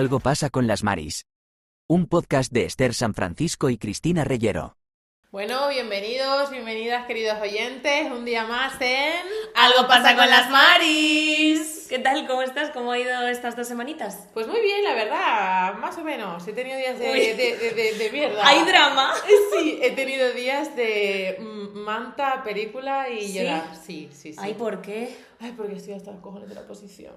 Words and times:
Algo 0.00 0.18
pasa 0.18 0.48
con 0.48 0.66
las 0.66 0.82
Maris. 0.82 1.26
Un 1.86 2.06
podcast 2.06 2.50
de 2.50 2.64
Esther 2.64 2.94
San 2.94 3.12
Francisco 3.12 3.68
y 3.68 3.76
Cristina 3.76 4.24
Reyero. 4.24 4.78
Bueno, 5.30 5.68
bienvenidos, 5.68 6.50
bienvenidas 6.50 7.06
queridos 7.06 7.38
oyentes, 7.38 8.10
un 8.10 8.24
día 8.24 8.44
más 8.46 8.80
en... 8.80 9.12
Algo 9.54 9.86
pasa 9.88 10.16
con 10.16 10.26
las 10.30 10.48
Maris. 10.48 11.84
¿Qué 11.90 11.98
tal? 11.98 12.26
¿Cómo 12.26 12.40
estás? 12.40 12.70
¿Cómo 12.70 12.92
ha 12.92 12.98
ido 12.98 13.28
estas 13.28 13.56
dos 13.56 13.68
semanitas? 13.68 14.26
Pues 14.32 14.46
muy 14.46 14.62
bien, 14.62 14.82
la 14.84 14.94
verdad, 14.94 15.74
más 15.74 15.98
o 15.98 16.02
menos. 16.02 16.48
He 16.48 16.54
tenido 16.54 16.78
días 16.78 16.98
de, 16.98 17.06
de- 17.34 17.74
de- 17.74 17.92
de 17.98 18.10
mierda. 18.10 18.40
Hay 18.48 18.64
drama. 18.64 19.12
Sí, 19.60 19.78
he 19.82 19.90
tenido 19.90 20.32
días 20.32 20.74
de 20.76 21.36
mm, 21.38 21.78
manta, 21.80 22.42
película 22.42 23.10
y 23.10 23.28
¿Sí? 23.28 23.34
llorar. 23.38 23.76
Sí, 23.76 24.08
sí, 24.14 24.32
sí. 24.32 24.38
Ay, 24.40 24.54
¿por 24.54 24.80
qué? 24.80 25.14
Ay, 25.40 25.52
porque 25.54 25.76
estoy 25.76 25.92
hasta 25.92 26.10
los 26.12 26.20
cojones 26.22 26.48
de 26.48 26.54
la 26.54 26.66
posición. 26.66 27.12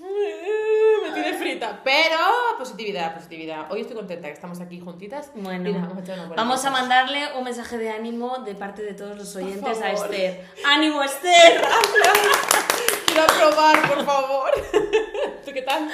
Me 0.00 1.10
tiene 1.12 1.34
frita. 1.36 1.80
Pero 1.84 2.16
positividad, 2.56 3.14
positividad. 3.14 3.70
Hoy 3.70 3.82
estoy 3.82 3.96
contenta 3.96 4.28
que 4.28 4.34
estamos 4.34 4.60
aquí 4.60 4.80
juntitas. 4.80 5.30
Bueno, 5.34 5.72
vamos 5.72 6.08
a 6.08 6.12
una 6.14 6.34
vamos 6.34 6.64
mandarle 6.70 7.36
un 7.36 7.44
mensaje 7.44 7.76
de 7.76 7.90
ánimo 7.90 8.38
de 8.38 8.54
parte 8.54 8.82
de 8.82 8.94
todos 8.94 9.16
los 9.16 9.36
oyentes 9.36 9.80
a. 9.82 9.92
Esther. 9.92 10.46
¡Ánimo, 10.64 11.02
Esther! 11.02 11.62
Quiero 13.06 13.26
probar, 13.26 13.88
por 13.88 14.04
favor. 14.06 14.50
¿Tú 15.44 15.52
qué 15.52 15.62
tal? 15.62 15.90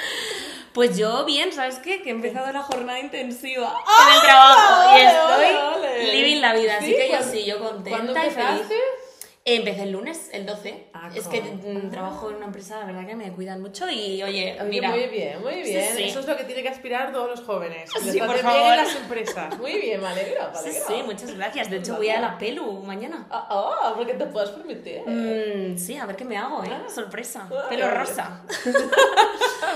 Pues 0.71 0.95
yo 0.97 1.25
bien, 1.25 1.51
¿sabes 1.51 1.79
qué? 1.79 2.01
Que 2.01 2.09
he 2.09 2.11
empezado 2.13 2.49
la 2.53 2.61
jornada 2.61 2.99
intensiva 2.99 3.75
en 4.07 4.15
el 4.15 4.21
trabajo 4.21 4.97
y 4.97 5.01
estoy 5.01 6.11
living 6.11 6.39
la 6.41 6.53
vida, 6.53 6.77
así 6.77 6.85
¿Sí? 6.87 6.95
que 6.95 7.07
yo 7.09 7.17
¿Cuándo- 7.17 7.31
sí, 7.31 7.45
yo 7.45 7.59
¿Cuándo 7.59 8.13
contenta 8.13 8.25
y 8.25 8.29
feliz. 8.29 8.79
Empecé 9.49 9.83
el 9.83 9.91
lunes, 9.91 10.29
el 10.33 10.45
12. 10.45 10.86
Ah, 10.99 11.09
es 11.13 11.27
que 11.27 11.41
mm, 11.41 11.89
trabajo 11.91 12.29
en 12.29 12.37
una 12.37 12.45
empresa, 12.47 12.79
la 12.79 12.85
verdad 12.85 13.05
que 13.05 13.15
me 13.15 13.31
cuidan 13.31 13.61
mucho 13.61 13.89
y 13.89 14.21
oye, 14.23 14.57
Oye, 14.59 14.63
mira. 14.69 14.89
muy 14.89 15.05
bien, 15.07 15.41
muy 15.41 15.61
bien. 15.61 15.95
sí. 15.95 16.03
Eso 16.03 16.19
es 16.21 16.27
lo 16.27 16.35
que 16.35 16.43
tienen 16.43 16.63
que 16.63 16.69
aspirar 16.69 17.11
todos 17.11 17.29
los 17.29 17.41
jóvenes. 17.41 17.89
Sí, 17.91 18.05
les 18.05 18.17
por 18.17 18.33
bien 18.33 18.45
favor. 18.45 18.71
en 18.71 18.77
las 18.77 18.95
empresas. 18.95 19.57
Muy 19.59 19.73
bien, 19.79 20.01
me 20.01 20.07
alegro, 20.07 20.41
me 20.51 20.57
Sí, 20.59 20.69
alegro. 20.69 20.87
sí, 20.87 21.03
muchas 21.05 21.35
gracias. 21.35 21.69
De 21.69 21.77
hecho, 21.77 21.95
voy 21.95 22.09
a 22.09 22.19
la 22.19 22.37
pelu 22.37 22.81
mañana. 22.83 23.27
Ah, 23.29 23.47
ah, 23.49 23.93
porque 23.95 24.13
te 24.15 24.25
puedes 24.25 24.49
permitir. 24.51 25.01
Mm, 25.05 25.77
sí, 25.77 25.97
a 25.97 26.05
ver 26.05 26.15
qué 26.15 26.25
me 26.25 26.37
hago, 26.37 26.63
¿eh? 26.63 26.69
Sorpresa. 26.93 27.47
Ah, 27.51 27.65
Pelo 27.69 27.89
rosa. 27.91 28.41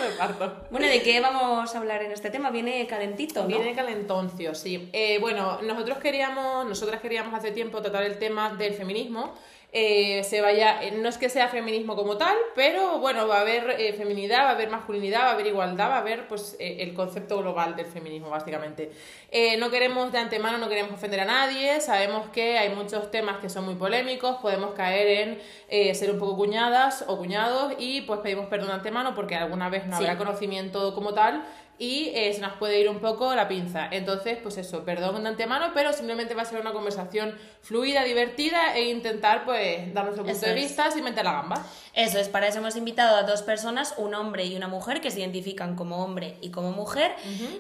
me 0.02 0.16
parto. 0.18 0.66
Bueno, 0.70 0.88
¿de 0.88 1.02
qué 1.02 1.20
vamos 1.20 1.74
a 1.74 1.78
hablar 1.78 2.02
en 2.04 2.12
este 2.12 2.30
tema? 2.30 2.50
Viene 2.52 2.86
calentito, 2.88 3.42
¿no? 3.42 3.48
Viene 3.48 3.74
calentoncio, 3.76 4.56
sí. 4.56 4.90
Eh, 4.94 5.18
bueno, 5.20 5.62
nosotros 5.62 5.98
queríamos, 6.00 6.66
nosotras 6.66 7.02
queríamos 7.02 7.34
hace 7.34 7.52
tiempo 7.52 7.82
tratar 7.82 8.04
el 8.04 8.18
tema 8.18 8.54
del 8.56 8.74
feminismo. 8.74 9.34
Eh, 9.74 10.26
se 10.26 10.42
vaya, 10.42 10.84
eh, 10.84 10.92
no 10.92 11.08
es 11.08 11.18
que 11.18 11.30
sea 11.30 11.48
feminismo 11.48 11.96
como 11.96 12.18
tal, 12.18 12.36
pero 12.56 13.00
bueno, 13.00 13.26
va 13.30 13.38
a 13.38 13.42
haber 13.42 13.70
eh, 13.80 13.94
feminidad, 13.94 14.40
va 14.44 14.50
a 14.50 14.52
haber 14.52 14.70
masculinidad, 14.70 15.22
va 15.22 15.30
a 15.30 15.32
haber 15.32 15.48
igualdad, 15.48 15.90
va 15.90 15.96
a 15.96 16.00
haber 16.00 16.28
pues 16.28 16.58
eh, 16.60 16.78
el 16.82 16.94
concepto 16.94 17.38
global 17.38 17.78
del 17.78 17.86
feminismo, 17.86 18.30
básicamente. 18.30 18.92
Eh, 19.32 19.56
no 19.56 19.70
queremos 19.72 20.12
de 20.12 20.18
antemano, 20.18 20.58
no 20.58 20.68
queremos 20.68 20.92
ofender 20.92 21.22
a 21.22 21.26
nadie, 21.26 21.80
sabemos 21.80 22.28
que 22.32 22.58
hay 22.58 22.68
muchos 22.76 23.10
temas 23.12 23.38
que 23.40 23.48
son 23.50 23.64
muy 23.64 23.76
polémicos, 23.76 24.36
podemos 24.42 24.74
caer 24.74 25.40
en 25.70 25.96
ser 25.96 26.12
un 26.12 26.20
poco 26.20 26.36
cuñadas 26.36 27.06
o 27.08 27.18
cuñados 27.18 27.72
y 27.80 28.02
pues 28.02 28.20
pedimos 28.20 28.48
perdón 28.48 28.68
de 28.68 28.74
antemano 28.74 29.16
porque 29.16 29.36
alguna 29.36 29.70
vez 29.70 29.86
no 29.88 29.96
Sí. 29.98 30.04
habrá 30.04 30.18
conocimiento 30.18 30.94
como 30.94 31.14
tal 31.14 31.46
y 31.82 32.12
eh, 32.14 32.32
se 32.32 32.42
nos 32.42 32.54
puede 32.54 32.80
ir 32.80 32.88
un 32.88 33.00
poco 33.00 33.34
la 33.34 33.48
pinza. 33.48 33.88
Entonces, 33.90 34.38
pues 34.44 34.56
eso, 34.60 34.86
perdón 34.86 35.24
de 35.24 35.30
antemano, 35.30 35.72
pero 35.74 35.92
simplemente 35.94 36.36
va 36.36 36.44
a 36.44 36.46
ser 36.46 36.62
una 36.62 36.74
conversación 36.74 37.36
fluida, 37.64 38.04
divertida 38.04 38.76
e 38.76 38.92
intentar 38.92 39.46
pues 39.46 39.92
dar 39.92 40.04
nuestro 40.04 40.24
punto 40.24 40.38
Eso 40.38 40.46
de 40.46 40.52
es. 40.52 40.68
vista 40.68 40.92
sin 40.92 41.04
meter 41.04 41.26
la 41.26 41.32
gamba. 41.32 41.66
Eso 41.96 42.20
es, 42.20 42.30
para 42.30 42.48
eso 42.48 42.60
hemos 42.60 42.76
invitado 42.76 43.16
a 43.16 43.24
dos 43.24 43.42
personas, 43.42 43.96
un 43.98 44.14
hombre 44.14 44.46
y 44.46 44.56
una 44.56 44.68
mujer, 44.68 45.02
que 45.02 45.10
se 45.10 45.22
identifican 45.22 45.76
como 45.76 46.04
hombre 46.06 46.38
y 46.42 46.52
como 46.52 46.72
mujer, 46.72 47.16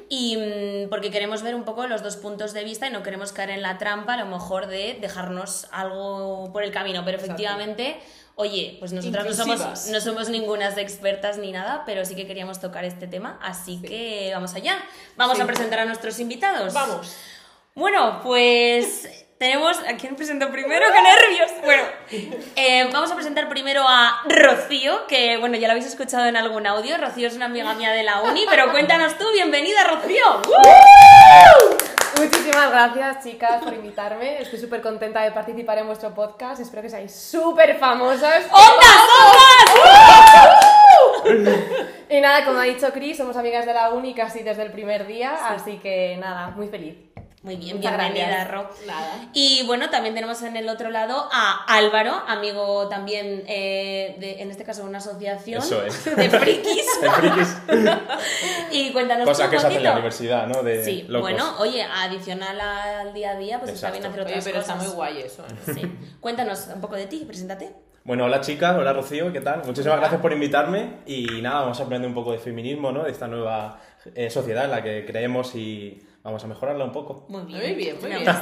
y 0.08 0.38
mm, 0.38 0.90
porque 0.90 1.10
queremos 1.10 1.42
ver 1.42 1.56
un 1.56 1.64
poco 1.64 1.88
los 1.88 2.04
dos 2.04 2.16
puntos 2.16 2.54
de 2.54 2.64
vista 2.64 2.86
y 2.86 2.92
no 2.92 3.02
queremos 3.02 3.34
caer 3.34 3.50
en 3.50 3.64
la 3.64 3.80
trampa, 3.80 4.14
a 4.14 4.18
lo 4.18 4.28
mejor, 4.28 4.68
de 4.68 5.00
dejarnos 5.02 5.66
algo 5.72 6.52
por 6.54 6.62
el 6.62 6.72
camino, 6.72 7.04
pero 7.04 7.18
Exacto. 7.18 7.34
efectivamente... 7.34 8.00
Oye, 8.42 8.76
pues 8.80 8.92
nosotras 8.92 9.24
no 9.24 9.34
somos, 9.34 9.86
no 9.90 10.02
somos 10.02 10.30
ningunas 10.30 10.76
expertas 10.76 11.38
ni 11.38 11.52
nada, 11.52 11.84
pero 11.86 12.06
sí 12.06 12.16
que 12.16 12.26
queríamos 12.26 12.60
tocar 12.60 12.84
este 12.86 13.06
tema, 13.06 13.38
así 13.44 13.80
que 13.84 14.32
vamos 14.34 14.56
allá. 14.56 14.80
Vamos 15.16 15.38
Sí. 15.38 15.44
a 15.44 15.46
presentar 15.46 15.78
a 15.78 15.86
nuestros 15.86 16.20
invitados. 16.20 16.74
Vamos. 16.74 17.16
Bueno, 17.76 18.20
pues 18.24 19.08
tenemos. 19.38 19.78
¿A 19.88 19.96
quién 19.96 20.16
presento 20.16 20.50
primero? 20.52 20.88
¡Qué 20.92 21.02
nervios! 21.04 21.52
Bueno, 21.64 21.84
eh, 22.56 22.90
vamos 22.92 23.12
a 23.12 23.16
presentar 23.16 23.48
primero 23.48 23.84
a 23.88 24.24
Rocío, 24.28 25.06
que 25.06 25.38
bueno, 25.38 25.56
ya 25.58 25.68
lo 25.68 25.74
habéis 25.74 25.86
escuchado 25.86 26.26
en 26.26 26.36
algún 26.36 26.66
audio. 26.66 26.98
Rocío 26.98 27.28
es 27.28 27.36
una 27.36 27.46
amiga 27.46 27.76
mía 27.76 27.92
de 27.92 28.02
la 28.02 28.22
uni, 28.24 28.44
pero 28.50 28.72
cuéntanos 28.72 29.20
tú, 29.20 29.26
bienvenida, 29.34 29.84
Rocío. 29.84 30.42
Muchísimas 32.18 32.70
gracias, 32.70 33.24
chicas, 33.24 33.64
por 33.64 33.74
invitarme. 33.74 34.42
Estoy 34.42 34.60
súper 34.60 34.82
contenta 34.82 35.22
de 35.22 35.32
participar 35.32 35.78
en 35.78 35.88
vuestro 35.88 36.14
podcast. 36.14 36.62
Espero 36.62 36.82
que 36.82 36.90
seáis 36.90 37.14
súper 37.14 37.78
famosas. 37.78 38.46
¡Ondas, 38.52 39.02
Y 42.10 42.20
nada, 42.20 42.44
como 42.46 42.60
ha 42.60 42.64
dicho 42.64 42.92
Chris, 42.92 43.18
somos 43.18 43.38
amigas 43.38 43.66
de 43.66 43.74
la 43.74 43.92
uni 43.92 44.14
casi 44.14 44.44
desde 44.44 44.64
el 44.64 44.72
primer 44.72 45.08
día, 45.08 45.34
así 45.48 45.78
que 45.78 46.18
nada, 46.20 46.48
muy 46.50 46.68
feliz. 46.68 47.11
Muy 47.44 47.56
bien, 47.56 47.78
Muchas 47.78 47.98
bienvenida, 47.98 48.28
gracias. 48.46 48.52
Ro. 48.52 48.70
Nada. 48.86 49.30
Y 49.34 49.64
bueno, 49.66 49.90
también 49.90 50.14
tenemos 50.14 50.44
en 50.44 50.56
el 50.58 50.70
otro 50.70 50.92
lado 50.92 51.28
a 51.34 51.66
Álvaro, 51.68 52.22
amigo 52.28 52.88
también, 52.88 53.44
eh, 53.48 54.16
de, 54.20 54.44
en 54.44 54.52
este 54.52 54.64
caso, 54.64 54.84
de 54.84 54.90
una 54.90 55.00
asociación 55.00 55.58
Eso 55.60 55.84
es. 55.84 56.06
de 56.06 56.30
frikis. 56.30 56.86
De 57.02 57.10
frikis. 57.10 57.58
y 58.72 58.92
cuéntanos 58.92 59.26
Cosa 59.28 59.50
que 59.50 59.58
se 59.60 59.66
hace 59.66 59.78
en 59.78 59.84
la 59.84 59.94
universidad, 59.94 60.46
¿no? 60.46 60.62
De 60.62 60.84
Sí, 60.86 61.04
locos. 61.08 61.32
bueno, 61.32 61.56
oye, 61.58 61.82
adicional 61.82 62.62
al 62.62 63.12
día 63.14 63.32
a 63.32 63.36
día, 63.38 63.58
pues 63.60 63.72
está 63.72 63.90
bien 63.90 64.04
Exacto. 64.06 64.22
hacer 64.22 64.34
Oye, 64.34 64.40
otras 64.40 64.46
pero 64.46 64.60
está 64.60 64.74
cosas. 64.74 64.88
muy 64.88 64.96
guay 64.96 65.22
eso. 65.22 65.44
¿eh? 65.48 65.74
Sí. 65.74 65.82
Cuéntanos 66.20 66.68
un 66.76 66.80
poco 66.82 66.96
de 66.96 67.08
ti, 67.08 67.24
preséntate. 67.26 67.74
Bueno, 68.04 68.26
hola 68.26 68.42
chicas, 68.42 68.76
hola 68.78 68.94
Rocío, 68.94 69.34
¿qué 69.34 69.42
tal? 69.42 69.64
Muchísimas 69.66 69.98
gracias 70.00 70.22
por 70.22 70.32
invitarme 70.32 70.98
y 71.08 71.26
nada, 71.42 71.62
vamos 71.62 71.80
a 71.80 71.84
aprender 71.84 72.08
un 72.08 72.16
poco 72.16 72.32
de 72.34 72.38
feminismo, 72.38 72.92
¿no? 72.92 73.04
De 73.04 73.12
esta 73.12 73.28
nueva 73.28 73.80
eh, 74.14 74.30
sociedad 74.30 74.66
en 74.66 74.72
la 74.72 74.84
que 74.84 75.06
creemos 75.08 75.56
y 75.56 76.02
vamos 76.24 76.44
a 76.44 76.48
mejorarla 76.48 76.84
un 76.86 76.92
poco. 76.92 77.26
Muy 77.30 77.44
bien. 77.44 77.60
Muy 77.60 77.74
bien, 77.76 77.98
muy 78.00 78.10
bien. 78.10 78.26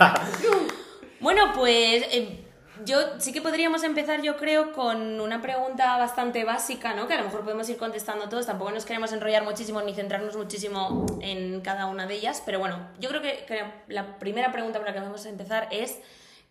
Bueno, 1.21 1.51
pues 1.53 2.05
eh, 2.11 2.45
yo 2.85 2.97
sí 3.19 3.33
que 3.33 3.41
podríamos 3.41 3.83
empezar, 3.83 4.21
yo 4.21 4.37
creo, 4.37 4.71
con 4.71 5.19
una 5.19 5.41
pregunta 5.41 5.97
bastante 5.97 6.45
básica, 6.45 6.93
¿no? 6.93 7.07
Que 7.09 7.15
a 7.15 7.17
lo 7.17 7.25
mejor 7.25 7.41
podemos 7.41 7.67
ir 7.67 7.75
contestando 7.75 8.29
todos. 8.29 8.45
Tampoco 8.45 8.71
nos 8.71 8.85
queremos 8.85 9.11
enrollar 9.11 9.43
muchísimo 9.43 9.81
ni 9.81 9.93
centrarnos 9.93 10.37
muchísimo 10.37 11.05
en 11.21 11.59
cada 11.59 11.87
una 11.87 12.05
de 12.07 12.15
ellas. 12.15 12.41
Pero 12.45 12.59
bueno, 12.59 12.79
yo 12.99 13.09
creo 13.09 13.21
que, 13.21 13.43
que 13.45 13.65
la 13.87 14.17
primera 14.17 14.53
pregunta 14.53 14.79
por 14.79 14.87
la 14.87 14.93
que 14.93 15.01
vamos 15.01 15.25
a 15.25 15.29
empezar 15.29 15.67
es: 15.71 15.99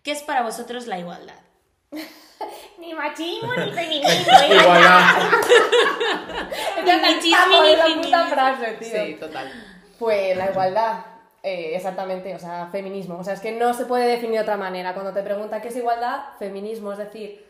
¿qué 0.02 0.10
es 0.12 0.22
para 0.22 0.42
vosotros 0.42 0.86
la 0.86 0.98
igualdad? 0.98 1.40
Ni 2.78 2.94
machismo 2.94 3.54
ni 3.54 3.72
feminismo. 3.72 4.32
Igualdad. 4.50 5.30
Ni 6.84 6.92
machismo 6.92 7.62
ni 7.62 7.76
la 7.76 7.84
puta 7.84 7.92
feminismo. 7.94 8.26
frase, 8.26 8.66
tío. 8.78 9.04
Sí, 9.06 9.16
total. 9.18 9.50
Pues 9.98 10.36
la 10.36 10.50
igualdad, 10.50 11.06
eh, 11.42 11.72
exactamente, 11.74 12.34
o 12.34 12.38
sea, 12.38 12.68
feminismo. 12.72 13.18
O 13.18 13.24
sea, 13.24 13.34
es 13.34 13.40
que 13.40 13.52
no 13.52 13.72
se 13.74 13.84
puede 13.86 14.06
definir 14.06 14.36
de 14.36 14.40
otra 14.40 14.56
manera. 14.56 14.94
Cuando 14.94 15.12
te 15.12 15.22
preguntan 15.22 15.60
qué 15.60 15.68
es 15.68 15.76
igualdad, 15.76 16.20
feminismo, 16.38 16.92
es 16.92 16.98
decir, 16.98 17.44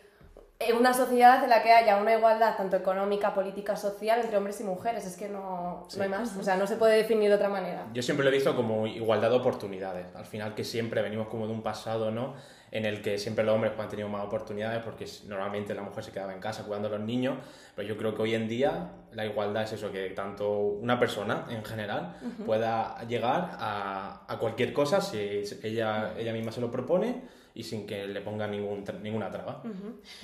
en 0.61 0.77
una 0.77 0.93
sociedad 0.93 1.43
en 1.43 1.51
la 1.51 1.63
que 1.63 1.73
haya 1.73 1.99
una 1.99 2.15
igualdad 2.15 2.57
tanto 2.57 2.77
económica, 2.77 3.33
política, 3.33 3.77
social 3.77 4.21
entre 4.21 4.37
hombres 4.37 4.61
y 4.61 4.65
mujeres. 4.65 5.07
Es 5.07 5.17
que 5.17 5.29
no, 5.29 5.87
no 5.97 6.03
hay 6.03 6.09
más. 6.09 6.37
O 6.37 6.43
sea, 6.43 6.57
no 6.57 6.67
se 6.67 6.77
puede 6.77 6.97
definir 6.97 7.29
de 7.31 7.37
otra 7.37 7.49
manera. 7.49 7.87
Yo 7.95 8.03
siempre 8.03 8.25
lo 8.25 8.31
he 8.31 8.35
visto 8.35 8.55
como 8.57 8.87
igualdad 8.87 9.31
de 9.31 9.37
oportunidades. 9.37 10.15
Al 10.17 10.27
final 10.27 10.55
que 10.55 10.65
siempre 10.65 11.01
venimos 11.01 11.29
como 11.29 11.47
de 11.47 11.53
un 11.53 11.63
pasado, 11.63 12.11
¿no? 12.11 12.35
En 12.71 12.85
el 12.85 13.01
que 13.01 13.19
siempre 13.19 13.45
los 13.45 13.55
hombres 13.55 13.73
pues, 13.75 13.85
han 13.85 13.91
tenido 13.91 14.09
más 14.09 14.25
oportunidades 14.25 14.83
porque 14.83 15.07
normalmente 15.27 15.75
la 15.75 15.83
mujer 15.83 16.05
se 16.05 16.13
quedaba 16.13 16.35
en 16.35 16.41
casa 16.41 16.65
cuidando 16.65 16.89
a 16.89 16.93
los 16.93 17.01
niños. 17.01 17.39
Pero 17.75 17.89
yo 17.89 17.97
creo 17.97 18.15
que 18.15 18.23
hoy 18.23 18.35
en 18.35 18.49
día 18.49 18.91
la 19.13 19.25
igualdad 19.25 19.63
es 19.63 19.73
eso, 19.73 19.91
que 19.91 20.11
tanto 20.11 20.51
una 20.59 20.99
persona 20.99 21.47
en 21.51 21.65
general 21.65 22.17
pueda 22.45 23.03
llegar 23.09 23.57
a, 23.59 24.25
a 24.29 24.39
cualquier 24.39 24.73
cosa 24.73 25.01
si 25.01 25.43
ella, 25.63 26.15
ella 26.19 26.33
misma 26.33 26.53
se 26.53 26.61
lo 26.61 26.71
propone 26.71 27.23
y 27.55 27.65
sin 27.65 27.87
que 27.87 28.07
le 28.07 28.21
ponga 28.21 28.47
ningún, 28.47 28.85
ninguna 29.03 29.31
traba. 29.31 29.63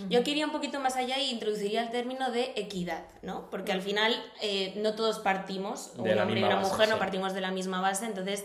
Yo 0.08 0.20
aquí 0.20 0.30
iría 0.32 0.46
un 0.46 0.52
poquito 0.52 0.78
más 0.78 0.94
allá 0.96 1.16
e 1.16 1.24
introduciría 1.30 1.82
el 1.82 1.90
término 1.90 2.30
de 2.30 2.52
equidad, 2.54 3.06
¿no? 3.22 3.50
Porque 3.50 3.72
al 3.72 3.82
final 3.82 4.14
eh, 4.40 4.72
no 4.76 4.94
todos 4.94 5.18
partimos, 5.18 5.94
De 5.96 6.02
un 6.02 6.14
la 6.16 6.22
hombre 6.22 6.38
y 6.38 6.42
misma 6.42 6.48
una 6.48 6.56
base, 6.56 6.70
mujer 6.70 6.88
no 6.90 6.94
sí. 6.94 7.00
partimos 7.00 7.34
de 7.34 7.40
la 7.40 7.50
misma 7.50 7.80
base, 7.80 8.06
entonces 8.06 8.44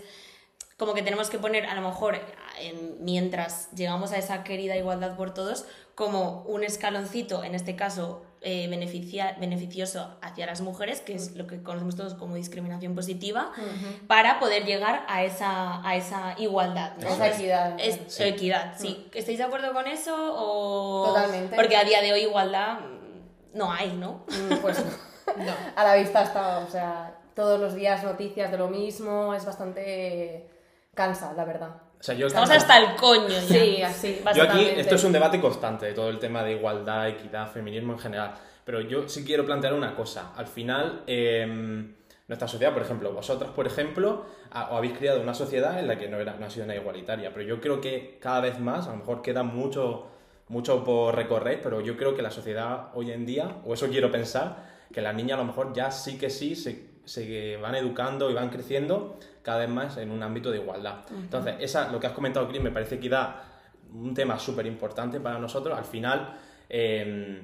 como 0.80 0.94
que 0.96 1.04
tenemos 1.04 1.30
que 1.30 1.38
poner, 1.38 1.68
a 1.68 1.76
lo 1.76 1.82
mejor, 1.82 2.20
en- 2.60 2.96
mientras 3.04 3.70
llegamos 3.76 4.12
a 4.14 4.18
esa 4.18 4.44
querida 4.44 4.76
igualdad 4.76 5.16
por 5.16 5.34
todos, 5.34 5.66
como 5.94 6.44
un 6.44 6.64
escaloncito, 6.64 7.44
en 7.44 7.54
este 7.54 7.76
caso 7.76 8.24
eh, 8.42 8.70
beneficia- 8.70 9.36
beneficioso 9.38 10.18
hacia 10.22 10.46
las 10.46 10.62
mujeres, 10.62 11.02
que 11.02 11.14
es 11.14 11.36
lo 11.36 11.46
que 11.46 11.62
conocemos 11.62 11.98
todos 11.98 12.14
como 12.14 12.36
discriminación 12.36 12.96
positiva, 12.96 13.52
para 14.08 14.40
poder 14.40 14.64
llegar 14.64 15.04
a 15.10 15.26
esa, 15.26 15.86
a 15.86 15.98
esa 15.98 16.36
igualdad. 16.38 16.94
¿no? 17.02 17.10
Esa 17.10 17.28
equidad. 17.28 17.76
Es 17.78 18.00
Sí. 18.08 18.24
equidad, 18.24 18.76
sí. 18.78 19.10
¿Estáis 19.14 19.40
de 19.40 19.44
acuerdo 19.44 19.74
con 19.74 19.86
eso? 19.88 20.16
O... 20.38 21.08
Totalmente. 21.08 21.54
Porque 21.58 21.76
a 21.76 21.84
día 21.84 22.02
de 22.02 22.14
hoy 22.14 22.22
igualdad 22.22 22.80
no 23.54 23.70
hay, 23.74 23.92
¿no? 23.92 24.24
Mm, 24.30 24.56
Pues 24.62 24.80
No. 24.80 25.54
a 25.76 25.84
la 25.84 25.96
vista 25.96 26.24
está, 26.24 26.60
o 26.60 26.70
sea, 26.72 27.18
todos 27.36 27.60
los 27.60 27.76
días 27.76 28.06
noticias 28.06 28.52
de 28.52 28.58
lo 28.58 28.70
mismo, 28.70 29.34
es 29.34 29.44
bastante 29.46 30.50
cansa, 31.00 31.32
la 31.34 31.46
verdad. 31.46 31.70
O 32.00 32.04
sea, 32.04 32.14
yo 32.16 32.28
Estamos 32.28 32.50
hasta 32.50 32.78
el 32.78 32.96
coño 32.98 33.28
ya. 33.30 33.42
Sí, 33.42 33.82
así, 33.82 34.22
Yo 34.36 34.44
aquí, 34.44 34.66
esto 34.76 34.96
es 34.96 35.04
un 35.06 35.14
debate 35.14 35.40
constante 35.40 35.86
de 35.86 35.94
todo 35.94 36.10
el 36.10 36.20
tema 36.20 36.44
de 36.44 36.52
igualdad, 36.54 37.08
equidad, 37.08 37.50
feminismo 37.50 37.94
en 37.94 38.00
general. 38.00 38.34
Pero 38.66 38.82
yo 38.82 39.08
sí 39.08 39.24
quiero 39.24 39.46
plantear 39.46 39.74
una 39.74 39.96
cosa. 39.96 40.34
Al 40.36 40.48
final, 40.48 41.04
eh, 41.08 41.46
nuestra 42.28 42.48
sociedad, 42.48 42.74
por 42.74 42.82
ejemplo, 42.84 43.14
vosotros, 43.14 43.52
por 43.52 43.66
ejemplo, 43.66 44.26
ha- 44.52 44.70
os 44.72 44.78
habéis 44.78 44.98
criado 44.98 45.22
una 45.22 45.34
sociedad 45.34 45.80
en 45.80 45.88
la 45.88 45.98
que 45.98 46.08
no, 46.10 46.18
era, 46.18 46.36
no 46.36 46.46
ha 46.46 46.50
sido 46.50 46.66
una 46.66 46.76
igualitaria. 46.76 47.32
Pero 47.34 47.46
yo 47.46 47.60
creo 47.62 47.80
que 47.82 48.18
cada 48.22 48.42
vez 48.42 48.60
más, 48.60 48.88
a 48.88 48.92
lo 48.92 48.98
mejor 48.98 49.22
queda 49.22 49.44
mucho, 49.44 50.08
mucho 50.50 50.84
por 50.84 51.16
recorrer, 51.16 51.62
pero 51.64 51.80
yo 51.82 51.96
creo 51.98 52.14
que 52.16 52.22
la 52.22 52.32
sociedad 52.32 52.90
hoy 52.94 53.12
en 53.12 53.26
día, 53.26 53.58
o 53.66 53.74
eso 53.74 53.88
quiero 53.88 54.12
pensar, 54.12 54.68
que 54.94 55.02
las 55.02 55.16
niñas 55.16 55.38
a 55.38 55.42
lo 55.42 55.46
mejor 55.46 55.74
ya 55.74 55.92
sí 55.92 56.18
que 56.18 56.30
sí 56.30 56.56
se, 56.56 56.89
se 57.10 57.58
van 57.58 57.76
educando 57.76 58.30
y 58.30 58.34
van 58.34 58.50
creciendo 58.50 59.18
cada 59.42 59.60
vez 59.60 59.70
más 59.70 59.98
en 59.98 60.12
un 60.12 60.22
ámbito 60.22 60.52
de 60.52 60.60
igualdad. 60.60 61.00
Entonces, 61.12 61.56
esa, 61.60 61.92
lo 61.92 62.00
que 62.00 62.08
has 62.08 62.14
comentado, 62.14 62.48
Cris, 62.48 62.62
me 62.62 62.72
parece 62.72 63.00
que 63.00 63.10
da 63.10 63.44
un 63.92 64.14
tema 64.14 64.38
súper 64.38 64.66
importante 64.68 65.20
para 65.20 65.40
nosotros. 65.40 65.78
Al 65.78 65.86
final, 65.86 66.38
eh, 66.70 67.42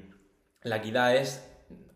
la 0.63 0.77
equidad 0.77 1.15
es. 1.15 1.51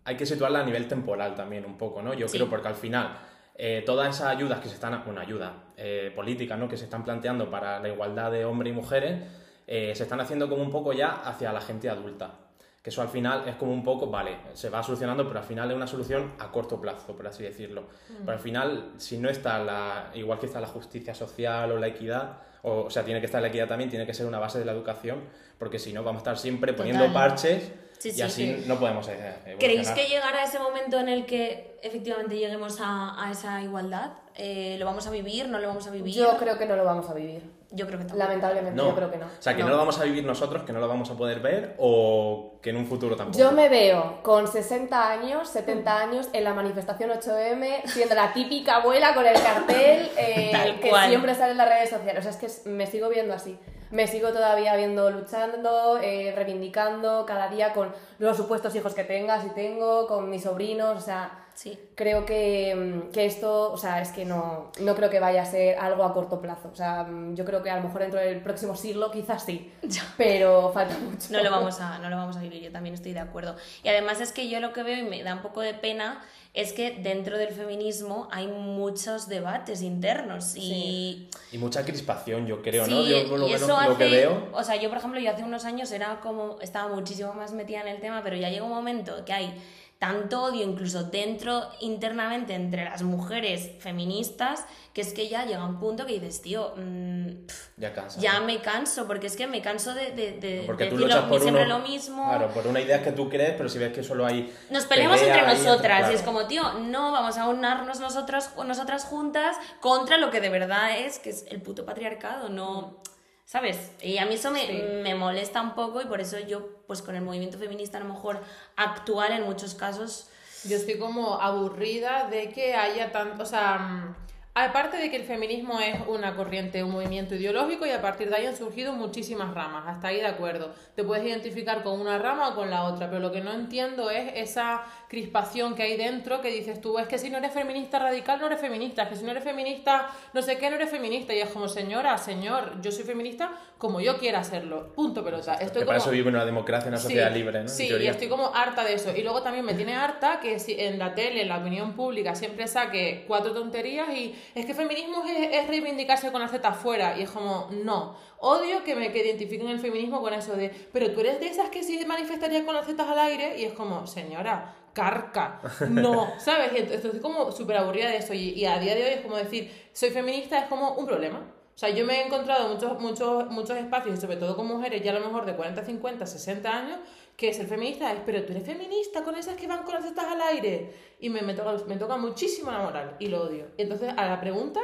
Hay 0.06 0.16
que 0.18 0.26
situarla 0.26 0.62
a 0.62 0.64
nivel 0.64 0.88
temporal 0.88 1.36
también, 1.36 1.66
un 1.66 1.78
poco, 1.78 2.02
¿no? 2.02 2.14
Yo 2.14 2.28
Sí. 2.28 2.38
creo 2.38 2.50
porque 2.50 2.68
al 2.68 2.76
final. 2.76 3.18
eh, 3.62 3.84
todas 3.86 4.16
esas 4.16 4.28
ayudas 4.28 4.62
que 4.62 4.70
se 4.70 4.76
están, 4.76 5.04
bueno, 5.04 5.20
ayuda 5.20 5.66
eh, 5.76 6.14
políticas, 6.16 6.58
¿no? 6.58 6.70
Que 6.70 6.78
se 6.78 6.86
están 6.86 7.04
planteando 7.04 7.50
para 7.52 7.82
la 7.82 7.90
igualdad 7.90 8.32
de 8.32 8.46
hombres 8.46 8.72
y 8.72 8.74
mujeres, 8.74 9.22
eh, 9.68 9.92
se 9.96 10.04
están 10.04 10.22
haciendo 10.22 10.48
como 10.48 10.62
un 10.64 10.72
poco 10.72 10.94
ya 10.94 11.10
hacia 11.26 11.52
la 11.52 11.60
gente 11.60 11.90
adulta. 11.90 12.36
Que 12.82 12.92
eso 12.92 13.02
al 13.02 13.10
final 13.10 13.48
es 13.48 13.56
como 13.56 13.74
un 13.74 13.84
poco, 13.84 14.08
vale, 14.08 14.38
se 14.54 14.70
va 14.70 14.82
solucionando, 14.82 15.28
pero 15.28 15.40
al 15.40 15.46
final 15.46 15.70
es 15.70 15.76
una 15.76 15.88
solución 15.88 16.34
a 16.40 16.50
corto 16.52 16.80
plazo, 16.80 17.16
por 17.16 17.28
así 17.28 17.44
decirlo. 17.44 17.88
Pero 18.20 18.32
al 18.32 18.40
final, 18.40 18.94
si 18.98 19.18
no 19.18 19.30
está 19.30 19.60
la, 19.60 20.12
igual 20.14 20.40
que 20.40 20.46
está 20.46 20.62
la 20.62 20.68
justicia 20.68 21.14
social 21.14 21.72
o 21.72 21.78
la 21.78 21.88
equidad, 21.88 22.38
o, 22.62 22.84
o 22.84 22.90
sea, 22.90 23.04
tiene 23.04 23.20
que 23.20 23.26
estar 23.26 23.42
la 23.42 23.50
equidad 23.50 23.68
también, 23.68 23.90
tiene 23.90 24.06
que 24.06 24.14
ser 24.14 24.26
una 24.26 24.40
base 24.40 24.60
de 24.60 24.66
la 24.66 24.72
educación, 24.72 25.24
porque 25.58 25.78
si 25.78 25.92
no 25.92 26.04
vamos 26.04 26.20
a 26.20 26.24
estar 26.24 26.38
siempre 26.38 26.72
poniendo 26.74 27.06
Total. 27.06 27.30
parches 27.30 27.72
Sí, 28.00 28.10
y 28.10 28.12
sí, 28.14 28.22
así 28.22 28.46
sí. 28.46 28.66
no 28.66 28.80
podemos 28.80 29.06
eh, 29.10 29.12
evolucionar. 29.12 29.58
¿Creéis 29.58 29.90
que 29.90 30.08
llegará 30.08 30.46
ese 30.46 30.58
momento 30.58 30.98
en 31.00 31.10
el 31.10 31.26
que 31.26 31.78
efectivamente 31.84 32.38
lleguemos 32.38 32.80
a, 32.80 33.22
a 33.22 33.30
esa 33.30 33.62
igualdad? 33.62 34.14
Eh, 34.36 34.78
¿Lo 34.80 34.86
vamos 34.86 35.06
a 35.06 35.12
vivir? 35.12 35.50
¿No 35.50 35.60
lo 35.60 35.68
vamos 35.68 35.86
a 35.86 35.92
vivir? 35.92 36.16
Yo 36.16 36.38
creo 36.38 36.58
que 36.58 36.66
no 36.66 36.78
lo 36.78 36.86
vamos 36.86 37.10
a 37.10 37.14
vivir. 37.14 37.59
Yo 37.72 37.86
creo 37.86 38.00
que 38.00 38.06
tampoco. 38.06 38.18
Lamentablemente, 38.18 38.76
No. 38.76 38.90
yo 38.90 38.96
creo 38.96 39.12
que 39.12 39.18
no. 39.18 39.26
O 39.28 39.42
sea, 39.42 39.56
que 39.56 39.62
no. 39.62 39.68
No. 39.68 39.74
lo 39.74 39.80
vamos 39.80 40.00
a 40.00 40.04
vivir 40.04 40.26
nosotros, 40.26 40.64
que 40.64 40.74
no 40.74 40.80
lo 40.80 40.88
vamos 40.88 41.10
a 41.12 41.16
poder 41.16 41.40
ver, 41.40 41.76
o 41.78 42.54
que 42.62 42.72
en 42.72 42.78
un 42.78 42.88
futuro 42.88 43.16
tampoco. 43.16 43.38
Yo 43.38 43.52
me 43.52 43.70
veo 43.70 44.24
con 44.24 44.48
60 44.48 45.12
años, 45.12 45.50
70 45.50 45.98
años 46.00 46.30
en 46.34 46.44
la 46.44 46.54
manifestación 46.54 47.12
8M, 47.12 47.84
siendo 47.86 48.16
la 48.16 48.34
típica 48.34 48.78
abuela 48.78 49.14
con 49.14 49.26
el 49.26 49.40
cartel 49.40 50.10
eh, 50.18 50.80
que 50.82 50.92
siempre 51.08 51.36
sale 51.36 51.52
en 51.52 51.58
las 51.58 51.70
redes 51.70 51.90
sociales. 51.92 52.26
O 52.26 52.32
sea, 52.32 52.48
es 52.48 52.64
que 52.64 52.70
me 52.70 52.88
sigo 52.88 53.08
viendo 53.10 53.34
así. 53.34 53.58
Me 53.92 54.06
sigo 54.08 54.30
todavía 54.30 54.76
viendo 54.76 55.10
luchando, 55.10 56.00
eh, 56.02 56.32
reivindicando 56.36 57.26
cada 57.26 57.48
día 57.50 57.74
con 57.74 57.92
los 58.20 58.38
supuestos 58.38 58.76
hijos 58.76 58.94
que 58.94 59.04
tenga, 59.04 59.42
si 59.42 59.50
tengo, 59.50 60.06
con 60.08 60.30
mis 60.30 60.44
sobrinos. 60.44 60.98
O 60.98 61.02
sea, 61.02 61.46
Sí. 61.62 61.78
creo 61.94 62.26
que, 62.26 62.74
mm, 62.74 63.12
que 63.12 63.26
esto, 63.26 63.74
o 63.74 63.78
sea, 63.78 64.02
es 64.02 64.12
que 64.12 64.24
no, 64.24 64.72
no 64.80 64.96
creo 64.96 65.10
que 65.10 65.20
vaya 65.20 65.42
a 65.42 65.46
ser 65.46 65.78
algo 65.78 66.06
a 66.06 66.14
corto 66.14 66.40
plazo. 66.40 66.70
O 66.72 66.76
sea, 66.76 67.04
mm, 67.04 67.36
yo 67.36 67.44
creo 67.44 67.62
que 67.62 67.70
a 67.70 67.76
lo 67.76 67.84
mejor 67.84 68.00
dentro 68.00 68.18
del 68.18 68.42
próximo 68.42 68.78
siglo 68.78 69.12
quizás 69.12 69.44
sí, 69.44 69.70
pero 70.18 70.72
falta 70.74 70.98
mucho. 71.00 71.28
No 71.32 71.44
lo, 71.44 71.52
vamos 71.52 71.82
a, 71.82 72.00
no 72.00 72.10
lo 72.10 72.16
vamos 72.16 72.38
a 72.38 72.40
vivir, 72.40 72.64
yo 72.64 72.72
también 72.72 72.96
estoy 72.96 73.12
de 73.12 73.20
acuerdo. 73.20 73.58
Y 73.84 73.90
además 73.90 74.22
es 74.22 74.32
que 74.32 74.48
yo 74.48 74.62
lo 74.62 74.72
que 74.72 74.84
veo 74.84 74.98
y 75.00 75.04
me 75.04 75.22
da 75.22 75.34
un 75.34 75.42
poco 75.42 75.60
de 75.60 75.74
pena 75.74 76.24
es 76.54 76.72
que 76.72 76.92
dentro 76.92 77.38
del 77.38 77.50
feminismo 77.50 78.30
hay 78.32 78.48
muchos 78.48 79.28
debates 79.28 79.82
internos 79.82 80.56
y... 80.56 81.30
Y 81.52 81.58
mucha 81.58 81.84
crispación, 81.84 82.48
yo 82.48 82.62
creo, 82.62 82.86
Sí, 82.86 82.92
¿no? 82.92 83.06
Yo 83.06 83.38
lo 83.38 83.48
y 83.50 83.54
eso 83.54 83.68
lo 83.68 83.98
que 83.98 84.06
hace- 84.06 84.16
veo. 84.16 84.48
O 84.54 84.64
sea, 84.64 84.78
yo 84.78 84.88
por 84.88 84.98
ejemplo, 84.98 85.20
yo 85.20 85.30
hace 85.30 85.44
unos 85.44 85.66
años 85.66 85.92
era 85.92 86.22
como, 86.22 86.58
estaba 86.62 86.88
muchísimo 86.94 87.34
más 87.34 87.52
metida 87.52 87.82
en 87.82 87.90
el 87.90 88.00
tema, 88.00 88.24
pero 88.24 88.38
ya 88.38 88.50
llega 88.50 88.64
un 88.64 88.72
momento 88.72 89.26
que 89.26 89.34
hay 89.34 89.54
tanto 90.00 90.42
odio 90.44 90.64
incluso 90.64 91.04
dentro, 91.04 91.70
internamente, 91.82 92.54
entre 92.56 92.86
las 92.86 93.04
mujeres 93.04 93.70
feministas, 93.80 94.66
que 94.94 95.02
es 95.02 95.12
que 95.14 95.28
ya 95.28 95.46
llega 95.46 95.66
un 95.66 95.78
punto 95.78 96.06
que 96.06 96.14
dices, 96.14 96.42
tío, 96.42 96.74
mm, 96.78 97.28
Ya 97.76 97.94
cansa. 97.94 98.18
ya 98.22 98.40
¿no? 98.40 98.46
me 98.46 98.60
canso, 98.62 99.06
porque 99.08 99.28
es 99.28 99.36
que 99.36 99.46
me 99.46 99.62
canso 99.62 99.94
de, 99.94 100.12
de, 100.12 100.32
de 100.40 100.64
Porque 100.66 100.86
tú 100.86 100.96
decir 100.96 101.14
lo- 101.14 101.28
por 101.28 101.42
siempre 101.42 101.66
uno, 101.66 101.80
lo 101.80 101.86
mismo. 101.86 102.30
Claro, 102.30 102.48
por 102.54 102.66
una 102.66 102.80
idea 102.80 103.04
que 103.04 103.12
tú 103.12 103.28
crees, 103.28 103.56
pero 103.58 103.68
si 103.68 103.78
ves 103.78 103.92
que 103.92 104.02
solo 104.02 104.26
hay. 104.26 104.56
Nos 104.70 104.86
peleamos 104.86 105.20
pelea 105.20 105.38
entre 105.38 105.54
nosotras 105.66 105.98
claro. 106.00 106.12
y 106.14 106.16
es 106.16 106.22
como, 106.22 106.48
tío, 106.48 106.64
no, 106.80 107.12
vamos 107.12 107.38
a 107.38 107.50
unarnos 107.50 108.00
nosotros, 108.00 108.50
nosotras 108.66 109.04
juntas 109.04 109.58
contra 109.82 110.18
lo 110.18 110.32
que 110.32 110.40
de 110.40 110.48
verdad 110.50 110.98
es, 110.98 111.20
que 111.20 111.32
es 111.32 111.46
el 111.50 111.62
puto 111.62 111.86
patriarcado, 111.86 112.48
no... 112.48 113.02
¿Sabes? 113.50 113.94
Y 114.04 114.20
a 114.20 114.28
mí 114.28 114.36
eso 114.36 114.52
me, 114.52 114.68
Sí. 114.68 114.80
me 115.02 115.16
molesta 115.16 115.60
un 115.60 115.74
poco 115.74 116.04
y 116.04 116.06
por 116.06 116.22
eso 116.22 116.38
yo, 116.38 116.68
pues 116.86 117.02
con 117.02 117.16
el 117.16 117.24
movimiento 117.24 117.58
feminista 117.58 117.98
a 117.98 118.02
lo 118.02 118.14
mejor 118.14 118.40
actual 118.76 119.32
en 119.32 119.42
muchos 119.44 119.74
casos... 119.74 120.30
Yo 120.66 120.76
estoy 120.76 121.00
como 121.00 121.42
aburrida 121.42 122.28
de 122.30 122.50
que 122.52 122.76
haya 122.76 123.12
tanto, 123.12 123.42
o 123.42 123.46
sea, 123.48 123.80
mm, 123.80 124.16
aparte 124.66 124.98
de 124.98 125.10
que 125.10 125.16
el 125.18 125.24
feminismo 125.24 125.80
es 125.80 125.96
una 126.08 126.36
corriente, 126.36 126.84
un 126.84 126.92
movimiento 126.92 127.36
ideológico 127.36 127.86
y 127.86 127.92
a 127.92 128.02
partir 128.02 128.30
de 128.30 128.36
ahí 128.38 128.46
han 128.46 128.56
surgido 128.56 128.94
muchísimas 128.94 129.54
ramas, 129.54 129.84
hasta 129.88 130.08
ahí 130.10 130.18
de 130.18 130.28
acuerdo. 130.28 130.74
Te 130.96 131.04
puedes 131.04 131.26
identificar 131.26 131.84
con 131.84 132.00
una 132.00 132.18
rama 132.18 132.50
o 132.50 132.56
con 132.56 132.70
la 132.70 132.84
otra, 132.84 133.08
pero 133.10 133.20
lo 133.20 133.32
que 133.32 133.42
no 133.42 133.54
entiendo 133.54 134.10
es 134.10 134.32
esa 134.36 134.84
crispación 135.08 135.76
que 135.76 135.84
hay 135.84 135.98
dentro 135.98 136.42
que 136.42 136.50
dices 136.52 136.80
tú, 136.82 136.98
es 137.00 137.08
que 137.08 137.18
si 137.18 137.30
no 137.30 137.38
eres 137.38 137.52
feminista 137.54 138.00
radical 138.00 138.40
no 138.40 138.48
eres 138.48 138.60
feminista, 138.62 139.04
es 139.04 139.10
que 139.10 139.16
si 139.16 139.24
no 139.24 139.32
eres 139.32 139.44
feminista 139.44 140.10
no 140.34 140.42
sé 140.42 140.58
qué 140.58 140.70
no 140.70 140.76
eres 140.76 140.90
feminista 140.90 141.34
y 141.34 141.40
es 141.40 141.50
como 141.50 141.68
señora, 141.68 142.18
señor, 142.18 142.80
yo 142.82 142.92
soy 142.92 143.04
feminista 143.04 143.52
como 143.78 144.00
yo 144.02 144.18
quiera 144.18 144.40
hacerlo, 144.40 144.94
punto 144.94 145.24
pelota. 145.24 145.54
Estoy 145.56 145.82
Que 145.82 145.86
para 145.86 145.98
como- 146.00 146.10
eso 146.10 146.12
vive 146.12 146.30
en 146.30 146.36
una 146.36 146.46
democracia, 146.46 146.90
una 146.90 146.98
sociedad 146.98 147.32
libre, 147.34 147.64
¿no? 147.64 147.70
Sí, 147.70 147.90
y 147.90 148.08
estoy 148.08 148.28
como 148.28 148.52
harta 148.54 148.84
de 148.84 148.94
eso. 148.94 149.16
Y 149.16 149.22
luego 149.24 149.42
también 149.42 149.64
me 149.66 149.74
tiene 149.74 149.96
harta 149.96 150.40
que 150.42 150.60
si 150.60 150.80
en 150.80 151.00
la 151.00 151.16
tele, 151.16 151.42
en 151.44 151.48
la 151.50 151.58
opinión 151.60 151.94
pública, 151.94 152.36
siempre 152.36 152.68
saque 152.68 153.24
cuatro 153.28 153.54
tonterías 153.54 154.10
y 154.10 154.36
es 154.56 154.66
que 154.66 154.74
feminismo 154.74 155.24
es, 155.26 155.56
es 155.56 155.68
reivindicarse 155.68 156.32
con 156.32 156.42
la 156.42 156.48
Z 156.48 156.68
afuera. 156.68 157.18
Y 157.18 157.24
es 157.24 157.30
como, 157.30 157.68
no. 157.84 158.16
Odio 158.40 158.84
que 158.84 158.96
me 158.96 159.12
que 159.12 159.20
identifiquen 159.26 159.70
el 159.70 159.80
feminismo 159.80 160.22
con 160.22 160.34
eso 160.34 160.56
de, 160.56 160.70
pero 160.92 161.12
tú 161.12 161.22
eres 161.22 161.40
de 161.40 161.48
esas 161.48 161.70
que 161.70 161.84
sí 161.84 162.04
manifestarías 162.06 162.64
con 162.64 162.76
las 162.76 162.86
zetas 162.86 163.08
al 163.08 163.20
aire. 163.20 163.60
Y 163.60 163.66
es 163.66 163.74
como, 163.74 164.08
señora, 164.08 164.76
carca. 164.94 165.62
No, 165.90 166.28
¿sabes? 166.40 166.72
Y 166.74 166.78
entonces 166.78 167.06
estoy 167.06 167.20
como 167.20 167.52
súper 167.52 167.78
aburrida 167.78 168.10
de 168.10 168.18
eso. 168.18 168.34
Y, 168.34 168.50
y 168.52 168.66
a 168.66 168.80
día 168.80 168.96
de 168.96 169.04
hoy 169.04 169.10
es 169.10 169.22
como 169.22 169.36
decir, 169.36 169.72
soy 169.94 170.10
feminista, 170.10 170.60
es 170.60 170.66
como 170.66 170.94
un 170.94 171.06
problema. 171.06 171.40
O 171.40 171.78
sea, 171.80 171.92
yo 171.92 172.06
me 172.06 172.20
he 172.20 172.26
encontrado 172.26 172.68
muchos, 172.68 173.00
muchos, 173.00 173.50
muchos 173.52 173.78
espacios, 173.78 174.18
y 174.18 174.20
sobre 174.20 174.36
todo 174.36 174.58
con 174.58 174.68
mujeres 174.68 175.02
ya 175.02 175.12
a 175.12 175.14
lo 175.14 175.26
mejor 175.26 175.46
de 175.46 175.56
40, 175.56 175.82
50, 175.86 176.26
60 176.26 176.70
años, 176.70 177.00
que 177.40 177.54
ser 177.54 177.68
feminista 177.68 178.12
es, 178.12 178.20
pero 178.26 178.44
tú 178.44 178.52
eres 178.52 178.66
feminista 178.66 179.24
con 179.24 179.34
esas 179.36 179.56
que 179.56 179.66
van 179.66 179.84
con 179.84 179.94
las 179.96 180.04
tetas 180.04 180.26
al 180.26 180.42
aire. 180.42 180.94
Y 181.22 181.30
me, 181.30 181.42
me, 181.42 181.54
toca, 181.54 181.72
me 181.88 181.96
toca 181.96 182.18
muchísimo 182.18 182.70
la 182.70 182.80
moral 182.80 183.16
y 183.20 183.28
lo 183.28 183.44
odio. 183.44 183.68
Y 183.78 183.84
entonces, 183.84 184.14
a 184.18 184.26
la 184.26 184.42
pregunta, 184.42 184.82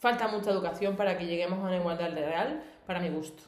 falta 0.00 0.26
mucha 0.26 0.50
educación 0.50 0.96
para 0.96 1.16
que 1.16 1.26
lleguemos 1.26 1.60
a 1.60 1.68
una 1.68 1.76
igualdad 1.76 2.10
real, 2.12 2.62
para 2.86 2.98
mi 2.98 3.08
gusto. 3.08 3.44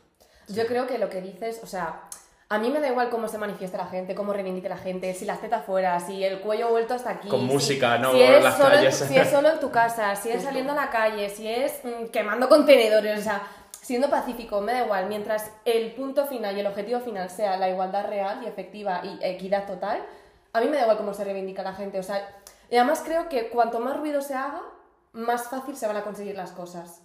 Yo 0.48 0.66
creo 0.68 0.86
que 0.86 0.98
lo 0.98 1.08
que 1.10 1.20
dices, 1.20 1.60
o 1.64 1.66
sea, 1.66 2.02
a 2.48 2.58
mí 2.58 2.70
me 2.70 2.78
da 2.78 2.88
igual 2.88 3.10
cómo 3.10 3.26
se 3.26 3.38
manifiesta 3.38 3.76
la 3.78 3.86
gente, 3.86 4.14
cómo 4.14 4.32
reivindique 4.32 4.68
la 4.68 4.76
gente, 4.76 5.12
si 5.14 5.24
las 5.24 5.40
tetas 5.40 5.64
fuera, 5.64 5.98
si 5.98 6.22
el 6.22 6.38
cuello 6.40 6.68
vuelto 6.68 6.94
hasta 6.94 7.10
aquí. 7.10 7.28
Con 7.28 7.40
si- 7.40 7.46
música, 7.46 7.98
no 7.98 8.12
si 8.12 8.22
es 8.22 8.44
las 8.44 8.54
solo 8.56 8.68
en- 8.68 8.74
calles. 8.76 8.94
si 8.96 9.16
es 9.16 9.30
solo 9.30 9.50
en 9.50 9.58
tu 9.58 9.70
casa, 9.72 10.14
si 10.14 10.30
es 10.30 10.42
saliendo 10.44 10.72
a 10.72 10.76
la 10.76 10.90
calle, 10.90 11.28
si 11.28 11.48
es 11.48 11.80
mm, 11.82 12.06
quemando 12.12 12.48
contenedores, 12.48 13.18
o 13.18 13.22
sea, 13.22 13.42
siendo 13.84 14.08
pacífico, 14.08 14.60
me 14.62 14.72
da 14.72 14.84
igual. 14.84 15.06
Mientras 15.06 15.50
el 15.66 15.92
punto 15.92 16.26
final 16.26 16.56
y 16.56 16.60
el 16.60 16.66
objetivo 16.66 17.00
final 17.00 17.28
sea 17.28 17.58
la 17.58 17.68
igualdad 17.68 18.06
real 18.08 18.40
y 18.42 18.46
efectiva 18.46 19.02
y 19.04 19.18
equidad 19.22 19.66
total, 19.66 20.02
a 20.54 20.60
mí 20.60 20.66
me 20.68 20.76
da 20.76 20.82
igual 20.84 20.96
cómo 20.96 21.12
se 21.12 21.22
reivindica 21.24 21.62
la 21.62 21.74
gente. 21.74 21.98
O 21.98 22.02
sea, 22.02 22.26
y 22.70 22.76
además 22.76 23.02
creo 23.04 23.28
que 23.28 23.50
cuanto 23.50 23.80
más 23.80 23.96
ruido 23.98 24.22
se 24.22 24.34
haga, 24.34 24.62
más 25.12 25.48
fácil 25.48 25.76
se 25.76 25.86
van 25.86 25.96
a 25.98 26.02
conseguir 26.02 26.34
las 26.34 26.52
cosas. 26.52 27.02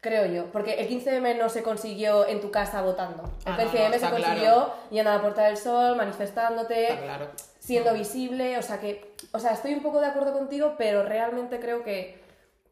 Creo 0.00 0.26
yo, 0.26 0.52
porque 0.52 0.74
el 0.74 0.88
15M 0.90 1.38
no 1.38 1.48
se 1.48 1.62
consiguió 1.62 2.26
en 2.28 2.42
tu 2.42 2.50
casa 2.50 2.82
votando. 2.82 3.22
El 3.46 3.52
Ah, 3.54 3.56
no, 3.56 3.64
no, 3.64 3.70
15M 3.70 3.92
se 3.98 4.10
consiguió 4.10 4.42
claro. 4.54 4.74
yendo 4.90 5.10
a 5.10 5.14
la 5.14 5.20
Puerta 5.22 5.44
del 5.44 5.56
Sol, 5.56 5.96
manifestándote, 5.96 6.90
Está 6.92 7.02
claro. 7.02 7.28
siendo 7.58 7.94
visible, 7.94 8.58
o 8.58 8.62
sea 8.62 8.78
que, 8.80 9.14
o 9.32 9.38
sea, 9.38 9.52
estoy 9.52 9.72
un 9.72 9.82
poco 9.82 10.00
de 10.02 10.08
acuerdo 10.08 10.34
contigo, 10.34 10.74
pero 10.76 11.04
realmente 11.04 11.58
creo 11.58 11.82
que 11.82 12.22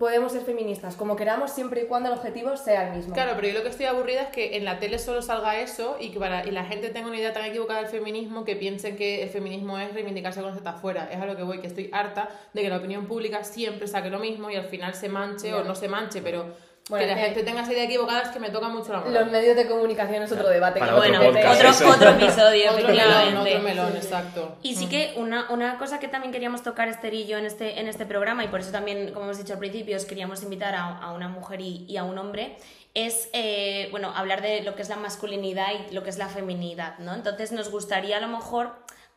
podemos 0.03 0.33
ser 0.33 0.43
feministas 0.43 0.97
como 0.97 1.15
queramos 1.15 1.53
siempre 1.53 1.83
y 1.83 1.87
cuando 1.87 2.09
el 2.09 2.19
objetivo 2.19 2.57
sea 2.57 2.89
el 2.89 2.97
mismo. 2.97 3.15
Claro, 3.15 3.35
pero 3.37 3.47
yo 3.47 3.55
lo 3.55 3.63
que 3.63 3.69
estoy 3.69 3.87
aburrida 3.87 4.23
es 4.23 4.29
que 4.31 4.57
en 4.57 4.65
la 4.65 4.81
tele 4.81 4.99
solo 4.99 5.23
salga 5.23 5.61
eso 5.61 5.97
y 6.01 6.11
que 6.11 6.19
para, 6.19 6.45
y 6.45 6.51
la 6.51 6.65
gente 6.65 6.89
tenga 6.89 7.07
una 7.07 7.19
idea 7.19 7.33
tan 7.33 7.45
equivocada 7.45 7.83
del 7.83 7.89
feminismo 7.89 8.45
que 8.45 8.57
piensen 8.57 8.97
que 8.97 9.23
el 9.23 9.29
feminismo 9.29 9.79
es 9.79 9.95
reivindicarse 9.95 10.43
con 10.43 10.57
Z 10.57 10.69
afuera. 10.69 11.09
Es 11.13 11.21
a 11.21 11.27
lo 11.27 11.37
que 11.37 11.45
voy, 11.45 11.61
que 11.61 11.69
estoy 11.69 11.89
harta 11.93 12.29
de 12.53 12.63
que 12.63 12.69
la 12.69 12.79
opinión 12.79 13.07
pública 13.07 13.45
siempre 13.45 13.87
saque 13.87 14.11
lo 14.11 14.19
mismo 14.19 14.51
y 14.51 14.57
al 14.57 14.65
final 14.65 14.93
se 14.95 15.09
manche 15.09 15.55
o 15.55 15.63
no 15.63 15.77
se 15.77 15.87
manche, 15.87 16.21
pero 16.21 16.47
Bueno, 16.89 17.07
que 17.07 17.15
la 17.15 17.17
gente 17.17 17.43
tenga 17.45 17.63
esa 17.63 17.73
idea 17.73 17.85
equivocada 17.85 18.23
es 18.23 18.29
que 18.31 18.41
me 18.41 18.51
toca 18.51 18.69
mucho 18.69 18.93
la 18.93 18.99
moral. 19.01 19.15
Los 19.15 19.31
medios 19.31 19.57
de 19.57 19.67
comunicación 19.69 20.23
es 20.23 20.33
otro 20.33 20.49
debate. 20.49 20.81
Para 20.81 20.93
que 20.93 20.99
otro 20.99 21.11
Bueno, 21.11 21.33
podcast, 21.33 21.81
otro, 21.81 21.91
otro 21.91 22.11
episodio, 22.11 22.73
otro 22.73 22.89
melón, 22.89 23.37
otro 23.37 23.59
melón, 23.61 23.97
exacto. 23.97 24.57
Y 24.63 24.75
sí 24.75 24.89
que 24.89 25.15
una, 25.17 25.51
una 25.51 25.79
cosa 25.79 26.01
que 26.01 26.09
también 26.09 26.33
queríamos 26.33 26.63
tocar 26.63 26.89
Esther 26.89 27.15
y 27.15 27.27
yo 27.27 27.39
en 27.39 27.47
este, 27.47 27.79
en 27.81 27.89
este 27.89 28.05
programa, 28.05 28.45
y 28.45 28.49
por 28.49 28.61
eso 28.61 28.73
también, 28.73 29.13
como 29.13 29.27
hemos 29.27 29.39
dicho 29.39 29.53
al 29.53 29.59
principio, 29.61 29.97
os 29.97 30.05
queríamos 30.05 30.43
invitar 30.43 30.75
a, 30.75 30.99
a 30.99 31.13
una 31.13 31.29
mujer 31.29 31.61
y, 31.61 31.87
y 31.89 31.97
a 31.97 32.05
un 32.05 32.19
hombre, 32.19 32.57
es 32.95 33.31
eh, 33.33 33.89
bueno, 33.91 34.13
hablar 34.15 34.43
de 34.43 34.63
lo 34.63 34.75
que 34.75 34.83
es 34.83 34.89
la 34.89 34.97
masculinidad 34.97 35.69
y 35.89 35.95
lo 35.95 36.03
que 36.03 36.11
es 36.11 36.19
la 36.19 36.29
feminidad, 36.29 36.99
¿no? 36.99 37.15
Entonces 37.15 37.53
nos 37.53 37.71
gustaría 37.71 38.19
a 38.19 38.21
lo 38.21 38.29
mejor 38.29 38.73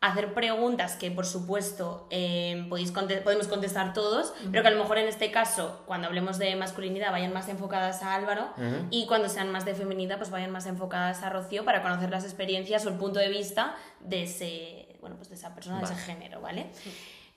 hacer 0.07 0.33
preguntas 0.33 0.95
que 0.95 1.11
por 1.11 1.25
supuesto 1.25 2.07
eh, 2.09 2.65
podéis 2.69 2.91
conte- 2.91 3.21
podemos 3.21 3.47
contestar 3.47 3.93
todos, 3.93 4.33
pero 4.51 4.61
que 4.61 4.67
a 4.67 4.71
lo 4.71 4.79
mejor 4.79 4.97
en 4.97 5.07
este 5.07 5.31
caso, 5.31 5.83
cuando 5.85 6.07
hablemos 6.07 6.37
de 6.37 6.55
masculinidad, 6.55 7.11
vayan 7.11 7.33
más 7.33 7.47
enfocadas 7.49 8.03
a 8.03 8.15
Álvaro 8.15 8.49
y 8.91 9.05
cuando 9.07 9.29
sean 9.29 9.51
más 9.51 9.65
de 9.65 9.73
feminidad, 9.75 10.17
pues 10.17 10.29
vayan 10.29 10.51
más 10.51 10.65
enfocadas 10.65 11.23
a 11.23 11.29
Rocío 11.29 11.65
para 11.65 11.81
conocer 11.81 12.09
las 12.09 12.23
experiencias 12.23 12.85
o 12.85 12.89
el 12.89 12.95
punto 12.95 13.19
de 13.19 13.29
vista 13.29 13.75
de 13.99 14.23
ese, 14.23 14.97
bueno, 15.01 15.15
pues 15.15 15.29
de 15.29 15.35
esa 15.35 15.53
persona, 15.55 15.79
de 15.79 15.85
ese 15.85 15.95
género, 15.95 16.41
¿vale? 16.41 16.67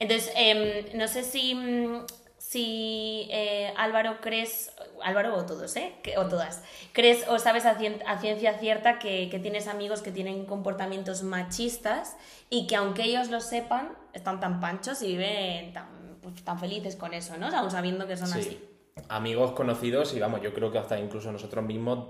Entonces, 0.01 0.33
em, 0.37 0.97
no 0.97 1.09
sé 1.09 1.23
si, 1.25 1.55
mm, 1.55 2.05
si 2.39 3.29
eh, 3.31 3.73
Álvaro 3.77 4.21
crees, 4.21 4.73
Álvaro 5.03 5.35
o 5.37 5.45
todos, 5.45 5.77
¿eh? 5.77 5.95
Que- 6.03 6.17
O 6.19 6.27
todas, 6.29 6.63
crees 6.93 7.27
o 7.29 7.39
sabes 7.39 7.67
a, 7.67 7.77
cien- 7.79 8.03
a 8.07 8.19
ciencia 8.19 8.59
cierta 8.59 8.99
que, 8.99 9.29
que 9.31 9.39
tienes 9.39 9.67
amigos 9.69 10.01
que 10.03 10.13
tienen 10.13 10.47
comportamientos 10.47 11.23
machistas 11.23 12.17
y 12.49 12.67
que 12.67 12.77
aunque 12.77 13.03
ellos 13.05 13.29
lo 13.29 13.41
sepan, 13.41 13.91
están 14.13 14.41
tan 14.41 14.61
panchos 14.61 15.03
y 15.03 15.09
viven 15.09 15.73
tan, 15.73 16.19
pues, 16.23 16.43
tan 16.45 16.59
felices 16.59 16.97
con 16.97 17.13
eso, 17.13 17.37
¿no? 17.37 17.49
Aún 17.49 17.71
sabiendo 17.71 18.07
que 18.07 18.17
son 18.17 18.29
Sí. 18.29 18.39
así. 18.39 18.65
Amigos 19.09 19.53
conocidos 19.53 20.15
y 20.15 20.21
vamos, 20.21 20.41
yo 20.43 20.53
creo 20.55 20.73
que 20.73 20.79
hasta 20.79 20.99
incluso 20.99 21.31
nosotros 21.31 21.65
mismos 21.65 22.09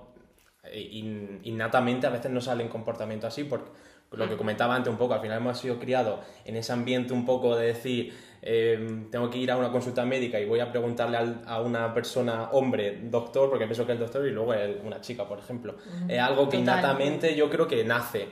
eh, 0.64 0.80
in- 0.92 1.40
innatamente 1.44 2.06
a 2.06 2.11
veces 2.11 2.30
no 2.30 2.40
salen 2.40 2.68
comportamientos 2.68 3.28
así 3.32 3.44
porque 3.44 3.70
lo 4.12 4.26
que 4.28 4.37
comentaba 4.38 4.75
antes 4.75 4.90
un 4.90 4.99
poco, 4.99 5.14
al 5.14 5.20
final 5.20 5.37
hemos 5.38 5.58
sido 5.58 5.78
criados 5.78 6.20
en 6.47 6.56
ese 6.56 6.73
ambiente 6.73 7.12
un 7.12 7.26
poco 7.26 7.56
de 7.56 7.66
decir 7.66 8.18
eh, 8.42 9.07
tengo 9.11 9.28
que 9.30 9.38
ir 9.38 9.50
a 9.50 9.57
una 9.57 9.71
consulta 9.71 10.04
médica 10.04 10.38
y 10.38 10.47
voy 10.47 10.61
a 10.61 10.71
preguntarle 10.71 11.16
al- 11.16 11.42
a 11.47 11.61
una 11.61 11.92
persona, 11.92 12.50
hombre, 12.52 13.00
doctor, 13.04 13.50
porque 13.50 13.64
pienso 13.66 13.87
que 13.87 13.92
es 13.92 13.99
doctor 13.99 14.26
y 14.26 14.30
luego 14.30 14.52
una 14.85 15.00
chica, 15.00 15.26
por 15.26 15.38
ejemplo. 15.38 15.76
Es 16.09 16.21
algo 16.21 16.49
que 16.49 16.59
Total. 16.59 16.78
innatamente 16.78 17.35
yo 17.35 17.50
creo 17.50 17.66
que 17.66 17.83
nace. 17.85 18.28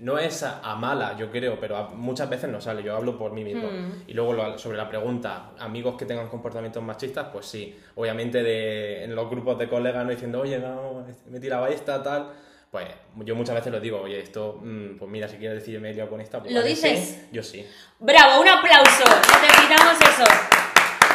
No 0.00 0.16
es 0.16 0.44
a, 0.44 0.60
a 0.60 0.76
mala, 0.76 1.16
yo 1.16 1.28
creo, 1.28 1.58
pero 1.58 1.76
a- 1.76 1.88
muchas 1.88 2.30
veces 2.30 2.48
no 2.48 2.60
sale. 2.60 2.84
Yo 2.84 2.94
hablo 2.94 3.18
por 3.18 3.32
mí 3.32 3.42
mismo. 3.42 3.68
Y 4.06 4.14
luego 4.14 4.32
lo- 4.32 4.56
sobre 4.56 4.76
la 4.76 4.88
pregunta, 4.88 5.50
amigos 5.58 5.96
que 5.96 6.04
tengan 6.06 6.28
comportamientos 6.28 6.80
machistas, 6.84 7.26
pues 7.32 7.46
sí. 7.46 7.76
Obviamente 7.96 8.44
de, 8.44 9.02
en 9.02 9.16
los 9.16 9.28
grupos 9.28 9.58
de 9.58 9.68
colegas 9.68 10.04
no 10.04 10.10
diciendo, 10.12 10.40
oye, 10.40 10.60
no, 10.60 11.04
me 11.28 11.40
tiraba 11.40 11.68
esta, 11.70 12.00
tal. 12.00 12.28
Pues 12.70 12.86
yo 13.24 13.34
muchas 13.34 13.54
veces 13.54 13.72
lo 13.72 13.80
digo, 13.80 14.00
oye, 14.00 14.20
esto, 14.20 14.60
mm, 14.62 14.98
pues 14.98 15.10
mira, 15.10 15.26
si 15.26 15.36
quieres 15.38 15.60
decir 15.60 15.80
me 15.80 15.90
he 15.90 15.94
liado 15.94 16.10
con 16.10 16.20
esta, 16.20 16.40
pues 16.40 16.52
¿Lo 16.52 16.60
vale, 16.60 16.76
sí". 16.76 16.88
dices? 16.88 17.18
yo 17.32 17.42
sí. 17.42 17.66
¡Bravo! 17.98 18.40
¡Un 18.42 18.48
aplauso! 18.48 19.04
Necesitamos 19.42 19.94
eso. 20.02 20.24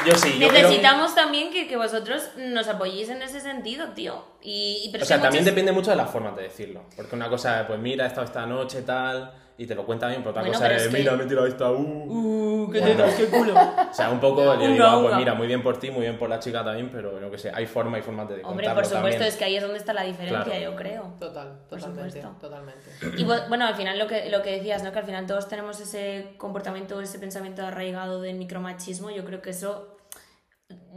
Yo 0.05 0.15
sí, 0.15 0.37
yo 0.39 0.49
creo- 0.49 0.63
Necesitamos 0.63 1.15
también 1.15 1.51
que, 1.51 1.67
que 1.67 1.77
vosotros 1.77 2.31
nos 2.37 2.67
apoyéis 2.67 3.07
en 3.09 3.21
ese 3.21 3.39
sentido, 3.39 3.89
tío. 3.93 4.25
Y, 4.41 4.91
y- 4.93 5.01
O 5.01 5.05
sea, 5.05 5.21
también 5.21 5.45
depende 5.45 5.71
mucho 5.71 5.91
de 5.91 5.95
las 5.95 6.09
formas 6.09 6.35
de 6.35 6.43
decirlo. 6.43 6.83
Porque 6.97 7.15
una 7.15 7.29
cosa 7.29 7.61
es, 7.61 7.67
pues 7.67 7.79
mira, 7.79 8.03
he 8.03 8.07
estado 8.07 8.25
esta 8.25 8.45
noche, 8.45 8.81
tal, 8.81 9.31
y 9.57 9.67
te 9.67 9.75
lo 9.75 9.85
cuenta 9.85 10.07
bien, 10.07 10.21
pero 10.21 10.31
otra 10.31 10.41
Bueno, 10.41 10.53
cosa 10.53 10.65
pero 10.65 10.77
es, 10.77 10.83
es 10.83 10.89
que- 10.89 10.97
mira, 10.97 11.11
me 11.15 11.23
he 11.23 11.27
tirado 11.27 11.45
esta, 11.47 11.71
uh. 11.71 11.75
Uh, 11.77 12.71
qué 12.71 12.79
Bueno. 12.79 12.95
tetas, 12.95 13.13
qué 13.15 13.25
culo. 13.27 13.53
O 13.91 13.93
sea, 13.93 14.09
un 14.09 14.19
poco, 14.19 14.43
yo 14.59 14.67
digo, 14.67 14.83
ah, 14.85 14.99
pues 15.03 15.15
mira, 15.17 15.35
muy 15.35 15.45
bien 15.45 15.61
por 15.61 15.77
ti, 15.79 15.91
muy 15.91 16.01
bien 16.01 16.17
por 16.17 16.27
la 16.29 16.39
chica 16.39 16.63
también, 16.63 16.89
pero 16.91 17.19
no 17.19 17.29
que 17.29 17.37
sé, 17.37 17.51
hay 17.53 17.67
forma 17.67 17.99
y 17.99 18.01
formas 18.01 18.27
de 18.29 18.41
Hombre, 18.43 18.65
por 18.73 18.83
supuesto, 18.85 18.95
también. 18.95 19.21
es 19.21 19.35
que 19.35 19.45
ahí 19.45 19.55
es 19.55 19.61
donde 19.61 19.77
está 19.77 19.93
la 19.93 20.03
diferencia, 20.03 20.43
Claro. 20.43 20.59
yo 20.71 20.75
creo. 20.75 21.13
Total, 21.19 21.59
Por 21.69 21.79
totalmente, 21.79 22.21
supuesto. 22.21 22.37
totalmente. 22.41 22.89
Y 23.17 23.23
bu- 23.25 23.47
bueno, 23.49 23.67
al 23.67 23.75
final 23.75 23.99
lo 23.99 24.07
que, 24.07 24.29
lo 24.31 24.41
que 24.41 24.51
decías, 24.53 24.83
¿no? 24.83 24.91
Que 24.91 24.99
al 24.99 25.05
final 25.05 25.27
todos 25.27 25.47
tenemos 25.47 25.79
ese 25.79 26.33
comportamiento, 26.37 26.99
ese 27.01 27.19
pensamiento 27.19 27.63
arraigado 27.63 28.21
del 28.21 28.37
micromachismo. 28.37 29.11
Yo 29.11 29.23
creo 29.25 29.41
que 29.43 29.51
eso. 29.51 29.92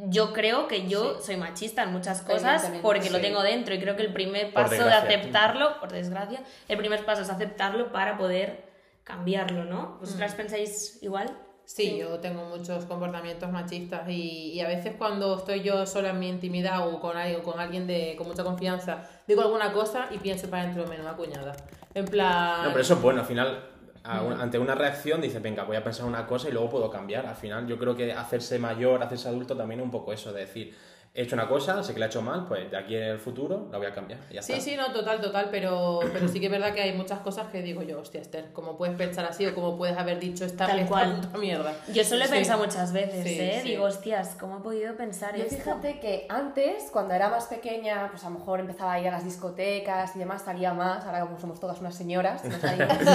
Yo 0.09 0.33
creo 0.33 0.69
que 0.69 0.87
yo 0.87 1.21
soy 1.21 1.37
machista 1.37 1.83
en 1.83 1.93
muchas 1.93 2.23
cosas 2.23 2.71
porque 2.83 3.11
lo 3.11 3.17
sí. 3.17 3.23
tengo 3.23 3.43
dentro 3.43 3.75
y 3.75 3.81
creo 3.81 3.97
que 3.97 4.03
el 4.03 4.13
primer 4.13 4.53
paso 4.53 4.85
de 4.85 4.93
aceptarlo, 4.93 5.81
por 5.81 5.91
desgracia, 5.93 6.41
el 6.69 6.79
primer 6.79 7.05
paso 7.05 7.23
es 7.23 7.31
aceptarlo 7.31 7.93
para 7.93 8.17
poder 8.19 8.65
cambiarlo, 9.05 9.65
¿no? 9.65 9.99
¿Vosotras 10.01 10.35
Mm. 10.35 10.37
pensáis 10.37 10.99
igual? 11.03 11.31
Sí, 11.65 11.97
yo 11.99 12.19
tengo 12.21 12.45
muchos 12.45 12.85
comportamientos 12.85 13.51
machistas 13.51 14.09
y, 14.09 14.53
y 14.53 14.61
a 14.61 14.69
veces 14.69 14.95
cuando 14.97 15.37
estoy 15.37 15.63
yo 15.63 15.85
sola 15.85 16.11
en 16.11 16.21
mi 16.21 16.29
intimidad 16.29 16.87
o 16.87 17.01
con 17.01 17.17
alguien, 17.17 17.43
con 17.43 17.59
alguien 17.59 17.89
de, 17.89 18.15
con 18.17 18.29
mucha 18.29 18.45
confianza, 18.45 19.03
digo 19.27 19.43
alguna 19.43 19.73
cosa 19.73 20.07
y 20.13 20.19
pienso 20.19 20.49
para 20.49 20.63
dentro, 20.65 20.87
menuda 20.87 21.17
cuñada. 21.17 21.57
En 21.93 22.05
plan... 22.05 22.63
No, 22.65 22.69
pero 22.69 22.83
eso 22.83 22.95
es 22.95 23.03
bueno, 23.03 23.21
al 23.23 23.27
final, 23.27 23.65
a 24.07 24.23
un- 24.23 24.41
ante 24.41 24.59
una 24.59 24.75
reacción 24.75 25.21
dices, 25.21 25.43
venga, 25.43 25.65
voy 25.65 25.77
a 25.77 25.85
pensar 25.85 26.07
una 26.07 26.27
cosa 26.27 26.49
y 26.49 26.53
luego 26.53 26.71
puedo 26.71 26.91
cambiar. 26.91 27.27
Al 27.27 27.37
final, 27.37 27.67
yo 27.67 27.79
creo 27.79 27.95
que 27.97 28.13
hacerse 28.13 28.59
mayor, 28.59 29.03
hacerse 29.03 29.29
adulto 29.29 29.57
también 29.57 29.81
es 29.81 29.85
un 29.85 29.91
poco 29.91 30.13
eso, 30.13 30.33
de 30.33 30.41
decir, 30.41 30.75
he 31.17 31.23
hecho 31.23 31.35
una 31.35 31.49
cosa, 31.49 31.83
sé 31.83 31.95
que 31.95 31.99
la 32.01 32.07
he 32.07 32.09
hecho 32.09 32.21
mal, 32.23 32.45
pues 32.47 32.71
de 32.71 32.77
aquí 32.77 32.95
en 32.95 33.03
el 33.05 33.19
futuro 33.19 33.69
la 33.73 33.79
voy 33.79 33.87
a 33.87 33.95
cambiar. 33.95 34.21
y 34.31 34.35
ya 34.35 34.43
Sí, 34.43 34.53
está. 34.53 34.65
sí, 34.65 34.77
no, 34.77 34.93
total, 34.93 35.21
total, 35.21 35.49
pero, 35.51 36.01
pero 36.13 36.29
sí 36.29 36.39
que 36.41 36.47
es 36.47 36.53
verdad 36.53 36.75
que 36.75 36.83
hay 36.83 36.93
muchas 36.93 37.21
cosas 37.21 37.47
que 37.49 37.63
digo 37.63 37.83
yo, 37.83 38.01
hostia, 38.01 38.21
Esther, 38.21 38.53
¿cómo 38.53 38.77
puedes 38.77 38.97
pensar 38.97 39.25
así 39.25 39.47
o 39.47 39.55
cómo 39.55 39.77
puedes 39.77 39.97
haber 39.97 40.19
dicho 40.21 40.45
esta, 40.45 40.67
Tal 40.67 40.79
esta 40.79 40.91
cual. 40.91 41.21
puta 41.21 41.39
mierda? 41.39 41.73
Yo 41.93 42.05
solo 42.05 42.25
he 42.25 42.27
Sí. 42.29 42.33
pensado 42.35 42.63
muchas 42.63 42.93
veces, 42.93 43.23
Sí, 43.25 43.41
¿eh? 43.41 43.61
sí. 43.63 43.69
Digo, 43.71 43.85
hostias, 43.85 44.37
¿cómo 44.39 44.59
he 44.59 44.61
podido 44.61 44.95
pensar 44.97 45.35
Yo 45.37 45.45
esto? 45.45 45.57
fíjate 45.57 46.01
que 46.01 46.27
antes, 46.29 46.91
cuando 46.93 47.15
era 47.15 47.29
más 47.31 47.47
pequeña, 47.47 48.09
pues 48.11 48.23
a 48.25 48.29
lo 48.31 48.39
mejor 48.39 48.61
empezaba 48.61 48.93
a 48.93 49.01
ir 49.01 49.09
a 49.09 49.13
las 49.13 49.25
discotecas 49.25 50.15
y 50.17 50.19
demás, 50.19 50.43
salía 50.43 50.75
más, 50.75 51.05
ahora 51.07 51.21
como 51.21 51.39
somos 51.41 51.59
todas 51.61 51.81
unas 51.81 51.95
señoras, 51.95 52.45
no 52.45 52.59
salimos. 52.59 52.97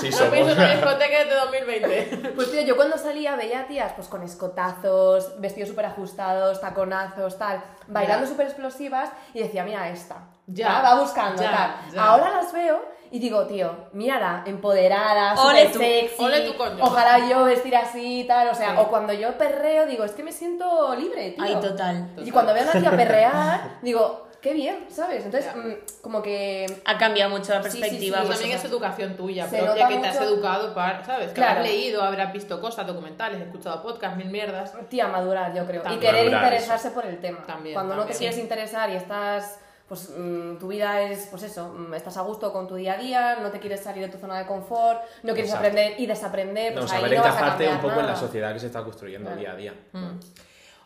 Sí, 0.00 0.10
somos. 0.12 0.34
en 0.34 0.44
una 0.44 0.70
discoteca 0.72 1.24
de 1.24 1.34
2020. 1.34 2.32
Pues 2.34 2.50
tío, 2.50 2.62
yo 2.62 2.76
cuando 2.76 2.96
salía 2.96 3.36
veía 3.36 3.66
tías 3.66 3.92
pues 3.94 4.08
con 4.08 4.22
escotazos, 4.22 5.38
vestidos 5.40 5.68
súper 5.70 5.86
ajustados, 5.86 6.58
tal, 7.38 7.62
bailando 7.86 8.26
súper 8.26 8.46
explosivas 8.46 9.10
y 9.34 9.40
decía, 9.42 9.64
mira 9.64 9.88
esta, 9.88 10.16
Ya, 10.46 10.80
va 10.82 11.00
buscando, 11.00 11.40
ya, 11.42 11.50
tal. 11.50 11.92
ya. 11.94 12.04
Ahora 12.04 12.30
las 12.30 12.52
veo 12.52 12.80
y 13.12 13.18
digo, 13.18 13.46
tío, 13.46 13.88
mírala, 13.92 14.42
empoderada, 14.46 15.36
súper 15.36 15.72
sexy, 15.72 16.22
ole 16.24 16.40
tu 16.42 16.56
coño. 16.56 16.82
ojalá 16.84 17.18
yo 17.28 17.44
vestir 17.44 17.74
así, 17.76 18.24
tal, 18.28 18.48
o 18.48 18.54
sea, 18.54 18.70
Sí. 18.72 18.76
o 18.78 18.88
cuando 18.88 19.12
yo 19.12 19.36
perreo 19.38 19.86
digo, 19.86 20.04
es 20.04 20.12
que 20.12 20.22
me 20.22 20.32
siento 20.32 20.94
libre, 20.94 21.30
tío. 21.32 21.44
Ay, 21.44 21.56
total. 21.60 22.10
Y 22.18 22.30
cuando 22.30 22.52
veo 22.54 22.62
a 22.68 22.70
una 22.70 22.80
tía 22.80 22.90
perrear, 22.90 23.60
digo, 23.82 24.26
qué 24.40 24.54
bien, 24.54 24.86
¿sabes? 24.90 25.24
Entonces, 25.24 25.50
mm, 25.54 26.00
como 26.02 26.22
que 26.22 26.66
Ha 26.84 26.96
cambiado 26.98 27.30
mucho 27.30 27.52
la 27.52 27.62
Sí, 27.62 27.70
sí, 27.70 27.76
sí, 27.76 27.80
perspectiva. 27.80 28.18
Pues 28.24 28.38
también 28.38 28.58
es 28.58 28.64
educación 28.64 29.16
tuya 29.16 29.46
Se 29.48 29.58
propia 29.62 29.88
que 29.88 29.96
te 29.98 30.06
has 30.08 30.20
educado 30.20 30.74
para, 30.74 31.04
¿sabes? 31.04 31.28
Que 31.28 31.34
Claro. 31.34 31.50
habrás 31.60 31.66
leído, 31.66 32.02
habrás 32.02 32.32
visto 32.32 32.60
cosas, 32.60 32.86
documentales, 32.86 33.40
escuchado 33.40 33.82
podcasts, 33.82 34.16
mil 34.16 34.28
mierdas. 34.30 34.72
Tía, 34.88 35.08
madurar, 35.08 35.54
yo 35.54 35.66
creo. 35.66 35.82
También. 35.82 36.02
Y 36.02 36.06
querer 36.06 36.24
Madurar, 36.24 36.44
interesarse 36.44 36.90
por 36.90 37.06
el 37.06 37.18
tema. 37.20 37.44
También, 37.46 37.74
Cuando 37.74 37.94
no 37.96 38.04
te 38.04 38.14
quieres 38.14 38.36
Sí. 38.36 38.42
interesar 38.42 38.90
y 38.90 38.96
estás, 38.96 39.58
pues 39.88 40.10
mm, 40.16 40.56
tu 40.58 40.68
vida 40.68 41.02
es, 41.02 41.26
pues 41.30 41.42
eso, 41.42 41.68
mm, 41.68 41.94
estás 41.94 42.16
a 42.16 42.22
gusto 42.22 42.52
con 42.52 42.66
tu 42.68 42.76
día 42.76 42.94
a 42.94 42.96
día, 42.96 43.38
no 43.42 43.50
te 43.50 43.58
quieres 43.58 43.80
salir 43.82 44.04
de 44.06 44.08
tu 44.12 44.18
zona 44.18 44.38
de 44.38 44.46
confort, 44.46 45.00
no 45.22 45.32
quieres 45.34 45.50
Exacto. 45.52 45.66
aprender 45.68 46.00
y 46.00 46.06
desaprender, 46.06 46.74
No, 46.74 46.80
pues 46.82 46.92
ahí 46.92 47.00
saber 47.00 47.16
no 47.18 47.22
vas 47.24 47.34
a 47.34 47.38
encajarte 47.38 47.68
un 47.68 47.76
poco 47.80 47.90
en 47.94 47.96
la 47.96 48.02
nada. 48.02 48.16
sociedad 48.16 48.52
que 48.52 48.60
se 48.60 48.66
está 48.66 48.82
construyendo 48.84 49.26
Claro. 49.30 49.40
día 49.40 49.52
a 49.52 49.56
día. 49.56 49.74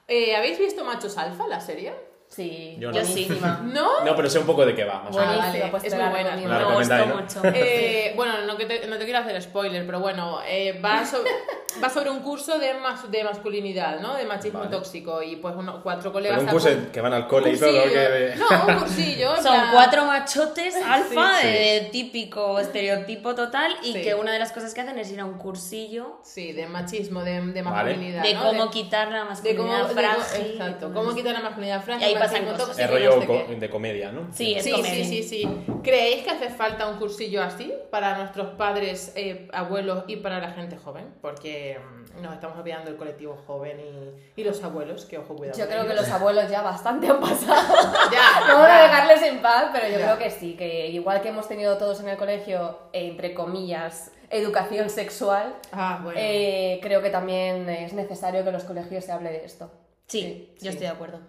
Eh, 0.08 0.36
¿Habéis 0.36 0.58
visto 0.58 0.84
Machos 0.84 1.16
Alfa, 1.18 1.46
la 1.46 1.60
serie? 1.60 1.92
Sí, 2.34 2.76
Yo 2.80 2.90
no. 2.90 2.98
Yo 2.98 3.04
sí. 3.04 3.26
buenísima. 3.26 3.60
¿No? 3.72 4.04
No, 4.04 4.16
pero 4.16 4.28
sé 4.28 4.38
un 4.38 4.46
poco 4.46 4.66
de 4.66 4.74
qué 4.74 4.84
va, 4.84 5.02
más 5.02 5.14
o 5.14 5.18
Buenísima, 5.18 5.52
menos. 5.52 5.60
Vale, 5.60 5.70
pues 5.70 5.84
es 5.84 5.94
muy 5.94 6.08
buena. 6.10 6.36
Me 6.36 6.74
gustó 6.74 7.06
mucho. 7.06 7.40
Eh, 7.54 8.12
bueno, 8.16 8.32
no, 8.46 8.56
que 8.56 8.66
te, 8.66 8.86
no 8.86 8.98
te 8.98 9.04
quiero 9.04 9.20
hacer 9.20 9.40
spoiler, 9.40 9.86
pero 9.86 10.00
bueno, 10.00 10.40
eh, 10.46 10.80
va, 10.84 11.04
sobre, 11.04 11.30
va 11.82 11.88
sobre 11.90 12.10
un 12.10 12.20
curso 12.20 12.58
de, 12.58 12.74
mas- 12.74 13.10
de 13.10 13.24
masculinidad, 13.24 14.00
¿no? 14.00 14.14
De 14.14 14.24
machismo 14.24 14.60
Vale. 14.60 14.70
tóxico 14.70 15.22
y 15.22 15.36
pues 15.36 15.54
uno, 15.56 15.80
cuatro 15.82 16.02
Pero 16.02 16.12
colegas... 16.12 16.42
un 16.42 16.48
a 16.48 16.52
curso 16.52 16.68
que 16.92 17.00
van 17.00 17.12
al 17.12 17.26
cole 17.28 17.52
y 17.52 17.58
todo, 17.58 17.70
cursillo. 17.72 17.92
que... 17.92 18.34
No, 18.38 18.66
un 18.66 18.78
cursillo. 18.80 19.36
Son 19.36 19.42
plan- 19.44 19.70
cuatro 19.72 20.04
machotes 20.06 20.74
alfa 20.86 21.40
Sí. 21.40 21.46
de 21.48 21.88
típico 21.92 22.58
estereotipo 22.58 23.34
total 23.34 23.72
y 23.82 23.92
Sí. 23.92 24.02
que 24.02 24.14
una 24.14 24.32
de 24.32 24.38
las 24.38 24.52
cosas 24.52 24.74
que 24.74 24.80
hacen 24.80 24.98
es 24.98 25.10
ir 25.10 25.20
a 25.20 25.24
un 25.24 25.38
cursillo 25.38 26.18
Sí, 26.22 26.52
de 26.52 26.66
machismo, 26.66 27.22
de, 27.22 27.40
de 27.40 27.62
Vale. 27.62 27.62
masculinidad, 27.92 28.22
de 28.22 28.34
¿no? 28.34 28.42
cómo 28.44 28.64
de, 28.66 28.70
quitar 28.70 29.08
la 29.10 29.20
de 29.20 29.24
masculinidad 29.24 29.64
cómo, 29.82 29.88
de 29.88 29.94
cómo- 29.94 29.94
frágil. 30.24 30.46
exacto, 30.52 30.92
cómo 30.92 31.14
quitar 31.14 31.32
la 31.34 31.40
masculinidad 31.40 31.82
frágil, 31.82 32.02
Y 32.02 32.10
ahí 32.10 32.14
pasan 32.18 32.44
cosas. 32.44 32.78
y 32.78 32.86
rollo 32.86 33.14
no 33.16 33.20
sé 33.20 33.26
co- 33.26 33.46
qué. 33.48 33.54
de 33.56 33.70
comedia, 33.70 34.12
¿no? 34.12 34.28
Sí, 34.32 34.54
es 34.54 34.64
Sí, 34.64 34.70
comedia. 34.72 35.04
sí, 35.04 35.22
sí, 35.22 35.22
sí. 35.22 35.48
¿Creéis 35.82 36.24
que 36.24 36.30
hace 36.30 36.48
falta 36.50 36.86
un 36.88 36.98
cursillo 36.98 37.42
así 37.42 37.72
para 37.90 38.16
nuestros 38.18 38.54
padres, 38.54 39.12
eh, 39.16 39.48
abuelos 39.52 40.04
y 40.06 40.16
para 40.16 40.40
la 40.40 40.50
gente 40.50 40.76
joven? 40.76 41.12
Porque 41.20 41.63
mm, 41.78 42.22
nos 42.22 42.34
estamos 42.34 42.56
olvidando 42.58 42.90
del 42.90 42.96
colectivo 42.98 43.36
joven 43.46 43.80
y, 43.80 44.40
y 44.40 44.44
los 44.44 44.62
abuelos, 44.62 45.04
que 45.04 45.18
ojo, 45.18 45.34
cuidado. 45.36 45.58
Yo 45.58 45.66
creo 45.66 45.86
que 45.86 45.94
los 45.94 46.08
abuelos 46.10 46.48
ya 46.50 46.62
bastante 46.62 47.08
han 47.08 47.20
pasado. 47.20 47.54
Ya, 48.12 48.40
Vamos 48.46 48.66
a 48.66 48.68
ya. 48.68 48.82
dejarles 48.84 49.22
en 49.22 49.42
paz, 49.42 49.66
pero 49.72 49.86
yo 49.88 49.98
Ya. 49.98 50.04
creo 50.04 50.18
que 50.18 50.30
sí, 50.30 50.54
que 50.56 50.88
igual 50.88 51.20
que 51.22 51.28
hemos 51.30 51.48
tenido 51.48 51.76
todos 51.78 52.00
en 52.00 52.08
el 52.08 52.16
colegio, 52.16 52.78
eh, 52.92 53.08
entre 53.08 53.34
comillas, 53.34 54.10
educación 54.30 54.90
sexual, 54.90 55.54
Ah, 55.72 56.00
bueno. 56.02 56.18
eh, 56.20 56.78
creo 56.82 57.02
que 57.02 57.10
también 57.10 57.68
es 57.68 57.92
necesario 57.92 58.42
que 58.42 58.48
en 58.48 58.54
los 58.54 58.64
colegios 58.64 59.04
se 59.04 59.12
hable 59.12 59.30
de 59.30 59.44
esto. 59.44 59.70
Sí, 60.06 60.52
yo 60.56 60.62
sí. 60.62 60.68
estoy 60.68 60.86
de 60.86 60.92
acuerdo. 60.92 61.20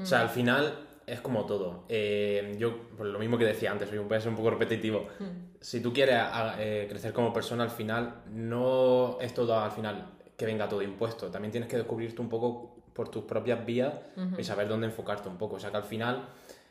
O 0.00 0.06
sea, 0.06 0.20
al 0.22 0.28
final 0.30 0.78
es 1.06 1.20
como 1.20 1.44
todo. 1.46 1.84
Eh, 1.88 2.54
yo, 2.58 2.88
por 2.96 3.06
lo 3.06 3.18
mismo 3.18 3.36
que 3.38 3.44
decía 3.44 3.70
antes, 3.70 3.88
soy 3.88 3.98
un, 3.98 4.08
voy 4.08 4.16
a 4.16 4.20
ser 4.20 4.30
un 4.30 4.36
poco 4.36 4.50
repetitivo. 4.50 5.06
Si 5.60 5.80
tú 5.80 5.92
quieres 5.92 6.16
a- 6.16 6.56
eh, 6.58 6.86
crecer 6.88 7.12
como 7.12 7.32
persona, 7.32 7.64
al 7.64 7.70
final, 7.70 8.22
no 8.32 9.18
es 9.20 9.32
todo 9.34 9.58
al 9.58 9.70
final 9.70 10.06
que 10.36 10.46
venga 10.46 10.68
todo 10.68 10.82
impuesto. 10.82 11.28
También 11.30 11.52
tienes 11.52 11.68
que 11.70 11.76
descubrirte 11.76 12.20
un 12.20 12.28
poco 12.28 12.76
por 12.92 13.08
tus 13.08 13.24
propias 13.24 13.64
vías 13.66 13.92
y 14.38 14.44
saber 14.44 14.68
dónde 14.68 14.86
enfocarte 14.86 15.28
un 15.28 15.36
poco. 15.36 15.56
O 15.56 15.60
sea, 15.60 15.70
que 15.70 15.76
al 15.78 15.84
final, 15.84 16.24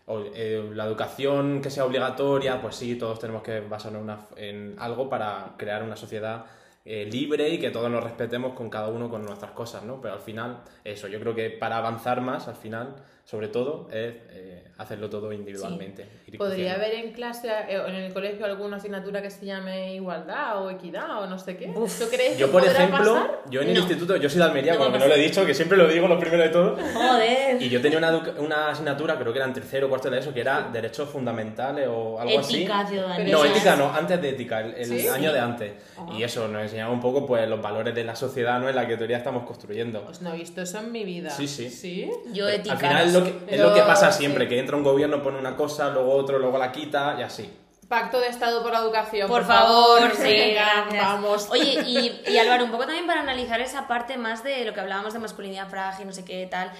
o- 0.05 0.23
eh, 0.33 0.69
la 0.73 0.85
educación 0.85 1.61
que 1.61 1.69
sea 1.69 1.85
obligatoria, 1.85 2.61
pues 2.61 2.75
sí, 2.75 2.95
todos 2.95 3.19
tenemos 3.19 3.41
que 3.43 3.59
basarnos 3.61 3.99
en, 4.01 4.03
una- 4.03 4.19
en 4.35 4.75
algo 4.79 5.09
para 5.09 5.53
crear 5.57 5.83
una 5.83 5.95
sociedad 5.95 6.45
eh, 6.85 7.05
libre 7.09 7.47
y 7.49 7.59
que 7.59 7.69
todos 7.71 7.89
nos 7.89 8.03
respetemos 8.03 8.53
con 8.55 8.69
cada 8.69 8.89
uno 8.89 9.09
con 9.09 9.23
nuestras 9.23 9.51
cosas, 9.51 9.83
¿no? 9.83 10.01
Pero 10.01 10.15
al 10.15 10.19
final, 10.19 10.63
eso, 10.83 11.07
yo 11.07 11.17
creo 11.21 11.33
que 11.33 11.49
para 11.49 11.77
avanzar 11.77 12.19
más, 12.19 12.49
al 12.49 12.55
final, 12.55 12.95
sobre 13.25 13.47
todo, 13.47 13.87
es 13.91 14.13
eh, 14.31 14.63
hacerlo 14.77 15.09
todo 15.09 15.31
individualmente. 15.31 16.05
ir 16.27 16.37
¿Podría 16.37 16.73
haber 16.75 16.93
en 16.95 17.13
clase 17.13 17.47
eh, 17.69 17.79
o 17.79 17.87
en 17.87 17.95
el 17.95 18.13
colegio 18.13 18.45
alguna 18.45 18.77
asignatura 18.77 19.21
que 19.21 19.29
se 19.29 19.45
llame 19.45 19.95
igualdad 19.95 20.61
o 20.61 20.69
equidad 20.69 21.21
o 21.23 21.27
no 21.27 21.39
sé 21.39 21.55
qué? 21.55 21.67
¿Tú 21.67 22.05
crees 22.11 22.37
Yo, 22.37 22.47
que 22.47 22.51
por 22.51 22.65
ejemplo, 22.65 23.13
pasar? 23.13 23.39
yo 23.49 23.61
en 23.61 23.69
el 23.69 23.73
No. 23.75 23.79
instituto, 23.79 24.17
yo 24.17 24.29
soy 24.29 24.39
de 24.39 24.43
Almería, 24.43 24.73
No 24.73 24.79
como 24.79 24.91
que 24.93 24.99
no 24.99 25.07
lo 25.07 25.15
he 25.15 25.19
dicho, 25.19 25.45
que 25.45 25.53
siempre 25.53 25.77
lo 25.77 25.87
digo 25.87 26.07
lo 26.07 26.19
primero 26.19 26.43
de 26.43 26.49
todo. 26.49 26.75
Joder. 26.93 27.61
Y 27.61 27.69
yo 27.69 27.81
tenía 27.81 27.97
una, 27.97 28.17
una 28.39 28.69
asignatura, 28.71 29.17
creo 29.17 29.31
que 29.31 29.39
era 29.39 29.47
en 29.47 29.53
tercero 29.53 29.87
o 29.87 29.89
cuarto 29.89 30.09
de 30.09 30.19
eso, 30.19 30.33
que 30.33 30.41
era 30.41 30.69
derechos 30.73 31.07
fundamentales 31.09 31.87
o 31.89 32.19
algo 32.19 32.39
así. 32.39 32.57
Ética, 32.63 32.85
ciudadanía. 32.85 33.31
No, 33.33 33.45
ética 33.45 33.75
no, 33.77 33.89
antes 33.93 34.21
de 34.21 34.29
ética, 34.29 34.59
el, 34.59 34.73
el 34.75 34.99
¿Sí? 34.99 35.07
año 35.07 35.31
de 35.31 35.39
antes. 35.39 35.71
Y 36.17 36.23
eso 36.23 36.47
nos 36.49 36.61
enseñaba 36.63 36.91
un 36.91 36.99
poco 36.99 37.25
pues 37.25 37.47
los 37.47 37.61
valores 37.61 37.95
de 37.95 38.03
la 38.03 38.15
sociedad, 38.17 38.59
¿no? 38.59 38.67
En 38.67 38.75
la 38.75 38.85
que 38.87 38.97
teoría 38.97 39.17
estamos 39.17 39.43
construyendo. 39.45 40.03
Pues 40.03 40.21
no 40.21 40.33
he 40.33 40.37
visto 40.37 40.61
eso 40.61 40.79
en 40.79 40.91
mi 40.91 41.05
vida. 41.05 41.29
Sí, 41.29 41.47
sí. 41.47 41.69
¿Sí? 41.69 42.09
Yo 42.33 42.45
Pero 42.45 42.49
ética. 42.49 42.73
Al 42.73 42.79
final 42.79 43.12
es 43.13 43.19
lo, 43.19 43.23
que, 43.47 43.55
es 43.55 43.59
lo 43.61 43.73
que 43.73 43.79
Yo- 43.79 43.87
pasa 43.87 44.11
siempre, 44.11 44.45
sí. 44.45 44.49
que 44.49 44.59
entra 44.59 44.75
un 44.77 44.83
gobierno, 44.83 45.21
pone 45.23 45.39
una 45.39 45.55
cosa, 45.55 45.89
luego 45.89 46.13
otro, 46.13 46.39
luego 46.39 46.57
la 46.57 46.71
quita 46.71 47.15
y 47.19 47.23
así. 47.23 47.51
Pacto 47.89 48.19
de 48.19 48.27
Estado 48.27 48.63
por 48.63 48.71
la 48.71 48.79
Educación. 48.79 49.27
Por 49.27 49.41
Por, 49.41 49.47
favor, 49.47 50.11
sí, 50.15 50.55
vamos. 50.99 51.49
Oye, 51.51 51.81
y, 51.85 52.21
y 52.31 52.37
Álvaro, 52.37 52.63
un 52.65 52.71
poco 52.71 52.85
también 52.85 53.05
para 53.05 53.19
analizar 53.21 53.61
esa 53.61 53.87
parte 53.87 54.17
más 54.17 54.43
de 54.43 54.65
lo 54.65 54.73
que 54.73 54.79
hablábamos 54.79 55.13
de 55.13 55.19
masculinidad 55.19 55.67
frágil, 55.69 56.07
no 56.07 56.13
sé 56.13 56.25
qué 56.25 56.47
tal. 56.49 56.71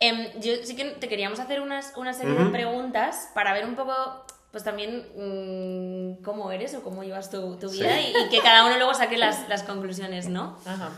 Em, 0.00 0.28
yo 0.40 0.52
sí 0.64 0.74
que 0.74 0.84
te 0.86 1.08
queríamos 1.08 1.38
hacer 1.40 1.60
unas, 1.60 1.92
una 1.96 2.12
serie 2.14 2.34
de 2.34 2.46
preguntas 2.46 3.30
para 3.34 3.52
ver 3.52 3.64
un 3.66 3.76
poco, 3.76 4.24
pues 4.50 4.64
también 4.64 5.06
mm, 5.16 6.22
cómo 6.24 6.50
eres 6.52 6.74
o 6.74 6.82
cómo 6.82 7.02
llevas 7.04 7.30
tu, 7.30 7.56
tu 7.56 7.70
vida 7.70 8.00
y, 8.00 8.12
y 8.16 8.28
que 8.30 8.40
cada 8.40 8.64
uno 8.64 8.76
luego 8.76 8.94
saque 8.94 9.16
las, 9.16 9.48
las 9.48 9.62
conclusiones, 9.64 10.28
¿no? 10.28 10.58
Ajá. 10.64 10.90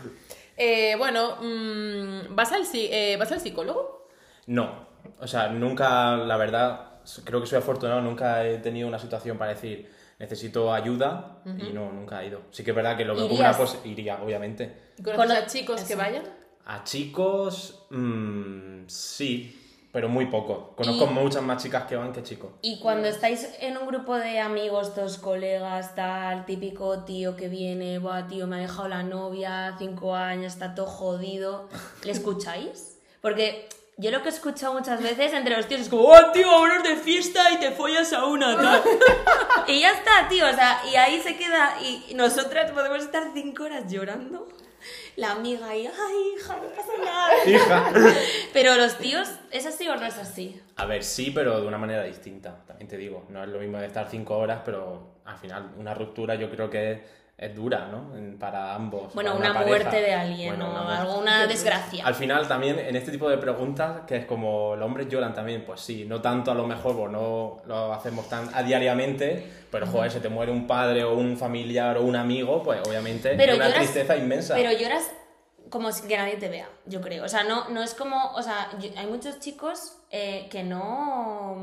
Eh, 0.57 0.95
bueno, 0.97 1.35
mm, 1.41 2.33
¿vas, 2.35 2.51
al, 2.51 2.63
eh, 2.73 3.15
¿vas 3.19 3.31
al 3.31 3.41
psicólogo? 3.41 4.04
No, 4.47 4.87
o 5.19 5.27
sea, 5.27 5.49
nunca, 5.49 6.17
la 6.17 6.37
verdad, 6.37 6.99
creo 7.23 7.41
que 7.41 7.47
soy 7.47 7.59
afortunado, 7.59 8.01
nunca 8.01 8.43
he 8.45 8.57
tenido 8.59 8.87
una 8.87 8.99
situación 8.99 9.37
para 9.37 9.51
decir 9.53 9.91
necesito 10.17 10.73
ayuda 10.73 11.39
y 11.45 11.73
no, 11.73 11.91
nunca 11.91 12.23
he 12.23 12.27
ido. 12.27 12.41
Sí 12.51 12.63
que 12.63 12.71
es 12.71 12.75
verdad 12.75 12.95
que 12.95 13.03
lo 13.05 13.15
veo 13.15 13.27
como 13.27 13.39
una 13.39 13.55
iría, 13.83 14.21
obviamente. 14.23 14.93
¿Conoces 15.03 15.17
Cono- 15.17 15.33
a 15.33 15.45
chicos 15.45 15.81
que 15.83 15.95
vayan? 15.95 16.23
A 16.65 16.83
chicos, 16.83 17.85
mm, 17.89 18.85
sí, 18.87 19.61
pero 19.91 20.07
muy 20.09 20.27
poco. 20.27 20.73
Conozco 20.75 21.05
Y- 21.05 21.13
muchas 21.13 21.43
más 21.43 21.61
chicas 21.61 21.83
que 21.83 21.95
van 21.97 22.13
que 22.13 22.23
chicos. 22.23 22.51
Y 22.61 22.79
cuando 22.79 23.07
estáis 23.07 23.49
en 23.59 23.77
un 23.77 23.87
grupo 23.87 24.15
de 24.15 24.39
amigos, 24.39 24.95
dos 24.95 25.17
colegas, 25.17 25.95
tal, 25.95 26.45
típico 26.45 27.03
tío 27.03 27.35
que 27.35 27.49
viene, 27.49 27.99
buah, 27.99 28.27
tío, 28.27 28.47
me 28.47 28.55
ha 28.55 28.59
dejado 28.59 28.87
la 28.87 29.03
novia, 29.03 29.75
cinco 29.77 30.15
años, 30.15 30.53
está 30.53 30.75
todo 30.75 30.85
jodido, 30.87 31.67
¿le 32.03 32.11
escucháis? 32.11 32.99
Porque 33.21 33.67
yo 33.97 34.11
lo 34.11 34.21
que 34.21 34.29
he 34.29 34.31
escuchado 34.31 34.73
muchas 34.73 35.01
veces 35.01 35.33
entre 35.33 35.55
los 35.55 35.67
tíos 35.67 35.81
es 35.81 35.89
como, 35.89 36.03
oh, 36.03 36.31
tío, 36.31 36.47
vámonos 36.47 36.83
de 36.83 36.97
fiesta 36.97 37.51
y 37.51 37.59
te 37.59 37.71
follas 37.71 38.11
a 38.13 38.25
una, 38.25 38.55
tal. 38.57 38.83
y 39.67 39.79
ya 39.79 39.91
está, 39.91 40.27
tío, 40.27 40.47
o 40.47 40.53
sea, 40.53 40.81
y 40.91 40.95
ahí 40.95 41.21
se 41.21 41.37
queda, 41.37 41.75
y 41.81 42.13
nosotras 42.13 42.71
podemos 42.71 43.03
estar 43.03 43.23
cinco 43.33 43.63
horas 43.63 43.91
llorando. 43.91 44.47
La 45.15 45.31
amiga 45.31 45.69
ahí, 45.69 45.87
ay, 45.87 46.15
hija, 46.35 46.57
no 46.57 46.67
pasa 46.75 46.91
nada. 47.03 47.45
Hija. 47.47 47.93
Pero 48.53 48.75
los 48.75 48.97
tíos, 48.97 49.29
¿es 49.49 49.65
así 49.65 49.87
o 49.87 49.95
no 49.95 50.05
es 50.05 50.17
así? 50.17 50.61
A 50.75 50.85
ver, 50.85 51.03
sí, 51.03 51.31
pero 51.31 51.61
de 51.61 51.65
una 51.65 51.77
manera 51.77 52.03
distinta, 52.03 52.63
también 52.67 52.89
te 52.89 52.97
digo. 52.97 53.25
No 53.29 53.41
es 53.41 53.49
lo 53.49 53.59
mismo 53.59 53.77
de 53.77 53.87
estar 53.87 54.09
cinco 54.09 54.37
horas, 54.37 54.61
pero 54.65 55.15
al 55.23 55.37
final 55.37 55.71
una 55.77 55.93
ruptura 55.93 56.35
yo 56.35 56.49
creo 56.51 56.69
que 56.69 57.01
es, 57.37 57.53
dura, 57.55 57.87
¿no? 57.91 58.37
Para 58.39 58.75
ambos. 58.75 59.13
Bueno, 59.13 59.37
para 59.37 59.51
una, 59.51 59.61
muerte 59.65 60.01
de 60.01 60.13
alguien 60.13 60.49
Bueno, 60.49 60.67
o 60.67 60.71
una 60.71 60.83
muerte. 60.83 61.01
alguna 61.01 61.47
desgracia. 61.47 62.05
Al 62.05 62.15
final 62.15 62.47
también 62.47 62.79
en 62.79 62.95
este 62.95 63.11
tipo 63.11 63.29
de 63.29 63.37
preguntas, 63.37 64.01
que 64.07 64.15
es 64.17 64.25
como 64.25 64.75
los 64.75 64.85
hombres 64.85 65.09
lloran 65.09 65.33
también, 65.33 65.63
pues 65.65 65.81
sí, 65.81 66.05
no 66.05 66.21
tanto 66.21 66.51
a 66.51 66.55
lo 66.55 66.65
mejor, 66.65 66.95
pues 66.95 67.11
no 67.11 67.57
lo 67.65 67.93
hacemos 67.93 68.29
tan 68.29 68.49
a 68.55 68.63
diariamente, 68.63 69.45
pero 69.69 69.85
joder, 69.85 70.11
se 70.11 70.21
te 70.21 70.29
muere 70.29 70.51
un 70.51 70.65
padre 70.65 71.03
o 71.03 71.13
un 71.15 71.37
familiar 71.37 71.97
o 71.97 72.03
un 72.03 72.15
amigo, 72.15 72.63
pues 72.63 72.79
obviamente 72.87 73.33
Pero 73.35 73.51
es 73.53 73.57
una 73.57 73.67
lloras- 73.67 73.79
tristeza 73.79 74.15
inmensa. 74.15 74.55
Pero 74.55 74.71
lloras 74.71 75.11
como 75.69 75.91
si 75.91 76.07
que 76.07 76.15
nadie 76.15 76.37
te 76.37 76.47
vea, 76.47 76.69
yo 76.85 77.01
creo. 77.01 77.25
O 77.25 77.27
sea, 77.27 77.43
no, 77.43 77.67
no 77.69 77.81
es 77.83 77.95
como. 77.95 78.31
O 78.35 78.41
sea, 78.43 78.69
yo- 78.79 78.91
hay 78.95 79.07
muchos 79.07 79.39
chicos 79.39 79.97
eh, 80.09 80.47
que 80.49 80.63
no. 80.63 81.57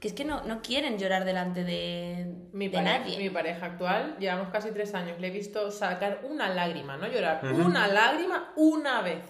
Que 0.00 0.08
es 0.08 0.14
que 0.14 0.24
no, 0.24 0.42
no 0.44 0.60
quieren 0.62 0.98
llorar 0.98 1.24
delante 1.24 1.64
de, 1.64 2.26
Mi, 2.52 2.68
de 2.68 2.76
pareja, 2.78 2.98
nadie. 2.98 3.18
mi 3.18 3.30
pareja 3.30 3.66
actual, 3.66 4.16
llevamos 4.18 4.48
casi 4.50 4.70
tres 4.70 4.94
años, 4.94 5.18
le 5.20 5.28
he 5.28 5.30
visto 5.30 5.70
sacar 5.70 6.20
una 6.24 6.48
lágrima, 6.48 6.96
no 6.96 7.06
llorar, 7.06 7.40
una 7.44 7.86
lágrima 7.88 8.52
una 8.56 9.02
vez 9.02 9.22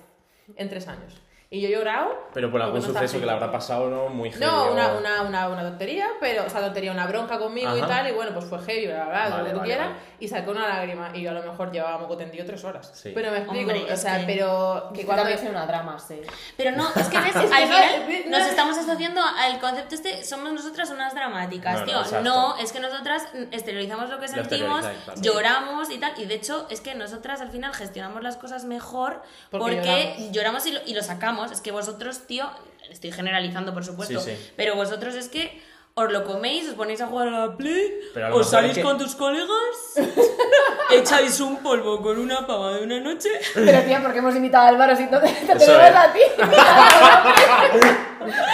en 0.56 0.68
tres 0.68 0.88
años. 0.88 1.20
Y 1.48 1.60
yo 1.60 1.68
he 1.68 1.70
llorado. 1.70 2.10
Pero 2.34 2.50
por 2.50 2.60
algún 2.60 2.82
suceso 2.82 3.20
que 3.20 3.24
le 3.24 3.30
habrá 3.30 3.52
pasado, 3.52 3.88
¿no? 3.88 4.08
Muy 4.08 4.30
heavy. 4.32 4.44
No, 4.44 4.64
o- 4.64 4.72
una, 4.72 4.94
una, 4.94 5.22
una, 5.22 5.48
una 5.48 5.62
tontería, 5.62 6.08
pero, 6.18 6.44
o 6.44 6.50
sea, 6.50 6.60
tontería, 6.60 6.90
una 6.90 7.06
bronca 7.06 7.38
conmigo 7.38 7.76
y 7.76 7.80
tal, 7.82 8.08
y 8.08 8.12
bueno, 8.12 8.32
pues 8.34 8.46
fue 8.46 8.58
heavy, 8.62 8.86
bla, 8.88 9.04
bla, 9.04 9.06
bla, 9.06 9.28
Vale, 9.28 9.38
lo 9.38 9.44
que 9.44 9.50
tú 9.52 9.58
vale, 9.58 9.68
quieras, 9.68 9.88
vale. 9.90 10.00
y 10.18 10.26
sacó 10.28 10.50
una 10.50 10.66
lágrima, 10.68 11.10
y 11.14 11.22
yo 11.22 11.30
a 11.30 11.34
lo 11.34 11.42
mejor 11.44 11.70
llevaba 11.70 11.98
moco 11.98 12.16
tendido 12.16 12.44
tres 12.44 12.64
horas. 12.64 12.90
Sí. 12.94 13.12
Pero 13.14 13.30
me 13.30 13.38
explico, 13.38 13.70
Hombre, 13.70 13.92
o 13.92 13.96
sea, 13.96 14.18
que- 14.18 14.26
pero 14.26 14.90
Que 14.92 15.04
cuando... 15.06 15.22
también 15.22 15.38
soy 15.38 15.48
una 15.50 15.66
drama, 15.66 15.96
sí. 16.00 16.20
Pero 16.56 16.72
no, 16.72 16.88
es 16.88 17.06
que 17.08 17.18
ves, 17.20 17.32
que 17.32 17.38
al 17.38 17.46
final 17.46 18.28
nos 18.28 18.40
no- 18.40 18.46
estamos 18.46 18.78
asociando 18.78 19.20
al 19.22 19.60
concepto 19.60 19.94
este, 19.94 20.24
somos 20.24 20.52
nosotras 20.52 20.90
unas 20.90 21.14
dramáticas, 21.14 21.78
No, 21.80 21.84
tío. 22.02 22.20
No, 22.22 22.56
es 22.58 22.72
que 22.72 22.80
nosotras 22.80 23.28
exteriorizamos 23.52 24.10
lo 24.10 24.18
que 24.18 24.26
sentimos, 24.26 24.84
lloramos 25.20 25.90
y 25.90 25.98
tal. 25.98 26.12
Y 26.20 26.26
de 26.26 26.34
hecho, 26.34 26.66
es 26.70 26.80
que 26.80 26.94
nosotras 26.96 27.40
al 27.40 27.50
final 27.50 27.72
gestionamos 27.72 28.20
las 28.22 28.36
cosas 28.36 28.64
mejor 28.64 29.22
porque, 29.50 29.76
Porque 29.76 30.16
lloramos, 30.32 30.32
lloramos. 30.32 30.66
y, 30.66 30.72
lo, 30.72 30.80
y 30.86 30.94
lo 30.94 31.02
sacamos. 31.04 31.35
Es 31.44 31.60
que 31.60 31.70
vosotros, 31.72 32.26
tío, 32.26 32.48
estoy 32.90 33.12
generalizando, 33.12 33.72
por 33.74 33.84
supuesto, 33.84 34.20
Sí, 34.20 34.30
sí. 34.36 34.52
pero 34.56 34.74
vosotros 34.74 35.14
es 35.14 35.28
que 35.28 35.60
os 35.94 36.12
lo 36.12 36.24
coméis, 36.24 36.68
os 36.68 36.74
ponéis 36.74 37.00
a 37.00 37.06
jugar 37.06 37.28
a 37.28 37.30
la 37.46 37.56
Play, 37.56 37.90
Pero 38.12 38.26
a 38.26 38.34
os 38.34 38.50
salís 38.50 38.72
es 38.72 38.76
que- 38.78 38.82
con 38.82 38.98
tus 38.98 39.14
colegas, 39.14 39.48
echáis 40.92 41.40
un 41.40 41.56
polvo 41.62 42.02
con 42.02 42.18
una 42.18 42.46
pava 42.46 42.74
de 42.74 42.82
una 42.84 43.00
noche. 43.00 43.30
Pero 43.54 43.80
tía, 43.82 44.02
¿por 44.02 44.12
qué 44.12 44.18
hemos 44.18 44.34
invitado 44.36 44.66
a 44.66 44.68
Álvaro 44.68 44.94
si 44.94 45.04
no 45.06 45.18
te, 45.20 45.28
te 45.28 45.54
tenemos 45.54 45.62
es. 45.62 45.96
a 45.96 46.12
ti? 46.12 46.20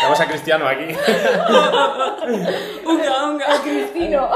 Tenemos 0.00 0.20
a 0.20 0.26
Cristiano 0.28 0.68
aquí. 0.68 0.84
Unga, 2.84 3.26
unga. 3.26 3.46
Cristino. 3.62 4.28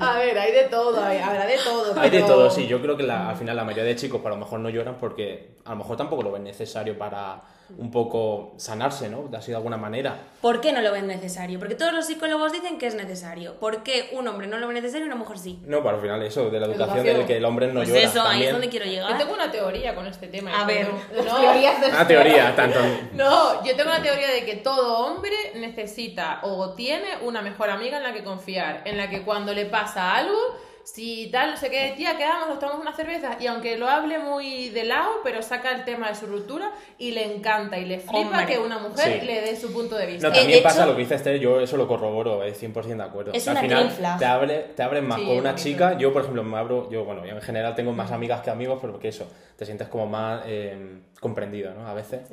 A 0.00 0.18
ver, 0.18 0.38
hay 0.38 0.52
de 0.52 0.64
todo, 0.64 1.02
hay, 1.02 1.18
habrá 1.18 1.46
de 1.46 1.58
todo. 1.58 1.98
Hay 1.98 2.10
de 2.10 2.18
pero- 2.20 2.26
todo, 2.34 2.50
sí. 2.50 2.66
Yo 2.66 2.80
creo 2.80 2.96
que 2.96 3.02
la- 3.02 3.30
al 3.30 3.36
final 3.36 3.56
la 3.56 3.64
mayoría 3.64 3.84
de 3.84 3.96
chicos, 3.96 4.20
pues, 4.22 4.32
a 4.32 4.36
lo 4.36 4.44
mejor 4.44 4.60
no 4.60 4.68
lloran 4.70 4.96
porque 4.98 5.56
a 5.64 5.70
lo 5.70 5.76
mejor 5.76 5.96
tampoco 5.96 6.22
lo 6.22 6.32
ven 6.32 6.44
necesario 6.44 6.96
para 6.98 7.42
un 7.78 7.90
poco 7.90 8.52
sanarse, 8.56 9.08
¿no? 9.08 9.30
Así 9.36 9.50
de 9.50 9.56
alguna 9.56 9.76
manera. 9.76 10.18
¿Por 10.40 10.60
qué 10.60 10.72
no 10.72 10.80
lo 10.82 10.92
ven 10.92 11.06
necesario? 11.06 11.58
Porque 11.58 11.74
todos 11.74 11.92
los 11.92 12.06
psicólogos 12.06 12.52
dicen 12.52 12.76
que 12.78 12.86
es 12.86 12.94
necesario. 12.94 13.54
¿Por 13.54 13.82
qué 13.82 14.10
un 14.12 14.28
hombre 14.28 14.46
no 14.46 14.58
lo 14.58 14.68
ve 14.68 14.74
necesario 14.74 15.06
y 15.06 15.08
una 15.08 15.16
mujer 15.16 15.38
sí? 15.38 15.58
No, 15.66 15.82
pero 15.82 15.96
al 15.96 16.02
final 16.02 16.22
eso, 16.22 16.50
de 16.50 16.60
la 16.60 16.66
educación, 16.66 16.98
Educación. 16.98 17.20
de 17.20 17.26
que 17.26 17.36
el 17.38 17.44
hombre 17.44 17.66
no 17.68 17.80
pues 17.80 17.88
llora. 17.88 18.00
eso, 18.02 18.20
ahí 18.20 18.26
también. 18.28 18.46
es 18.48 18.52
donde 18.52 18.68
quiero 18.68 18.84
Yo 18.86 18.90
llegar. 18.92 19.18
tengo 19.18 19.32
una 19.32 19.50
teoría 19.50 19.94
con 19.94 20.06
este 20.06 20.28
tema. 20.28 20.60
A 20.60 20.64
ver. 20.66 20.88
No, 21.24 21.40
Teorías 21.40 21.80
del 21.80 21.90
Una 21.90 22.06
teoría, 22.06 22.54
tanto. 22.56 22.78
No, 23.14 23.64
yo 23.64 23.74
tengo 23.76 23.90
la 23.90 24.02
teoría 24.02 24.28
de 24.28 24.44
que 24.44 24.56
todo 24.56 25.06
hombre 25.06 25.34
necesita 25.56 26.40
o 26.42 26.74
tiene 26.74 27.16
una 27.22 27.40
mejor 27.42 27.70
amiga 27.70 27.96
en 27.96 28.02
la 28.02 28.12
que 28.12 28.22
confiar, 28.22 28.82
en 28.84 28.96
la 28.98 29.08
que 29.08 29.22
cuando 29.22 29.54
le 29.54 29.66
pasa 29.66 30.14
algo, 30.16 30.38
si 30.84 31.28
tal, 31.32 31.52
no 31.52 31.56
sé 31.56 31.70
qué, 31.70 31.94
tía, 31.96 32.16
quedamos, 32.16 32.48
nos 32.48 32.58
tomamos 32.58 32.82
una 32.82 32.94
cerveza, 32.94 33.36
y 33.40 33.46
aunque 33.46 33.76
lo 33.78 33.88
hable 33.88 34.18
muy 34.18 34.68
de 34.68 34.84
lado, 34.84 35.08
pero 35.24 35.40
saca 35.42 35.72
el 35.72 35.84
tema 35.84 36.08
de 36.08 36.14
su 36.14 36.26
ruptura 36.26 36.70
y 36.98 37.12
le 37.12 37.24
encanta 37.34 37.78
y 37.78 37.86
le 37.86 37.98
flipa 38.00 38.18
Hombre. 38.18 38.46
que 38.46 38.58
una 38.58 38.78
mujer 38.78 39.20
Sí. 39.20 39.26
le 39.26 39.40
dé 39.40 39.56
su 39.56 39.72
punto 39.72 39.96
de 39.96 40.06
vista. 40.06 40.28
No, 40.28 40.34
Eh, 40.34 40.38
también 40.38 40.58
de 40.58 40.62
pasa 40.62 40.80
hecho- 40.82 40.90
lo 40.90 40.96
que 40.96 41.02
dice 41.02 41.14
Esther, 41.14 41.38
yo 41.40 41.58
eso 41.60 41.76
lo 41.78 41.88
corroboro, 41.88 42.44
es 42.44 42.58
100% 42.58 43.02
de 43.02 43.08
acuerdo. 43.08 43.32
Es 43.32 43.48
Al 43.48 43.52
una 43.54 43.60
final 43.62 43.78
green 43.84 43.96
flag. 43.96 44.18
te 44.18 44.24
abre, 44.26 44.58
te 44.76 44.82
abres 44.82 45.02
más 45.02 45.18
Sí, 45.20 45.26
con 45.26 45.36
una 45.38 45.54
chica. 45.54 45.96
Yo, 45.98 46.12
por 46.12 46.20
ejemplo, 46.22 46.42
me 46.44 46.58
abro, 46.58 46.90
yo, 46.90 47.04
bueno, 47.04 47.24
yo 47.24 47.34
en 47.34 47.40
general 47.42 47.74
tengo 47.74 47.92
más 47.92 48.12
amigas 48.12 48.42
que 48.42 48.50
amigos, 48.50 48.78
pero 48.80 48.92
porque 48.92 49.08
eso, 49.08 49.26
te 49.56 49.64
sientes 49.64 49.88
como 49.88 50.06
más 50.06 50.42
eh, 50.46 50.98
comprendido, 51.24 51.72
¿no? 51.72 51.88
A 51.88 51.94
veces. 51.94 52.28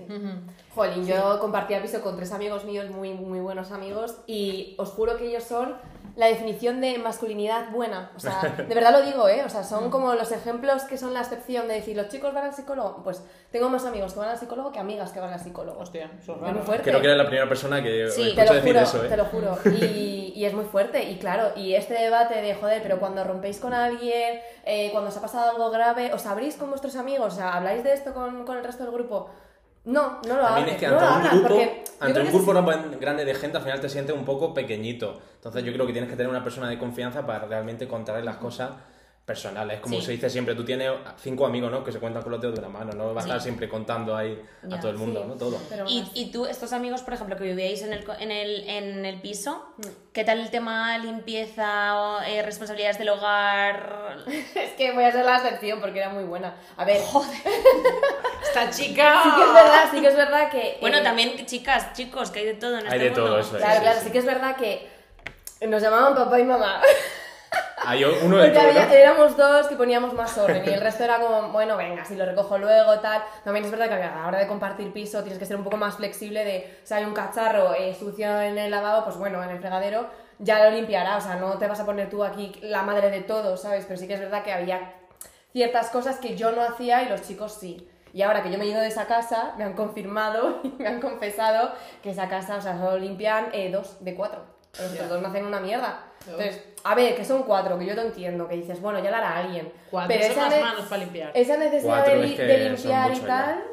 Jolín, 0.75 1.05
yo 1.07 1.39
compartía 1.39 1.81
piso 1.81 2.01
con 2.01 2.17
tres 2.17 2.33
amigos 2.33 2.65
míos, 2.65 2.89
muy, 2.89 3.13
muy 3.13 3.39
buenos 3.39 3.71
amigos, 3.71 4.17
y 4.27 4.75
os 4.77 4.89
juro 4.89 5.15
que 5.17 5.27
ellos 5.29 5.43
son 5.43 5.75
la 6.17 6.25
definición 6.25 6.81
de 6.81 6.97
masculinidad 6.97 7.71
buena. 7.71 8.11
O 8.17 8.19
sea, 8.19 8.41
de 8.67 8.75
verdad 8.75 8.91
lo 8.91 9.01
digo, 9.01 9.29
¿eh? 9.29 9.43
O 9.45 9.49
sea, 9.49 9.63
son 9.63 9.89
como 9.89 10.13
los 10.13 10.29
ejemplos 10.33 10.83
que 10.83 10.97
son 10.97 11.13
la 11.13 11.21
excepción 11.21 11.69
de 11.69 11.75
decir, 11.75 11.95
los 11.95 12.09
chicos 12.09 12.33
van 12.33 12.43
al 12.47 12.53
psicólogo. 12.53 13.01
Pues 13.01 13.23
tengo 13.49 13.69
más 13.69 13.85
amigos 13.85 14.11
que 14.13 14.19
van 14.19 14.27
al 14.29 14.37
psicólogo 14.37 14.73
que 14.73 14.79
amigas 14.79 15.11
que 15.13 15.21
van 15.21 15.31
al 15.31 15.39
psicólogo. 15.39 15.79
Hostia, 15.79 16.11
eso 16.21 16.33
es 16.33 16.37
Es 16.37 16.41
muy 16.41 16.49
raro. 16.51 16.63
fuerte. 16.63 16.83
Creo 16.89 16.99
que 16.99 17.07
eres 17.07 17.17
la 17.17 17.25
primera 17.27 17.47
persona 17.47 17.81
que 17.81 18.09
Sí, 18.09 18.23
escucho 18.23 18.35
Te 18.35 18.45
lo 18.45 18.53
decir 18.55 18.73
juro, 18.73 18.83
eso, 18.83 19.05
¿eh? 19.05 19.07
te 19.07 19.17
lo 19.17 19.25
juro. 19.25 19.57
Y, 19.65 20.33
y 20.35 20.45
es 20.45 20.53
muy 20.53 20.65
fuerte. 20.65 21.01
Y 21.09 21.17
claro, 21.17 21.53
y 21.55 21.75
este 21.75 21.93
debate 21.93 22.41
de, 22.41 22.55
joder, 22.55 22.81
pero 22.83 22.99
cuando 22.99 23.23
rompéis 23.23 23.59
con 23.59 23.73
alguien, 23.73 24.41
eh, 24.65 24.89
cuando 24.91 25.09
os 25.11 25.17
ha 25.17 25.21
pasado 25.21 25.51
algo 25.51 25.71
grave, 25.71 26.13
¿os 26.13 26.25
abrís 26.25 26.57
con 26.57 26.69
vuestros 26.69 26.97
amigos? 26.97 27.33
O 27.33 27.37
sea, 27.37 27.53
¿habláis 27.53 27.83
de 27.85 27.93
esto 27.93 28.13
con, 28.13 28.43
con 28.45 28.57
el 28.57 28.65
resto 28.65 28.80
del 28.83 28.91
grupo? 28.91 29.29
No, 29.83 30.19
no 30.27 30.35
lo 30.35 30.43
También 30.43 30.45
hablan. 30.45 30.69
es 30.69 30.75
que 30.77 30.87
no 30.87 30.99
ante 30.99 32.21
un 32.21 32.27
grupo, 32.27 32.51
ante 32.71 32.87
un 32.87 32.99
grande 32.99 33.25
de 33.25 33.33
gente, 33.33 33.57
al 33.57 33.63
final 33.63 33.79
te 33.79 33.89
sientes 33.89 34.15
un 34.15 34.25
poco 34.25 34.53
pequeñito. 34.53 35.19
Entonces 35.35 35.63
yo 35.63 35.73
creo 35.73 35.87
que 35.87 35.91
tienes 35.91 36.09
que 36.09 36.15
tener 36.15 36.29
una 36.29 36.43
persona 36.43 36.69
de 36.69 36.77
confianza 36.77 37.25
para 37.25 37.45
realmente 37.45 37.87
contarle 37.87 38.23
las 38.23 38.37
cosas 38.37 38.71
personales. 39.25 39.79
Como 39.79 39.95
Sí. 39.97 40.01
se 40.07 40.11
dice 40.13 40.29
siempre, 40.29 40.55
tú 40.55 40.65
tienes 40.65 40.91
cinco 41.17 41.45
amigos, 41.45 41.71
¿no? 41.71 41.83
Que 41.83 41.91
se 41.91 41.99
cuentan 41.99 42.21
con 42.23 42.31
los 42.31 42.41
dedos 42.41 42.55
de 42.55 42.61
la 42.61 42.67
mano, 42.69 42.91
no 42.93 43.13
vas 43.13 43.23
a 43.23 43.27
Sí. 43.27 43.29
estar 43.29 43.41
siempre 43.41 43.69
contando 43.69 44.15
ahí 44.17 44.41
a 44.69 44.79
todo 44.79 44.89
el 44.91 44.97
mundo, 44.97 45.21
sí. 45.21 45.27
¿no? 45.29 45.35
Todo. 45.35 45.57
Pero 45.69 45.85
Y, 45.87 46.09
y 46.15 46.31
tú, 46.31 46.45
estos 46.47 46.73
amigos, 46.73 47.01
por 47.03 47.13
ejemplo, 47.13 47.37
que 47.37 47.43
vivíais 47.43 47.81
en 47.83 47.93
el, 47.93 48.03
en 48.19 48.31
el, 48.31 48.67
en 48.67 49.05
el 49.05 49.21
piso, 49.21 49.63
Mm. 49.77 49.81
¿qué 50.11 50.23
tal 50.23 50.39
el 50.39 50.49
tema 50.49 50.97
limpieza, 50.97 51.99
o, 52.01 52.21
eh, 52.23 52.41
responsabilidades 52.41 52.97
del 52.97 53.09
hogar? 53.09 54.17
Es 54.55 54.71
que 54.71 54.91
voy 54.91 55.03
a 55.05 55.11
ser 55.11 55.23
la 55.23 55.37
excepción 55.37 55.79
porque 55.79 55.99
era 55.99 56.09
muy 56.09 56.23
buena. 56.23 56.55
A 56.75 56.83
ver, 56.83 56.97
Esta 58.43 58.69
chica. 58.71 59.21
sí 59.23 59.29
que 59.35 59.43
es 59.43 59.53
verdad, 59.53 59.83
sí 59.91 60.01
que 60.01 60.07
es 60.07 60.15
verdad 60.15 60.49
que... 60.51 60.77
Bueno, 60.81 60.97
eh, 60.97 61.03
también, 61.03 61.45
chicas, 61.45 61.93
chicos, 61.93 62.31
que 62.31 62.39
hay 62.39 62.45
de 62.47 62.53
todo 62.55 62.79
en 62.79 62.87
Hay 62.87 62.93
este 62.93 62.99
de 62.99 63.09
mundo. 63.11 63.25
todo 63.27 63.39
eso, 63.39 63.57
Claro, 63.57 63.75
sí, 63.75 63.81
claro, 63.81 63.99
sí. 63.99 64.05
sí 64.07 64.11
que 64.11 64.17
es 64.17 64.25
verdad 64.25 64.55
que 64.57 64.89
nos 65.67 65.81
llamaban 65.81 66.15
papá 66.15 66.39
y 66.39 66.43
mamá. 66.43 66.81
Hay 67.85 68.03
uno 68.03 68.37
de 68.37 68.49
Porque 68.49 68.59
había- 68.59 68.85
¿no? 68.85 68.93
éramos 68.93 69.37
dos 69.37 69.67
que 69.67 69.75
poníamos 69.75 70.13
más 70.13 70.37
orden 70.37 70.63
y 70.65 70.69
el 70.69 70.81
resto 70.81 71.03
era 71.03 71.19
como, 71.19 71.49
bueno, 71.49 71.77
venga, 71.77 72.05
si 72.05 72.15
lo 72.15 72.25
recojo 72.25 72.57
luego, 72.57 72.99
tal. 72.99 73.23
También 73.43 73.65
es 73.65 73.71
verdad 73.71 73.87
que 73.87 73.95
a 73.95 74.15
la 74.15 74.27
hora 74.27 74.37
de 74.39 74.47
compartir 74.47 74.93
piso 74.93 75.21
tienes 75.21 75.39
que 75.39 75.45
ser 75.45 75.55
un 75.57 75.63
poco 75.63 75.77
más 75.77 75.95
flexible 75.95 76.45
de, 76.45 76.79
si 76.83 76.93
hay 76.93 77.03
un 77.05 77.13
cacharro 77.13 77.73
eh, 77.73 77.95
sucio 77.95 78.39
en 78.41 78.57
el 78.57 78.69
lavabo, 78.71 79.03
pues 79.03 79.17
bueno, 79.17 79.43
en 79.43 79.49
el 79.49 79.59
fregadero 79.59 80.07
ya 80.39 80.63
lo 80.63 80.71
limpiará, 80.71 81.17
o 81.17 81.21
sea, 81.21 81.35
no 81.35 81.57
te 81.57 81.67
vas 81.67 81.79
a 81.79 81.85
poner 81.85 82.09
tú 82.09 82.23
aquí 82.23 82.51
la 82.61 82.83
madre 82.83 83.09
de 83.11 83.21
todo, 83.21 83.57
¿sabes? 83.57 83.85
Pero 83.87 83.99
sí 83.99 84.07
que 84.07 84.13
es 84.15 84.19
verdad 84.19 84.43
que 84.43 84.51
había 84.53 84.93
ciertas 85.51 85.89
cosas 85.89 86.17
que 86.19 86.35
yo 86.35 86.51
no 86.51 86.61
hacía 86.61 87.03
y 87.03 87.09
los 87.09 87.21
chicos 87.23 87.53
sí. 87.59 87.87
Y 88.13 88.23
ahora 88.23 88.43
que 88.43 88.51
yo 88.51 88.57
me 88.57 88.65
he 88.65 88.67
ido 88.67 88.81
de 88.81 88.87
esa 88.87 89.05
casa, 89.07 89.53
me 89.57 89.63
han 89.63 89.73
confirmado 89.73 90.59
y 90.63 90.69
me 90.79 90.87
han 90.87 90.99
confesado 91.01 91.71
que 92.03 92.11
esa 92.11 92.27
casa, 92.29 92.57
o 92.57 92.61
sea, 92.61 92.77
solo 92.77 92.97
limpian 92.97 93.49
eh, 93.53 93.71
dos 93.71 94.03
de 94.03 94.15
cuatro. 94.15 94.43
Los 94.79 94.91
otros 94.93 95.09
dos 95.09 95.21
no 95.21 95.27
hacen 95.29 95.45
una 95.45 95.59
mierda. 95.59 96.05
Entonces, 96.25 96.63
a 96.83 96.95
ver, 96.95 97.15
que 97.15 97.23
son 97.25 97.43
cuatro, 97.43 97.77
que 97.79 97.85
yo 97.85 97.95
te 97.95 98.01
entiendo, 98.01 98.47
que 98.47 98.55
dices, 98.55 98.81
bueno, 98.81 98.99
ya 99.03 99.09
lo 99.11 99.17
hará 99.17 99.37
alguien. 99.37 99.71
Cuatro 99.89 100.07
pero 100.19 100.33
son 100.33 100.45
esa, 100.45 100.49
las 100.49 100.61
manos 100.61 100.85
para 100.87 101.03
limpiar. 101.03 101.31
esa 101.33 101.57
necesidad 101.57 101.95
Cuatro 101.97 102.13
de, 102.19 102.23
es 102.23 102.29
li- 102.31 102.35
que 102.35 102.43
de 102.43 102.63
son 102.63 102.75
limpiar 102.75 103.07
y 103.09 103.13
mucho 103.13 103.25
tal, 103.27 103.63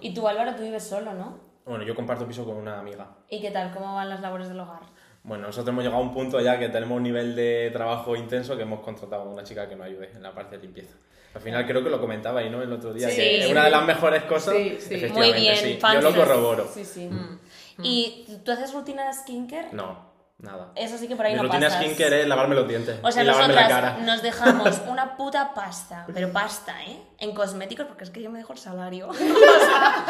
Y 0.00 0.14
tú, 0.14 0.28
Álvaro, 0.28 0.54
tú 0.54 0.62
vives 0.62 0.82
solo, 0.84 1.12
¿no? 1.14 1.38
Bueno, 1.64 1.84
yo 1.84 1.94
comparto 1.94 2.26
piso 2.26 2.44
con 2.44 2.56
una 2.56 2.78
amiga. 2.80 3.06
¿Y 3.28 3.40
qué 3.40 3.50
tal? 3.50 3.72
¿Cómo 3.72 3.94
van 3.94 4.08
las 4.08 4.20
labores 4.20 4.48
del 4.48 4.58
hogar? 4.60 4.80
Bueno, 5.24 5.46
nosotros 5.46 5.68
hemos 5.72 5.84
llegado 5.84 6.02
a 6.02 6.04
un 6.04 6.12
punto 6.12 6.40
ya 6.40 6.58
que 6.58 6.68
tenemos 6.68 6.96
un 6.96 7.04
nivel 7.04 7.36
de 7.36 7.70
trabajo 7.72 8.16
intenso 8.16 8.56
que 8.56 8.62
hemos 8.62 8.80
contratado 8.80 9.22
a 9.22 9.26
una 9.26 9.44
chica 9.44 9.68
que 9.68 9.76
nos 9.76 9.86
ayude 9.86 10.10
en 10.12 10.22
la 10.22 10.34
parte 10.34 10.56
de 10.56 10.62
limpieza. 10.62 10.96
Al 11.34 11.40
final 11.40 11.64
creo 11.66 11.82
que 11.82 11.88
lo 11.90 12.00
comentabais, 12.00 12.50
¿no? 12.50 12.60
El 12.60 12.72
otro 12.72 12.92
día, 12.92 13.08
Sí. 13.08 13.14
que 13.16 13.44
es 13.44 13.50
una 13.50 13.64
de 13.64 13.70
las 13.70 13.86
mejores 13.86 14.24
cosas. 14.24 14.54
Sí, 14.54 14.76
sí. 14.80 14.94
Efectivamente, 14.96 15.32
Muy 15.32 15.40
bien, 15.40 15.56
sí. 15.56 15.78
Yo 15.80 16.00
lo 16.00 16.14
corroboro. 16.14 16.66
sí, 16.68 16.84
sí. 16.84 17.06
Mm. 17.08 17.38
¿Y 17.84 18.26
tú 18.44 18.50
haces 18.52 18.74
rutina 18.74 19.06
de 19.06 19.12
skincare? 19.14 19.68
No, 19.72 20.11
nada. 20.42 20.72
Eso 20.76 20.98
sí 20.98 21.08
que 21.08 21.16
por 21.16 21.24
ahí 21.24 21.32
Mi 21.32 21.38
no 21.38 21.44
rutina 21.44 21.68
pasas. 21.68 21.82
skincare 21.84 22.20
es 22.22 22.28
lavarme 22.28 22.54
los 22.54 22.68
dientes 22.68 22.98
O 23.02 23.10
sea, 23.10 23.22
y 23.22 23.26
lavarme 23.26 23.54
la 23.54 23.62
nosotras 23.62 23.92
cara. 23.94 24.04
nos 24.04 24.22
dejamos 24.22 24.82
una 24.88 25.16
puta 25.16 25.54
pasta, 25.54 26.04
pero 26.12 26.30
pasta, 26.32 26.74
¿eh? 26.84 26.98
En 27.18 27.32
cosméticos, 27.34 27.86
porque 27.86 28.02
es 28.04 28.10
que 28.10 28.20
yo 28.20 28.28
me 28.30 28.38
dejo 28.38 28.52
el 28.52 28.58
salario. 28.58 29.08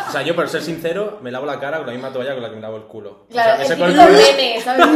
O 0.09 0.11
sea, 0.13 0.23
yo, 0.23 0.35
por 0.35 0.49
ser 0.49 0.63
sincero, 0.63 1.19
me 1.23 1.31
lavo 1.31 1.47
la 1.47 1.59
cara 1.61 1.79
con 1.79 1.87
la 1.87 1.93
misma 1.93 2.13
toalla 2.13 2.33
con 2.35 2.43
la 2.43 2.51
que 2.51 2.57
me 2.57 2.61
lavo 2.63 2.77
el 2.77 2.83
culo. 2.85 3.27
Claro, 3.31 3.63
o 3.63 3.67
sea, 3.67 3.77
típico 3.77 3.95
culo- 4.03 4.11
meme, 4.11 4.61
¿sabes? 4.61 4.87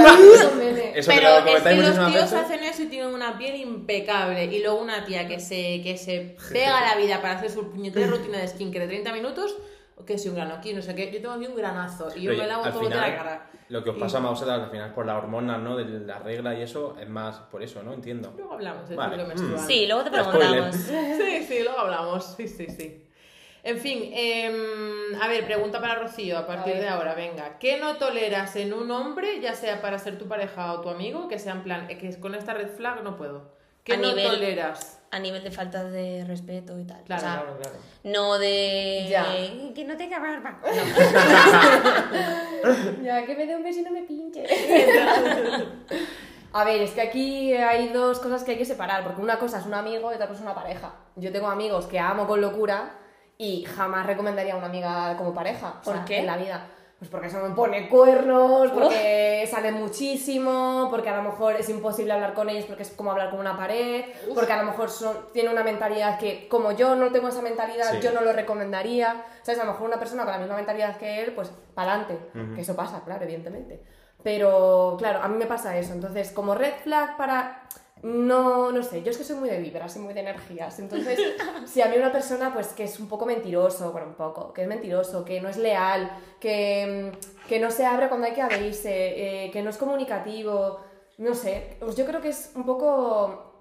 Eso 0.95 1.11
Pero 1.15 1.31
lo 1.31 1.37
es 1.57 1.63
que 1.63 1.75
los 1.77 2.07
tíos 2.13 2.33
hacen 2.33 2.63
eso 2.65 2.83
y 2.83 2.87
tienen 2.87 3.15
una 3.15 3.39
piel 3.39 3.57
impecable. 3.57 4.45
Y 4.45 4.63
luego 4.63 4.81
una 4.81 5.05
tía 5.05 5.27
que 5.29 5.41
se, 5.41 5.81
que 5.83 5.97
se 5.97 6.37
pega 6.53 6.81
la 6.83 6.97
vida 6.97 7.21
para 7.23 7.35
hacer 7.39 7.51
su 7.51 7.71
puñetera 7.71 8.07
rutina 8.11 8.39
de 8.39 8.49
skincare 8.49 8.87
de 8.87 8.89
30 8.89 9.13
minutos, 9.13 9.55
que 10.07 10.17
si 10.19 10.29
un 10.29 10.37
grano 10.37 10.55
aquí, 10.55 10.73
no 10.73 10.81
sé 10.81 10.95
qué. 10.95 11.11
Yo 11.13 11.21
tengo 11.21 11.35
aquí 11.35 11.47
un 11.47 11.57
granazo 11.57 12.09
y 12.17 12.23
yo 12.23 12.33
me 12.35 12.47
lavo 12.47 12.63
todo 12.65 12.79
de 12.81 12.87
final, 12.87 13.01
la 13.11 13.17
cara. 13.17 13.51
Lo 13.69 13.83
que 13.83 13.91
os 13.91 13.97
pasa 13.97 14.21
vosotras, 14.21 14.61
al 14.63 14.71
final, 14.71 14.95
por 14.95 15.05
las 15.05 15.17
hormonas, 15.17 15.59
¿no? 15.61 15.77
De 15.77 15.85
la 16.07 16.19
regla 16.21 16.55
y 16.55 16.63
eso, 16.63 16.97
es 17.01 17.09
más 17.09 17.37
por 17.51 17.63
eso, 17.63 17.83
¿no? 17.83 17.93
Entiendo. 17.93 18.33
Luego 18.37 18.55
hablamos 18.55 18.89
del 18.89 18.97
Vale. 18.97 19.11
ciclo 19.17 19.25
Mm. 19.25 19.29
menstrual. 19.29 19.67
Sí, 19.67 19.87
luego 19.87 20.05
te 20.05 20.11
preguntamos. 20.11 20.77
Sí, 20.77 21.43
sí, 21.49 21.59
luego 21.65 21.79
hablamos. 21.81 22.25
Sí, 22.37 22.47
sí, 22.49 22.67
sí. 22.69 23.03
En 23.65 23.79
fin, 23.79 24.11
em, 24.15 25.21
a 25.21 25.27
ver, 25.27 25.45
pregunta 25.45 25.81
para 25.81 25.97
Rocío 25.97 26.39
a 26.39 26.47
partir 26.47 26.77
A 26.77 26.79
de 26.81 26.89
ahora, 26.89 27.15
venga. 27.15 27.59
¿Qué 27.59 27.79
no 27.81 27.97
toleras 27.97 28.55
en 28.55 28.73
un 28.73 28.89
hombre, 28.93 29.41
ya 29.41 29.55
sea 29.55 29.83
para 29.83 29.99
ser 29.99 30.19
tu 30.19 30.29
pareja 30.29 30.73
o 30.73 30.81
tu 30.83 30.89
amigo, 30.89 31.27
que 31.27 31.41
sea 31.41 31.53
en 31.53 31.63
plan, 31.65 31.91
eh, 31.91 31.99
que 31.99 32.19
con 32.21 32.37
esta 32.37 32.55
red 32.55 32.69
flag 32.69 33.03
no 33.03 33.17
puedo? 33.17 33.57
¿Qué 33.83 33.95
A 33.95 33.97
no 33.97 34.09
nivel- 34.13 34.29
toleras? 34.31 35.03
A 35.11 35.19
nivel 35.19 35.43
de 35.45 35.51
falta 35.51 35.85
de 35.85 36.25
respeto 36.27 36.79
y 36.79 36.85
tal. 36.85 37.03
Claro, 37.05 37.23
o 37.23 37.25
sea, 37.25 37.35
claro, 37.43 37.59
claro. 37.61 37.77
no 38.05 38.39
de... 38.39 39.07
Ya. 39.09 39.25
Que 39.75 39.85
no 39.85 39.97
tenga 39.97 40.19
barba. 40.19 40.59
Ya, 43.03 43.25
que 43.25 43.37
me 43.37 43.47
dé 43.47 43.55
un 43.55 43.63
beso 43.63 43.81
y 43.81 43.83
no 43.83 43.91
me 43.93 44.03
pinche. 44.03 44.45
A 46.53 46.65
ver, 46.65 46.81
es 46.83 46.93
que 46.93 47.03
aquí 47.03 47.53
hay 47.53 47.91
dos 47.91 48.19
cosas 48.19 48.43
que 48.43 48.53
hay 48.53 48.59
que 48.59 48.65
separar, 48.65 49.05
porque 49.05 49.21
una 49.21 49.39
cosa 49.39 49.61
es 49.61 49.67
un 49.67 49.75
amigo 49.75 50.11
y 50.11 50.15
otra 50.15 50.27
cosa 50.27 50.41
es 50.41 50.47
una 50.47 50.55
pareja. 50.55 50.93
Yo 51.15 51.31
tengo 51.31 51.49
amigos 51.49 51.87
que 51.87 52.01
amo 52.01 52.27
con 52.27 52.41
locura 52.41 52.95
y 53.39 53.65
jamás 53.65 54.07
recomendaría 54.07 54.55
a 54.55 54.57
una 54.57 54.67
amiga 54.67 55.15
como 55.17 55.33
pareja. 55.35 55.75
o 55.81 55.85
¿Por 55.85 55.95
sea, 55.95 56.05
qué? 56.05 56.19
En 56.19 56.27
la 56.27 56.37
vida. 56.37 56.67
Pues 56.99 57.11
porque 57.11 57.29
se 57.29 57.37
me 57.37 57.51
pone 57.55 57.91
cuernos, 57.91 58.71
porque 58.71 59.47
sale 59.51 59.71
muchísimo, 59.71 60.89
porque 60.91 61.11
a 61.11 61.17
lo 61.19 61.25
mejor 61.25 61.55
es 61.57 61.69
imposible 61.69 62.15
hablar 62.15 62.33
con 62.33 62.49
ellos 62.49 62.65
porque 62.65 62.85
es 62.85 62.91
como 62.91 63.11
hablar 63.11 63.29
con 63.31 63.39
una 63.39 63.55
pared, 63.55 64.07
porque 64.35 64.53
a 64.55 64.63
lo 64.63 64.71
mejor 64.71 64.89
son, 64.89 65.15
tiene 65.33 65.51
una 65.51 65.63
mentalidad 65.63 66.19
que, 66.19 66.49
como 66.49 66.73
yo 66.73 66.97
no 66.97 67.13
tengo 67.13 67.29
esa 67.29 67.43
mentalidad, 67.43 67.91
Sí. 67.93 68.01
yo 68.01 68.13
no 68.13 68.23
lo 68.23 68.33
recomendaría. 68.33 69.25
¿Sabes? 69.43 69.61
A 69.61 69.65
lo 69.65 69.73
mejor 69.73 69.89
una 69.89 69.99
persona 69.99 70.23
con 70.25 70.33
la 70.33 70.39
misma 70.39 70.57
mentalidad 70.57 70.97
que 70.97 71.23
él, 71.23 71.33
pues 71.35 71.53
para 71.75 71.93
adelante. 71.93 72.19
Que 72.55 72.63
eso 72.63 72.75
pasa, 72.75 73.03
claro, 73.05 73.25
evidentemente. 73.25 73.83
Pero, 74.23 74.97
claro, 74.99 75.21
a 75.23 75.29
mí 75.29 75.37
me 75.37 75.47
pasa 75.47 75.77
eso. 75.77 75.93
Entonces, 75.93 76.33
como 76.33 76.55
red 76.55 76.73
flag 76.83 77.17
para. 77.19 77.66
No, 78.07 78.71
no 78.71 78.83
sé, 78.85 79.03
yo 79.03 79.11
es 79.11 79.19
que 79.19 79.25
soy 79.25 79.35
muy 79.37 79.49
de 79.49 79.59
vibras 79.59 79.97
y 79.97 79.99
muy 79.99 80.15
de 80.15 80.21
energías. 80.21 80.79
Entonces, 80.79 81.19
si 81.67 81.83
a 81.83 81.89
mí 81.89 81.97
una 81.97 82.13
persona, 82.13 82.53
pues 82.55 82.69
que 82.69 82.85
es 82.85 83.01
un 83.01 83.09
poco 83.09 83.27
mentiroso, 83.27 83.91
bueno, 83.91 84.07
un 84.07 84.15
poco, 84.15 84.53
que 84.53 84.63
es 84.63 84.69
mentiroso, 84.69 85.25
que 85.25 85.41
no 85.41 85.49
es 85.49 85.57
leal, 85.57 86.11
que, 86.39 87.11
mm, 87.13 87.47
que 87.49 87.59
no 87.59 87.71
se 87.71 87.85
abre 87.85 88.09
cuando 88.09 88.27
hay 88.29 88.33
que 88.33 88.43
abrirse, 88.43 89.47
eh, 89.47 89.51
que 89.51 89.61
no 89.63 89.71
es 89.71 89.77
comunicativo, 89.77 90.79
no 91.19 91.35
sé, 91.35 91.77
pues 91.81 91.97
yo 91.97 92.07
creo 92.07 92.21
que 92.21 92.29
es 92.29 92.53
un 92.55 92.65
poco 92.65 93.53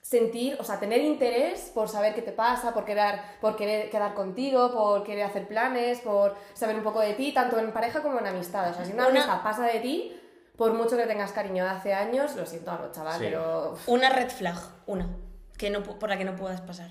sentir, 0.00 0.56
o 0.60 0.64
sea, 0.64 0.78
tener 0.80 1.00
interés 1.00 1.70
por 1.74 1.88
saber 1.88 2.14
qué 2.14 2.22
te 2.22 2.32
pasa, 2.32 2.72
por 2.72 2.84
querer, 2.84 3.20
por 3.40 3.56
querer 3.56 3.90
quedar 3.90 4.14
contigo, 4.14 4.72
por 4.72 5.02
querer 5.04 5.24
hacer 5.24 5.46
planes, 5.48 6.00
por 6.00 6.34
saber 6.54 6.76
un 6.76 6.82
poco 6.82 7.00
de 7.00 7.14
ti, 7.14 7.32
tanto 7.32 7.58
en 7.58 7.72
pareja 7.72 8.02
como 8.02 8.18
en 8.18 8.26
amistad. 8.26 8.70
O 8.70 8.74
sea, 8.74 8.84
si 8.84 8.92
una, 8.92 9.08
Una- 9.08 9.20
amistad 9.20 9.42
pasa 9.42 9.64
de 9.66 9.80
ti, 9.80 10.20
por 10.56 10.72
mucho 10.72 10.96
que 10.96 11.06
tengas 11.06 11.32
cariño 11.32 11.64
de 11.64 11.70
hace 11.70 11.94
años, 11.94 12.34
lo 12.36 12.46
siento 12.46 12.70
a 12.70 12.78
los 12.80 12.92
chaval, 12.92 13.18
Sí. 13.18 13.24
pero... 13.26 13.76
Una 13.86 14.10
red 14.10 14.30
flag, 14.30 14.56
una, 14.86 15.08
que 15.58 15.70
no, 15.70 15.82
por 15.82 16.08
la 16.08 16.16
que 16.18 16.24
no 16.24 16.34
puedas 16.36 16.60
pasar. 16.60 16.90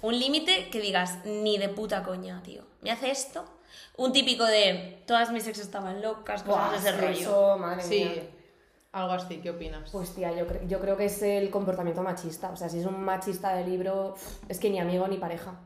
Un 0.00 0.18
límite 0.18 0.68
que 0.70 0.80
digas, 0.80 1.18
ni 1.24 1.58
de 1.58 1.68
puta 1.68 2.02
coña, 2.02 2.42
tío. 2.42 2.62
Me 2.80 2.90
hace 2.90 3.10
esto. 3.10 3.44
Un 3.96 4.12
típico 4.12 4.44
de, 4.44 5.02
todas 5.06 5.30
mis 5.30 5.46
ex 5.46 5.58
estaban 5.58 6.02
locas, 6.02 6.42
cosas 6.42 6.70
Buah, 6.70 6.72
de 6.72 6.76
ese 6.78 6.92
rollo. 6.92 7.12
eso, 7.20 7.58
madre 7.58 7.82
Sí, 7.82 8.04
mía. 8.04 8.22
algo 8.92 9.12
así, 9.12 9.36
¿qué 9.38 9.50
opinas? 9.50 9.90
Pues 9.90 10.14
tía, 10.14 10.32
yo, 10.32 10.46
cre- 10.46 10.66
yo 10.66 10.80
creo 10.80 10.96
que 10.96 11.04
es 11.06 11.22
el 11.22 11.50
comportamiento 11.50 12.02
machista. 12.02 12.50
O 12.50 12.56
sea, 12.56 12.68
si 12.68 12.80
es 12.80 12.86
un 12.86 13.02
machista 13.04 13.54
de 13.54 13.64
libro, 13.66 14.14
es 14.48 14.58
que 14.58 14.70
ni 14.70 14.80
amigo 14.80 15.06
ni 15.08 15.18
pareja. 15.18 15.60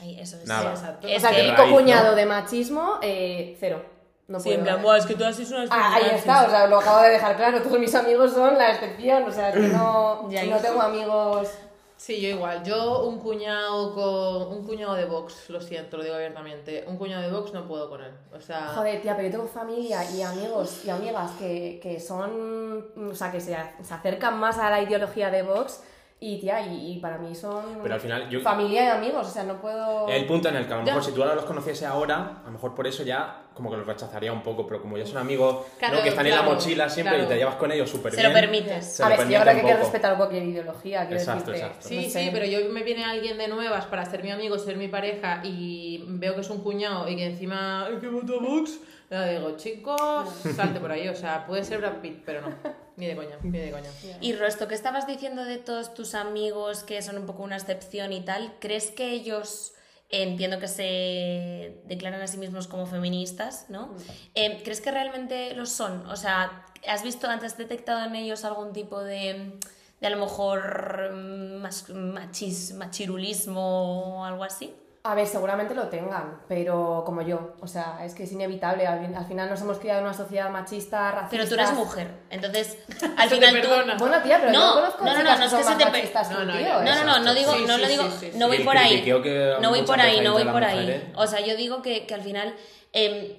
Ay, 0.00 0.18
eso 0.18 0.36
es. 0.38 0.46
Nada. 0.46 0.70
Exacto. 0.72 1.06
Es 1.06 1.18
O 1.18 1.20
sea, 1.28 1.30
que- 1.36 1.52
¿no? 1.52 2.14
de 2.14 2.26
machismo, 2.26 2.98
eh, 3.02 3.56
cero. 3.60 3.84
No 4.26 4.40
Sí, 4.40 4.50
en 4.52 4.60
puedo. 4.60 4.64
plan, 4.72 4.82
"Buah, 4.82 4.96
es 4.98 5.06
que 5.06 5.14
tú 5.14 5.24
haces 5.24 5.50
unas 5.50 5.68
Ah, 5.70 5.94
ahí 5.96 6.10
está, 6.14 6.44
o 6.46 6.50
sea, 6.50 6.66
lo 6.66 6.78
acabo 6.78 7.02
de 7.02 7.10
dejar 7.10 7.36
claro. 7.36 7.60
Todos 7.62 7.78
mis 7.78 7.94
amigos 7.94 8.32
son 8.32 8.56
la 8.56 8.70
excepción. 8.72 9.22
O 9.24 9.30
sea, 9.30 9.52
que 9.52 9.60
no, 9.60 10.26
Ya, 10.30 10.44
no 10.46 10.56
tengo 10.58 10.80
amigos. 10.80 11.48
Sí, 11.96 12.20
yo 12.20 12.28
igual. 12.30 12.62
Yo 12.64 13.04
un 13.04 13.18
cuñado 13.20 13.94
con 13.94 14.56
un 14.58 14.66
cuñado 14.66 14.94
de 14.94 15.04
Vox, 15.04 15.48
lo 15.48 15.60
siento, 15.60 15.96
lo 15.96 16.02
digo 16.02 16.16
abiertamente. 16.16 16.84
Un 16.88 16.96
cuñado 16.96 17.22
de 17.22 17.30
Vox 17.30 17.52
no 17.52 17.66
puedo 17.68 17.88
con 17.88 18.02
él. 18.02 18.12
O 18.36 18.40
sea, 18.40 18.68
Joder, 18.74 19.00
tía, 19.00 19.14
pero 19.16 19.28
yo 19.28 19.32
tengo 19.38 19.46
familia 19.46 20.02
y 20.10 20.20
amigos 20.22 20.84
y 20.84 20.90
amigas 20.90 21.30
que, 21.38 21.78
que 21.82 22.00
son. 22.00 22.84
O 23.10 23.14
sea, 23.14 23.30
que 23.30 23.40
se, 23.40 23.56
se 23.82 23.94
acercan 23.94 24.38
más 24.38 24.58
a 24.58 24.70
la 24.70 24.80
ideología 24.82 25.30
de 25.30 25.42
Vox 25.44 25.82
Y 26.20 26.38
tía, 26.40 26.60
y, 26.66 26.92
y 26.92 27.00
para 27.00 27.18
mí 27.18 27.34
son 27.34 27.80
Pero 27.82 27.94
al 27.94 28.00
final 28.00 28.30
yo- 28.30 28.40
familia 28.40 28.84
y 28.84 28.88
amigos, 28.88 29.26
o 29.26 29.30
sea, 29.30 29.42
no 29.42 29.60
puedo... 29.60 30.08
El 30.08 30.24
punto 30.24 30.48
en 30.48 30.56
el 30.56 30.66
que 30.66 30.72
a 30.72 30.76
lo 30.78 30.82
mejor 30.84 31.02
Ya. 31.02 31.06
si 31.08 31.12
tú 31.12 31.22
ahora 31.22 31.34
los 31.34 31.44
conociese 31.44 31.84
ahora, 31.84 32.38
a 32.42 32.46
lo 32.46 32.52
mejor 32.52 32.74
por 32.74 32.86
eso 32.86 33.02
ya 33.02 33.42
como 33.52 33.70
que 33.70 33.76
los 33.76 33.86
rechazaría 33.86 34.32
un 34.32 34.42
poco, 34.42 34.66
pero 34.66 34.80
como 34.80 34.96
ya 34.96 35.04
son 35.04 35.18
amigos 35.18 35.54
¿no? 35.56 35.78
Claro, 35.78 36.02
que 36.02 36.08
están 36.08 36.24
en 36.26 36.32
la 36.32 36.38
claro, 36.40 36.54
mochila 36.54 36.88
siempre 36.88 37.16
claro. 37.16 37.28
y 37.28 37.28
te 37.34 37.36
llevas 37.38 37.56
con 37.56 37.70
ellos 37.72 37.90
súper 37.90 38.12
Se 38.14 38.20
bien. 38.22 38.32
lo 38.32 38.40
permites. 38.40 38.86
se 38.96 39.02
a 39.04 39.08
ver, 39.08 39.18
yo 39.18 39.26
creo 39.26 39.42
que 39.44 39.50
hay 39.50 39.66
que 39.66 39.76
respetar 39.76 40.16
cualquier 40.16 40.42
ideología, 40.44 41.02
Exacto, 41.10 41.50
decirte. 41.50 41.58
exacto. 41.66 41.88
Sí, 41.88 41.96
No 41.96 42.02
sí, 42.04 42.10
sé. 42.10 42.30
pero 42.32 42.46
yo 42.46 42.70
me 42.72 42.82
viene 42.84 43.04
alguien 43.04 43.36
de 43.36 43.48
nuevas 43.48 43.84
para 43.86 44.06
ser 44.06 44.22
mi 44.22 44.30
amigo, 44.30 44.56
ser 44.58 44.76
mi 44.78 44.88
pareja 44.88 45.40
y 45.44 46.04
veo 46.08 46.34
que 46.34 46.40
es 46.40 46.48
un 46.50 46.62
cuñado 46.62 47.06
y 47.08 47.16
que 47.16 47.26
encima 47.26 47.84
¡ay, 47.86 47.98
que 48.00 48.08
vota 48.08 48.32
Vox! 48.40 48.78
Le 49.10 49.34
digo, 49.38 49.56
chicos, 49.58 50.28
salte 50.56 50.80
por 50.80 50.90
ahí. 50.90 51.06
O 51.08 51.14
sea, 51.14 51.44
puede 51.46 51.62
ser 51.64 51.78
Brad 51.78 51.96
Pitt, 52.00 52.22
pero 52.24 52.40
no. 52.40 52.48
Ni 52.96 53.06
de 53.06 53.16
coña, 53.16 53.36
ni 53.42 53.58
de 53.58 53.70
coña. 53.70 53.90
Y 54.20 54.34
Rosto, 54.34 54.68
¿qué 54.68 54.74
estabas 54.74 55.06
diciendo 55.06 55.44
de 55.44 55.58
todos 55.58 55.94
tus 55.94 56.14
amigos 56.14 56.84
que 56.84 57.02
son 57.02 57.18
un 57.18 57.26
poco 57.26 57.42
una 57.42 57.56
excepción 57.56 58.12
y 58.12 58.20
tal? 58.24 58.54
¿Crees 58.60 58.90
que 58.90 59.10
ellos, 59.10 59.72
eh, 60.10 60.22
entiendo 60.22 60.58
que 60.60 60.68
se 60.68 61.82
declaran 61.86 62.20
a 62.22 62.26
sí 62.28 62.38
mismos 62.38 62.68
como 62.68 62.86
feministas, 62.86 63.66
¿no? 63.68 63.94
Eh, 64.34 64.60
¿Crees 64.62 64.80
que 64.80 64.90
realmente 64.90 65.54
lo 65.54 65.66
son? 65.66 66.06
O 66.06 66.16
sea, 66.16 66.64
¿has 66.86 67.02
visto, 67.02 67.28
antes 67.28 67.56
detectado 67.56 68.04
en 68.06 68.14
ellos 68.14 68.44
algún 68.44 68.72
tipo 68.72 69.02
de, 69.02 69.58
de 70.00 70.06
a 70.06 70.10
lo 70.10 70.18
mejor 70.18 71.12
mm, 71.12 71.56
mas- 71.62 71.88
machis, 71.90 72.74
machirulismo 72.74 74.20
o 74.20 74.24
algo 74.24 74.44
así? 74.44 74.74
A 75.06 75.14
ver, 75.14 75.26
seguramente 75.26 75.74
lo 75.74 75.88
tengan, 75.88 76.40
pero 76.48 77.02
como 77.04 77.20
yo, 77.20 77.56
o 77.60 77.66
sea, 77.66 77.98
es 78.06 78.14
que 78.14 78.22
es 78.22 78.32
inevitable. 78.32 78.86
Al, 78.86 79.14
al 79.14 79.26
final 79.26 79.50
nos 79.50 79.60
hemos 79.60 79.78
criado 79.78 79.98
en 80.00 80.06
una 80.06 80.14
sociedad 80.14 80.48
machista, 80.48 81.10
racista. 81.12 81.28
Pero 81.30 81.46
tú 81.46 81.54
eres 81.56 81.72
mujer, 81.74 82.10
entonces 82.30 82.78
al 83.18 83.28
te 83.28 83.34
final 83.34 83.60
tú... 83.60 83.68
perdona. 83.68 83.96
Bueno, 83.98 84.22
tía, 84.22 84.38
pero 84.40 84.52
No, 84.52 84.60
yo 84.68 84.74
conozco 84.80 85.04
no, 85.04 85.12
no, 85.12 85.22
no, 85.22 85.36
no 85.38 85.44
es 85.44 85.52
que 85.52 85.62
se 85.62 85.74
te 85.76 85.84
machistas 85.84 86.30
No, 86.30 86.44
no, 86.46 86.52
tío. 86.56 86.80
¿eh? 86.80 86.84
No, 86.86 86.94
no, 86.94 87.04
no, 87.04 87.18
no 87.18 87.34
digo, 87.34 87.52
Sí, 87.52 87.64
no 87.66 87.74
sí, 87.76 87.80
lo 87.82 87.88
digo, 87.88 88.02
sí, 88.18 88.30
sí, 88.32 88.38
no 88.38 88.48
voy 88.48 88.60
por 88.60 88.78
ahí. 88.78 89.12
No 89.60 89.68
voy 89.68 89.82
por 89.82 90.00
ahí, 90.00 90.20
no 90.22 90.32
voy 90.32 90.44
por 90.46 90.64
ahí. 90.64 90.80
mujeres- 90.80 91.02
O 91.16 91.26
sea, 91.26 91.40
yo 91.40 91.54
digo 91.54 91.82
que, 91.82 92.06
que 92.06 92.14
al 92.14 92.22
final, 92.22 92.54
em, 92.94 93.34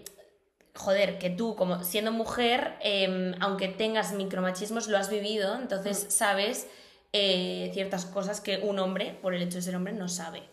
joder, 0.76 1.18
que 1.18 1.32
tú, 1.32 1.56
como 1.56 1.84
siendo 1.84 2.12
mujer, 2.12 2.76
em, 2.82 3.34
aunque 3.40 3.70
tengas 3.70 4.12
micromachismos, 4.12 4.88
lo 4.88 5.00
has 5.00 5.10
vivido, 5.10 5.56
entonces 5.56 6.06
sabes 6.10 6.68
eh, 7.12 7.72
ciertas 7.74 8.06
cosas 8.06 8.40
que 8.40 8.58
un 8.60 8.78
hombre, 8.78 9.18
por 9.24 9.34
el 9.34 9.42
hecho 9.42 9.56
de 9.58 9.64
ser 9.64 9.76
hombre, 9.76 9.94
no 9.94 10.08
sabe. 10.10 10.44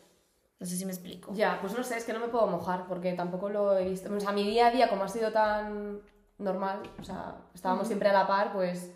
No 0.63 0.69
sé 0.69 0.77
si 0.77 0.85
me 0.85 0.93
explico. 0.93 1.33
Ya, 1.35 1.59
pues 1.61 1.77
no 1.77 1.83
sé, 1.83 1.97
es 1.97 2.05
que 2.05 2.13
no 2.13 2.21
me 2.21 2.29
puedo 2.29 2.47
mojar 2.47 2.85
porque 2.87 3.13
tampoco 3.15 3.49
lo 3.49 3.77
he 3.77 3.85
visto. 3.85 4.15
O 4.15 4.21
sea, 4.21 4.31
mi 4.31 4.45
día 4.45 4.69
a 4.69 4.71
día, 4.71 4.89
como 4.89 5.03
ha 5.03 5.09
sido 5.09 5.33
tan 5.33 6.01
normal, 6.39 6.83
o 7.01 7.05
sea, 7.05 7.35
estábamos 7.53 7.89
siempre 7.89 8.09
a 8.11 8.13
la 8.13 8.29
par, 8.29 8.53
pues 8.53 8.93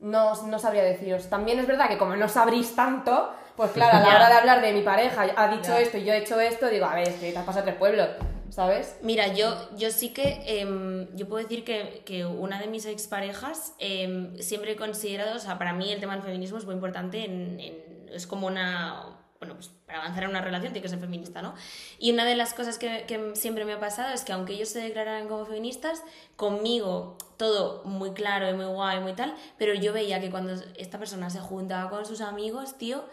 no, 0.00 0.34
no 0.46 0.58
sabría 0.58 0.82
deciros. 0.82 1.28
También 1.30 1.58
es 1.60 1.66
verdad 1.68 1.88
que 1.88 1.96
como 1.98 2.16
no 2.16 2.28
sabrís 2.28 2.74
tanto, 2.74 3.30
pues 3.56 3.70
claro, 3.70 3.98
a 3.98 4.00
la 4.00 4.08
hora 4.16 4.28
de 4.28 4.34
hablar 4.34 4.60
de 4.62 4.72
mi 4.72 4.82
pareja, 4.82 5.26
ha 5.36 5.48
dicho 5.48 5.68
Ya. 5.70 5.80
esto 5.80 5.98
y 5.98 6.04
yo 6.04 6.12
he 6.12 6.18
hecho 6.18 6.40
esto, 6.40 6.68
digo, 6.68 6.86
a 6.86 6.94
ver, 6.96 7.08
es 7.08 7.14
que 7.20 7.30
te 7.32 7.38
has 7.38 7.44
pasado 7.46 7.64
tres 7.66 7.76
pueblos, 7.76 8.08
¿sabes? 8.50 8.96
Mira, 9.02 9.28
yo, 9.28 9.54
yo 9.76 9.90
sí 9.92 10.12
que, 10.12 10.42
em, 10.60 11.06
yo 11.14 11.28
puedo 11.28 11.42
decir 11.42 11.64
que, 11.64 12.02
que 12.04 12.26
una 12.26 12.60
de 12.60 12.66
mis 12.66 12.84
exparejas 12.86 13.74
em, 13.78 14.36
siempre 14.38 14.72
he 14.72 14.76
considerado, 14.76 15.36
o 15.36 15.40
sea, 15.40 15.56
para 15.56 15.72
mí 15.72 15.92
el 15.92 16.00
tema 16.00 16.14
del 16.14 16.22
feminismo 16.24 16.58
es 16.58 16.64
muy 16.64 16.74
importante, 16.74 17.24
en, 17.24 17.60
en- 17.60 18.08
es 18.12 18.26
como 18.26 18.46
una, 18.46 19.18
bueno, 19.44 19.54
pues 19.54 19.70
para 19.86 20.00
avanzar 20.00 20.24
en 20.24 20.30
una 20.30 20.40
relación 20.40 20.72
tiene 20.72 20.82
que 20.82 20.88
ser 20.88 20.98
feminista, 20.98 21.42
¿no? 21.42 21.54
Y 21.98 22.12
una 22.12 22.24
de 22.24 22.34
las 22.34 22.54
cosas 22.54 22.78
que, 22.78 23.04
que 23.06 23.36
siempre 23.36 23.64
me 23.64 23.74
ha 23.74 23.80
pasado 23.80 24.12
es 24.14 24.24
que 24.24 24.32
aunque 24.32 24.54
ellos 24.54 24.70
se 24.70 24.80
declararan 24.80 25.28
como 25.28 25.44
feministas, 25.44 26.02
conmigo 26.36 27.18
todo 27.36 27.84
muy 27.84 28.12
claro 28.12 28.48
y 28.48 28.54
muy 28.54 28.64
guay, 28.64 29.00
muy 29.00 29.12
tal, 29.12 29.34
pero 29.58 29.74
yo 29.74 29.92
veía 29.92 30.20
que 30.20 30.30
cuando 30.30 30.54
esta 30.76 30.98
persona 30.98 31.28
se 31.28 31.40
juntaba 31.40 31.90
con 31.90 32.06
sus 32.06 32.20
amigos, 32.22 32.78
tío, 32.78 33.04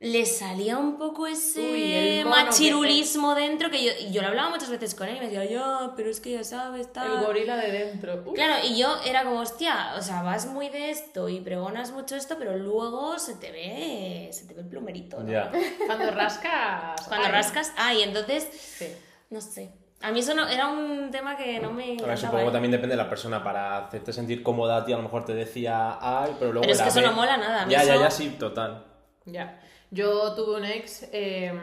le 0.00 0.26
salía 0.26 0.76
un 0.76 0.98
poco 0.98 1.26
ese 1.26 2.22
Uy, 2.22 2.28
machirulismo 2.28 3.34
dentro 3.34 3.70
que 3.70 3.82
yo, 3.84 3.92
y 4.00 4.12
yo 4.12 4.20
lo 4.20 4.28
hablaba 4.28 4.50
muchas 4.50 4.68
veces 4.68 4.94
con 4.94 5.08
él 5.08 5.16
y 5.16 5.20
me 5.20 5.26
decía, 5.30 5.44
ya, 5.44 5.92
pero 5.96 6.10
es 6.10 6.20
que 6.20 6.32
ya 6.32 6.44
sabes, 6.44 6.92
tal. 6.92 7.10
El 7.20 7.24
gorila 7.24 7.56
de 7.56 7.70
dentro. 7.70 8.22
Uf. 8.26 8.34
Claro, 8.34 8.54
y 8.66 8.78
yo 8.78 8.96
era 9.06 9.24
como, 9.24 9.40
hostia, 9.40 9.94
o 9.96 10.02
sea, 10.02 10.22
vas 10.22 10.46
muy 10.46 10.68
de 10.68 10.90
esto 10.90 11.28
y 11.28 11.40
pregonas 11.40 11.92
mucho 11.92 12.16
esto, 12.16 12.36
pero 12.38 12.56
luego 12.58 13.18
se 13.18 13.36
te 13.36 13.50
ve, 13.50 14.28
se 14.32 14.46
te 14.46 14.54
ve 14.54 14.60
el 14.60 14.68
plumerito, 14.68 15.22
¿no? 15.22 15.30
Ya. 15.32 15.50
Cuando 15.86 16.10
rascas. 16.10 17.00
Cuando 17.08 17.26
ay. 17.26 17.32
rascas, 17.32 17.72
ah, 17.78 17.94
y 17.94 18.02
entonces, 18.02 18.48
Sí. 18.52 18.88
no 19.30 19.40
sé. 19.40 19.72
A 20.02 20.10
mí 20.12 20.20
eso 20.20 20.34
no, 20.34 20.46
era 20.46 20.68
un 20.68 21.10
tema 21.10 21.34
que 21.34 21.58
no 21.60 21.70
me 21.72 21.84
A 21.84 21.86
ver, 21.86 21.92
encantaba, 21.94 22.16
supongo 22.18 22.42
¿eh? 22.42 22.46
que 22.46 22.52
también 22.52 22.72
depende 22.72 22.94
de 22.94 23.02
la 23.02 23.08
persona. 23.08 23.42
Para 23.42 23.86
hacerte 23.86 24.12
sentir 24.12 24.42
cómoda 24.42 24.76
a 24.78 24.84
ti, 24.84 24.92
a 24.92 24.98
lo 24.98 25.02
mejor 25.04 25.24
te 25.24 25.34
decía 25.34 25.96
ay, 25.98 26.32
pero 26.38 26.52
luego. 26.52 26.60
Pero 26.62 26.74
es 26.74 26.82
que 26.82 26.88
eso 26.90 27.00
B. 27.00 27.06
no 27.06 27.12
mola 27.14 27.38
nada, 27.38 27.62
a 27.62 27.66
mí 27.66 27.72
Ya, 27.72 27.84
ya, 27.84 27.96
ya, 27.96 28.10
sí, 28.10 28.36
total. 28.38 28.84
Ya. 29.24 29.58
Yo 29.94 30.34
tuve 30.34 30.56
un 30.56 30.64
ex 30.64 31.08
em, 31.12 31.58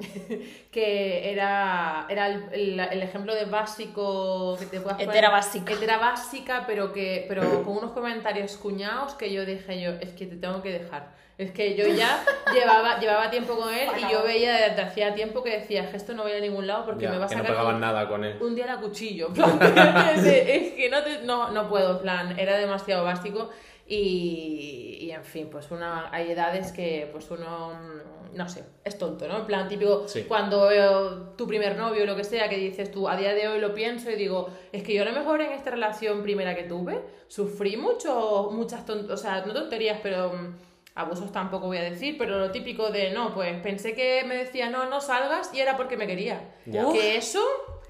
que 0.72 1.30
era, 1.32 2.06
era 2.08 2.26
el, 2.28 2.44
el- 2.52 2.80
el 2.80 3.02
ejemplo 3.02 3.34
de 3.34 3.44
básico 3.44 4.56
que 4.58 4.66
te 4.66 4.80
puedas 4.80 4.98
poner- 4.98 5.08
Hetera 5.10 5.30
básica. 5.30 5.72
Hetera 5.72 5.98
básica, 5.98 6.64
pero 6.66 6.92
que 6.92 7.26
pero 7.28 7.62
con 7.62 7.76
unos 7.76 7.92
comentarios 7.92 8.56
cuñados 8.56 9.14
que 9.14 9.32
yo 9.32 9.44
dije 9.44 9.80
yo, 9.80 9.90
es 10.00 10.10
que 10.10 10.26
te 10.26 10.36
tengo 10.36 10.62
que 10.62 10.72
dejar. 10.72 11.20
Es 11.38 11.50
que 11.50 11.74
yo 11.76 11.86
ya 11.88 12.22
llevaba, 12.54 12.98
llevaba 13.00 13.30
tiempo 13.30 13.56
con 13.56 13.72
él 13.72 13.88
y 13.98 14.12
yo 14.12 14.22
veía 14.22 14.52
desde 14.68 14.82
hacía 14.82 15.14
tiempo 15.14 15.42
que 15.42 15.58
decía, 15.60 15.88
esto 15.92 16.12
no 16.14 16.24
va 16.24 16.30
a 16.30 16.40
ningún 16.40 16.66
lado 16.66 16.84
porque 16.84 17.04
Ya, 17.04 17.10
me 17.10 17.18
va 17.18 17.24
a 17.24 17.28
que 17.28 17.34
no 17.36 17.40
sacar 17.42 17.52
pegaban 17.56 17.74
un- 17.76 17.80
nada 17.80 18.08
con 18.08 18.24
él. 18.24 18.36
un 18.40 18.54
día 18.54 18.66
la 18.66 18.76
cuchillo. 18.76 19.28
es 19.34 20.72
que 20.72 20.88
no, 20.90 21.02
te- 21.02 21.22
no, 21.22 21.50
no 21.50 21.68
puedo, 21.68 21.96
en 21.96 22.02
plan, 22.02 22.38
era 22.38 22.56
demasiado 22.58 23.04
básico 23.04 23.50
y, 23.86 24.98
y, 25.00 25.10
en 25.10 25.24
fin, 25.24 25.48
pues 25.50 25.70
una, 25.70 26.08
hay 26.12 26.30
edades 26.30 26.72
que 26.72 27.08
pues 27.12 27.30
uno, 27.30 27.72
mm, 27.74 28.36
no 28.36 28.48
sé, 28.48 28.64
es 28.84 28.96
tonto, 28.96 29.26
¿no? 29.28 29.38
En 29.38 29.46
plan 29.46 29.68
típico, 29.68 30.06
Sí. 30.08 30.22
cuando 30.22 30.68
veo 30.68 31.30
tu 31.36 31.46
primer 31.46 31.76
novio 31.76 32.04
o 32.04 32.06
lo 32.06 32.16
que 32.16 32.24
sea, 32.24 32.48
que 32.48 32.56
dices 32.56 32.90
tú, 32.90 33.08
a 33.08 33.16
día 33.16 33.34
de 33.34 33.48
hoy 33.48 33.60
lo 33.60 33.74
pienso 33.74 34.10
y 34.10 34.14
digo, 34.14 34.48
es 34.72 34.82
que 34.82 34.94
yo 34.94 35.02
a 35.02 35.04
lo 35.06 35.12
mejor 35.12 35.40
en 35.42 35.52
esta 35.52 35.70
relación 35.70 36.22
primera 36.22 36.54
que 36.54 36.62
tuve, 36.64 37.00
sufrí 37.28 37.76
mucho, 37.76 38.48
muchas 38.52 38.86
tonterías, 38.86 39.18
o 39.20 39.22
sea, 39.22 39.44
no 39.44 39.52
tonterías, 39.52 39.98
pero... 40.02 40.32
mm, 40.32 40.54
Abusos 40.94 41.32
tampoco 41.32 41.68
voy 41.68 41.78
a 41.78 41.82
decir, 41.84 42.16
pero 42.18 42.38
lo 42.38 42.50
típico 42.50 42.90
de 42.90 43.12
no, 43.12 43.32
pues 43.32 43.58
pensé 43.62 43.94
que 43.94 44.24
me 44.26 44.36
decía 44.36 44.68
no, 44.68 44.90
no 44.90 45.00
salgas 45.00 45.50
y 45.54 45.58
era 45.58 45.74
porque 45.74 45.96
me 45.96 46.06
quería. 46.06 46.52
Ya. 46.66 46.84
Que 46.92 47.16
eso 47.16 47.42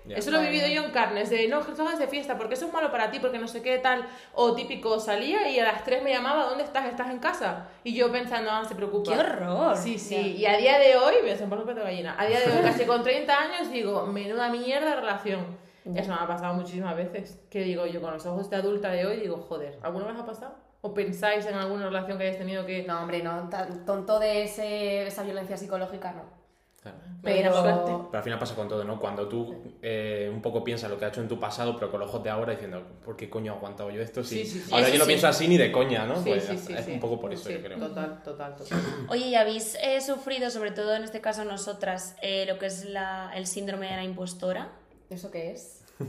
Ya. 0.05 0.17
eso 0.17 0.33
lo 0.33 0.41
he 0.41 0.51
vivido 0.51 0.67
yo 0.67 0.85
en 0.85 0.91
carnes, 0.91 1.31
de 1.31 1.47
no, 1.47 1.65
que 1.65 1.73
de 1.73 2.09
fiesta, 2.09 2.37
porque 2.37 2.55
eso 2.55 2.67
es 2.67 2.73
malo 2.73 2.91
para 2.91 3.11
ti, 3.11 3.21
porque 3.21 3.39
no 3.39 3.47
sé 3.47 3.63
qué 3.63 3.79
tal. 3.79 4.05
O 4.35 4.55
típico, 4.55 4.99
salía 4.99 5.49
y 5.49 5.59
a 5.61 5.65
las 5.65 5.85
3 5.85 6.03
me 6.03 6.11
llamaba, 6.11 6.45
¿dónde 6.47 6.65
estás? 6.65 6.87
¿Estás 6.87 7.11
en 7.11 7.19
casa? 7.19 7.69
Y 7.85 7.95
yo 7.95 8.11
pensando, 8.11 8.51
ah, 8.51 8.65
se 8.65 8.75
preocupa. 8.75 9.13
¡Qué 9.13 9.19
horror! 9.19 9.77
Sí, 9.77 9.99
sí. 9.99 10.37
Y 10.39 10.47
a 10.47 10.57
día 10.57 10.79
de 10.79 10.97
hoy, 10.97 11.15
me 11.23 11.33
un 11.33 11.51
peto 11.67 11.75
de 11.75 11.83
gallina. 11.83 12.17
A 12.19 12.27
día 12.27 12.41
de 12.41 12.47
hoy, 12.47 12.63
casi 12.63 12.85
con 12.85 13.03
30 13.03 13.39
años, 13.39 13.71
digo, 13.71 14.07
menuda 14.07 14.49
mierda 14.51 14.91
de 14.91 14.97
relación. 14.97 15.63
Eso 15.85 16.11
me 16.11 16.15
ha 16.15 16.27
pasado 16.27 16.55
muchísimas 16.55 16.97
veces. 16.97 17.41
Que 17.51 17.63
digo, 17.63 17.87
yo 17.87 18.01
con 18.01 18.13
los 18.13 18.25
ojos 18.27 18.51
de 18.51 18.57
adulta 18.57 18.91
de 18.91 19.07
hoy, 19.07 19.21
digo, 19.21 19.39
joder, 19.49 19.79
¿alguna 19.83 20.07
vez 20.07 20.19
ha 20.19 20.27
pasado? 20.27 20.55
¿O 20.81 20.95
pensáis 20.95 21.47
en 21.47 21.55
alguna 21.55 21.85
relación 21.85 22.19
que 22.19 22.25
hayáis 22.25 22.39
tenido 22.39 22.67
que.? 22.67 22.83
No, 22.83 23.01
hombre, 23.01 23.23
no, 23.23 23.49
tan 23.49 23.85
tonto 23.85 24.19
de 24.19 24.45
ese, 24.45 25.07
esa 25.07 25.23
violencia 25.23 25.57
psicológica, 25.57 26.13
no. 26.13 26.42
Claro. 26.83 26.99
Pero... 27.23 28.11
al 28.13 28.23
final 28.25 28.39
pasa 28.41 28.57
con 28.57 28.69
todo, 28.69 28.83
¿no? 28.83 28.99
Cuando 28.99 29.29
tú 29.29 29.77
eh, 29.81 30.29
un 30.35 30.43
poco 30.43 30.65
piensas 30.65 30.91
lo 30.91 30.99
que 30.99 31.05
ha 31.05 31.09
hecho 31.09 31.21
en 31.21 31.29
tu 31.29 31.39
pasado, 31.39 31.77
pero 31.77 31.93
con 31.93 32.01
los 32.01 32.09
ojos 32.09 32.25
de 32.25 32.31
ahora 32.31 32.53
diciendo, 32.55 32.83
¿por 33.05 33.17
qué 33.17 33.31
coño 33.31 33.53
he 33.53 33.57
aguantado 33.57 33.89
yo 33.93 34.03
esto? 34.03 34.25
Si 34.25 34.45
Sí, 34.45 34.51
sí, 34.51 34.61
sí. 34.67 34.75
ahora 34.75 34.89
yo 34.89 34.95
no 34.99 35.05
sí. 35.05 35.09
pienso 35.09 35.29
así 35.29 35.47
ni 35.47 35.57
de 35.57 35.71
coña, 35.71 36.05
¿no? 36.07 36.17
Sí, 36.17 36.31
Pues 36.31 36.49
es 36.51 36.61
sí. 36.85 36.93
un 36.93 36.99
poco 36.99 37.21
por 37.21 37.33
eso, 37.33 37.49
Sí, 37.49 37.55
yo 37.55 37.63
creo. 37.63 37.79
Total, 37.79 38.21
total, 38.25 38.57
total. 38.57 38.81
Oye, 39.09 39.27
¿y 39.29 39.35
habéis 39.37 39.77
eh, 39.81 40.01
sufrido, 40.01 40.51
sobre 40.51 40.73
todo 40.73 40.97
en 40.97 41.05
este 41.05 41.21
caso 41.21 41.45
nosotras, 41.45 42.17
eh, 42.21 42.47
lo 42.49 42.59
que 42.59 42.67
es 42.67 42.85
la- 42.87 43.31
el 43.37 43.47
síndrome 43.47 43.89
de 43.89 43.97
la 43.97 44.05
impostora? 44.05 44.73
¿Eso 45.09 45.31
qué 45.31 45.53
es? 45.53 45.85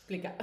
Explica. 0.00 0.34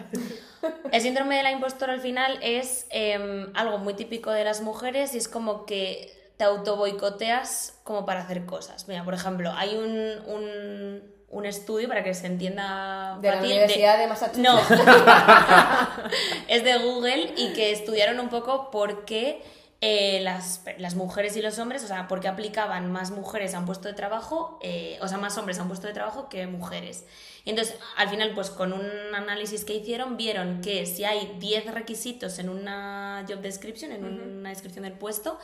El 0.91 1.01
síndrome 1.01 1.35
de 1.37 1.43
la 1.43 1.51
impostora 1.51 1.93
al 1.93 1.99
final 1.99 2.39
es 2.41 2.87
em, 2.89 3.51
algo 3.53 3.77
muy 3.79 3.93
típico 3.93 4.31
de 4.31 4.43
las 4.45 4.61
mujeres 4.61 5.13
y 5.13 5.17
es 5.17 5.27
como 5.27 5.65
que 5.65 6.09
te 6.37 6.43
autoboicoteas 6.43 7.79
como 7.83 8.05
para 8.05 8.21
hacer 8.21 8.45
cosas. 8.45 8.87
Mira, 8.87 9.03
por 9.03 9.13
ejemplo, 9.13 9.51
hay 9.55 9.75
un, 9.75 10.33
un, 10.33 11.01
un 11.29 11.45
estudio 11.45 11.87
para 11.87 12.03
que 12.03 12.13
se 12.13 12.27
entienda 12.27 13.17
De 13.21 13.31
la 13.31 13.39
Universidad 13.39 13.97
de, 13.97 14.07
Massachusetts. 14.07 14.43
No, 14.43 14.59
es 16.47 16.63
de 16.63 16.77
Google 16.77 17.33
y 17.35 17.53
que 17.53 17.71
estudiaron 17.71 18.19
un 18.19 18.29
poco 18.29 18.69
por 18.69 19.05
qué 19.05 19.41
eh, 19.79 20.21
las, 20.21 20.63
las 20.79 20.95
mujeres 20.95 21.37
y 21.37 21.41
los 21.41 21.59
hombres, 21.59 21.83
o 21.83 21.87
sea, 21.87 22.07
por 22.07 22.19
qué 22.19 22.27
aplicaban 22.27 22.91
más 22.91 23.11
mujeres 23.11 23.53
a 23.53 23.59
un 23.59 23.67
puesto 23.67 23.87
de 23.87 23.93
trabajo, 23.93 24.57
eh, 24.63 24.97
o 25.01 25.07
sea, 25.07 25.19
más 25.19 25.37
hombres 25.37 25.59
a 25.59 25.61
un 25.61 25.67
puesto 25.67 25.85
de 25.85 25.93
trabajo 25.93 26.29
que 26.29 26.47
mujeres. 26.47 27.05
Y 27.45 27.51
entonces, 27.51 27.77
al 27.95 28.09
final, 28.09 28.31
pues 28.33 28.49
con 28.49 28.73
un 28.73 28.89
análisis 29.13 29.65
que 29.65 29.75
hicieron, 29.75 30.17
vieron 30.17 30.61
que 30.61 30.87
si 30.87 31.03
hay 31.03 31.35
10 31.39 31.73
requisitos 31.75 32.39
en 32.39 32.49
una 32.49 33.23
job 33.29 33.39
description, 33.41 33.91
en 33.91 34.03
una 34.03 34.49
descripción 34.49 34.83
del 34.83 34.93
puesto, 34.93 35.37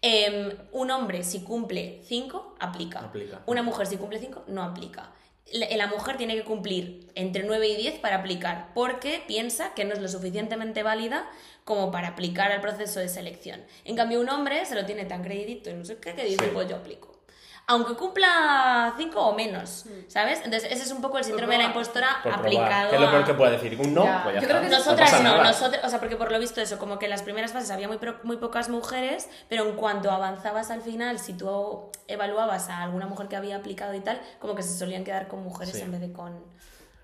em, 0.00 0.56
un 0.72 0.90
hombre 0.90 1.22
si 1.22 1.42
cumple 1.42 2.00
5, 2.04 2.56
aplica. 2.60 3.00
Aplica. 3.00 3.42
Una 3.44 3.62
mujer 3.62 3.86
si 3.86 3.98
cumple 3.98 4.18
5, 4.18 4.44
no 4.48 4.62
aplica. 4.62 5.12
La 5.52 5.68
la 5.76 5.86
mujer 5.86 6.16
tiene 6.16 6.34
que 6.34 6.44
cumplir 6.44 7.06
entre 7.14 7.42
9 7.44 7.68
y 7.68 7.76
10 7.76 7.98
para 8.00 8.16
aplicar, 8.16 8.68
porque 8.74 9.22
piensa 9.26 9.74
que 9.74 9.84
no 9.84 9.92
es 9.94 10.00
lo 10.00 10.08
suficientemente 10.08 10.82
válida 10.82 11.28
como 11.64 11.90
para 11.90 12.08
aplicar 12.08 12.50
al 12.52 12.60
proceso 12.60 13.00
de 13.00 13.08
selección. 13.08 13.62
En 13.84 13.96
cambio, 13.96 14.20
un 14.20 14.28
hombre 14.28 14.64
se 14.66 14.74
lo 14.74 14.84
tiene 14.84 15.04
tan 15.04 15.22
creidito 15.22 15.70
y 15.70 15.74
no 15.74 15.84
sé 15.84 15.96
qué, 15.98 16.14
que 16.14 16.24
dice, 16.24 16.44
Sí. 16.44 16.50
pues 16.52 16.68
yo 16.68 16.76
aplico. 16.76 17.13
Aunque 17.66 17.94
cumpla 17.94 18.92
5 18.98 19.18
o 19.20 19.34
menos, 19.34 19.86
¿sabes? 20.08 20.40
Entonces, 20.44 20.70
ese 20.70 20.82
es 20.82 20.90
un 20.92 21.00
poco 21.00 21.16
el 21.16 21.24
síndrome 21.24 21.54
de 21.56 21.62
la 21.62 21.68
impostora 21.68 22.20
Por 22.22 22.32
aplicado 22.34 22.90
¿Qué 22.90 22.96
es 22.96 23.00
lo 23.00 23.10
peor 23.10 23.24
que 23.24 23.32
puede 23.34 23.52
decir? 23.52 23.80
Un 23.80 23.94
no, 23.94 24.04
Ya, 24.04 24.22
pues 24.22 24.34
ya 24.34 24.40
yo 24.42 24.46
creo 24.48 24.60
está. 24.60 24.70
que 24.70 24.76
nosotras 24.76 25.12
no, 25.14 25.22
nada. 25.22 25.44
nosotras, 25.44 25.82
o 25.84 25.88
sea, 25.88 25.98
porque 25.98 26.16
por 26.16 26.30
lo 26.30 26.38
visto 26.38 26.60
eso, 26.60 26.78
como 26.78 26.98
que 26.98 27.06
en 27.06 27.10
las 27.10 27.22
primeras 27.22 27.52
fases 27.52 27.70
había 27.70 27.88
muy, 27.88 27.96
pro- 27.96 28.18
muy 28.22 28.36
pocas 28.36 28.68
mujeres, 28.68 29.30
pero 29.48 29.64
en 29.66 29.76
cuanto 29.76 30.10
avanzabas 30.10 30.70
al 30.70 30.82
final, 30.82 31.18
si 31.18 31.32
tú 31.32 31.90
evaluabas 32.06 32.68
a 32.68 32.82
alguna 32.82 33.06
mujer 33.06 33.28
que 33.28 33.36
había 33.36 33.56
aplicado 33.56 33.94
y 33.94 34.00
tal, 34.00 34.20
como 34.40 34.54
que 34.54 34.62
se 34.62 34.76
solían 34.78 35.02
quedar 35.04 35.26
con 35.28 35.42
mujeres 35.42 35.74
Sí. 35.74 35.80
en 35.80 35.90
vez 35.90 36.02
de 36.02 36.12
con, 36.12 36.44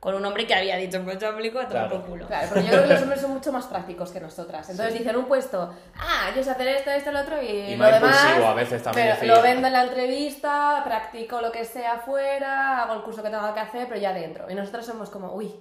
con 0.00 0.14
un 0.14 0.24
hombre 0.24 0.46
que 0.46 0.54
había 0.54 0.76
dicho, 0.76 1.02
pues 1.04 1.18
yo 1.18 1.28
aplico 1.28 1.58
a 1.58 1.68
tomar 1.68 1.88
Claro. 1.88 2.00
por 2.00 2.10
culo. 2.10 2.26
Claro, 2.26 2.48
porque 2.48 2.64
yo 2.64 2.70
creo 2.70 2.82
que 2.84 2.88
los 2.94 3.02
hombres 3.02 3.20
son 3.20 3.30
mucho 3.32 3.52
más 3.52 3.66
prácticos 3.66 4.10
que 4.10 4.18
nosotras. 4.20 4.68
Entonces 4.70 4.98
dicen 4.98 5.14
un 5.14 5.26
puesto, 5.26 5.74
ah, 5.98 6.30
yo 6.34 6.42
sé 6.42 6.50
hacer 6.50 6.68
esto, 6.68 6.90
esto, 6.90 7.12
lo 7.12 7.20
otro 7.20 7.42
y, 7.42 7.46
Y 7.46 7.72
lo 7.76 7.84
más 7.84 7.92
demás. 8.00 8.24
a 8.46 8.54
veces 8.54 8.82
también 8.82 9.14
pero 9.20 9.34
lo 9.36 9.42
vendo 9.42 9.66
en 9.66 9.72
la 9.74 9.82
entrevista, 9.84 10.80
practico 10.84 11.40
lo 11.42 11.52
que 11.52 11.64
sea 11.66 11.92
afuera, 11.96 12.82
hago 12.82 12.94
el 12.94 13.02
curso 13.02 13.22
que 13.22 13.28
tenga 13.28 13.52
que 13.52 13.60
hacer, 13.60 13.86
pero 13.88 14.00
ya 14.00 14.12
dentro. 14.14 14.50
Y 14.50 14.54
nosotros 14.54 14.86
somos 14.86 15.10
como, 15.10 15.34
uy, 15.34 15.54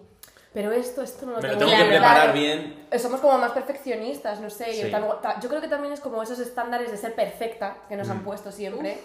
pero 0.53 0.71
esto, 0.71 1.01
esto 1.03 1.25
no 1.25 1.33
lo 1.33 1.39
tengo 1.39 1.57
tengo 1.57 1.71
que 1.77 1.83
preparar 1.85 2.33
bien. 2.33 2.87
Somos 2.97 3.19
como 3.19 3.37
más 3.37 3.51
perfeccionistas, 3.51 4.39
no 4.39 4.49
sé. 4.49 4.73
Sí. 4.73 4.89
yo 5.41 5.49
creo 5.49 5.61
que 5.61 5.67
también 5.67 5.93
es 5.93 5.99
como 5.99 6.23
esos 6.23 6.39
estándares 6.39 6.89
de 6.91 6.97
ser 6.97 7.13
perfecta 7.13 7.75
que 7.89 7.95
nos 7.97 8.07
Mm. 8.07 8.11
han 8.11 8.23
puesto 8.23 8.51
siempre. 8.53 8.97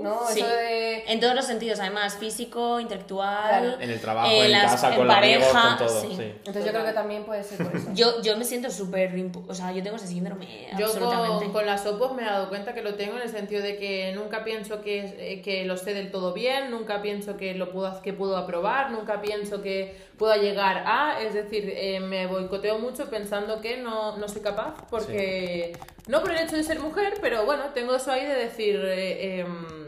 ¿No? 0.00 0.26
Sí. 0.28 0.40
Eso 0.40 0.48
de. 0.48 1.04
En 1.06 1.20
todos 1.20 1.34
los 1.34 1.44
sentidos, 1.44 1.78
además, 1.80 2.16
físico, 2.16 2.80
intelectual, 2.80 3.48
Claro. 3.48 3.80
En 3.80 3.90
el 3.90 4.00
trabajo, 4.00 4.30
eh, 4.30 4.46
en 4.46 4.52
las- 4.52 4.72
casa, 4.72 4.88
en 4.90 4.96
con 4.96 5.10
amigos, 5.10 5.46
pareja, 5.48 5.76
con 5.76 5.86
todo. 5.86 6.00
sí. 6.00 6.08
sí. 6.16 6.22
Entonces 6.38 6.64
yo 6.64 6.70
creo 6.72 6.84
que 6.86 6.92
también 6.92 7.24
puede 7.24 7.42
ser 7.44 7.58
por 7.66 7.76
eso. 7.76 7.88
Yo, 7.92 8.22
yo 8.22 8.36
me 8.36 8.44
siento 8.44 8.70
súper... 8.70 9.12
O 9.48 9.54
sea, 9.54 9.72
yo 9.72 9.82
tengo 9.82 9.96
ese 9.96 10.06
síndrome, 10.06 10.68
Yo 10.78 10.86
absolutamente. 10.86 11.44
con, 11.44 11.52
con 11.52 11.66
las 11.66 11.84
opos 11.86 12.14
me 12.14 12.22
he 12.22 12.24
dado 12.24 12.48
cuenta 12.48 12.72
que 12.74 12.82
lo 12.82 12.94
tengo 12.94 13.16
en 13.16 13.22
el 13.22 13.28
sentido 13.28 13.62
de 13.62 13.76
que 13.76 14.12
nunca 14.14 14.44
pienso 14.44 14.80
que, 14.80 15.14
eh, 15.18 15.42
que 15.42 15.64
lo 15.66 15.76
sé 15.76 15.92
del 15.94 16.10
todo 16.10 16.32
bien, 16.32 16.70
nunca 16.70 17.02
pienso 17.02 17.36
que 17.36 17.54
lo 17.54 17.70
puedo, 17.70 18.00
que 18.02 18.12
puedo 18.12 18.36
aprobar, 18.36 18.90
nunca 18.90 19.20
pienso 19.20 19.62
que 19.62 19.94
pueda 20.16 20.36
llegar 20.36 20.84
a, 20.86 21.20
es 21.20 21.34
decir, 21.34 21.70
eh, 21.76 22.00
me 22.00 22.26
boicoteo 22.26 22.78
mucho 22.78 23.10
pensando 23.10 23.60
que 23.60 23.76
no, 23.76 24.16
no 24.16 24.28
soy 24.28 24.40
capaz, 24.40 24.74
porque 24.88 25.76
no 26.06 26.20
por 26.20 26.30
el 26.30 26.38
hecho 26.38 26.56
de 26.56 26.62
ser 26.62 26.78
mujer, 26.80 27.14
pero 27.20 27.44
bueno, 27.44 27.64
tengo 27.74 27.94
eso 27.96 28.10
ahí 28.12 28.24
de 28.24 28.34
decir, 28.34 28.80
eh, 28.84 29.40
em, 29.40 29.81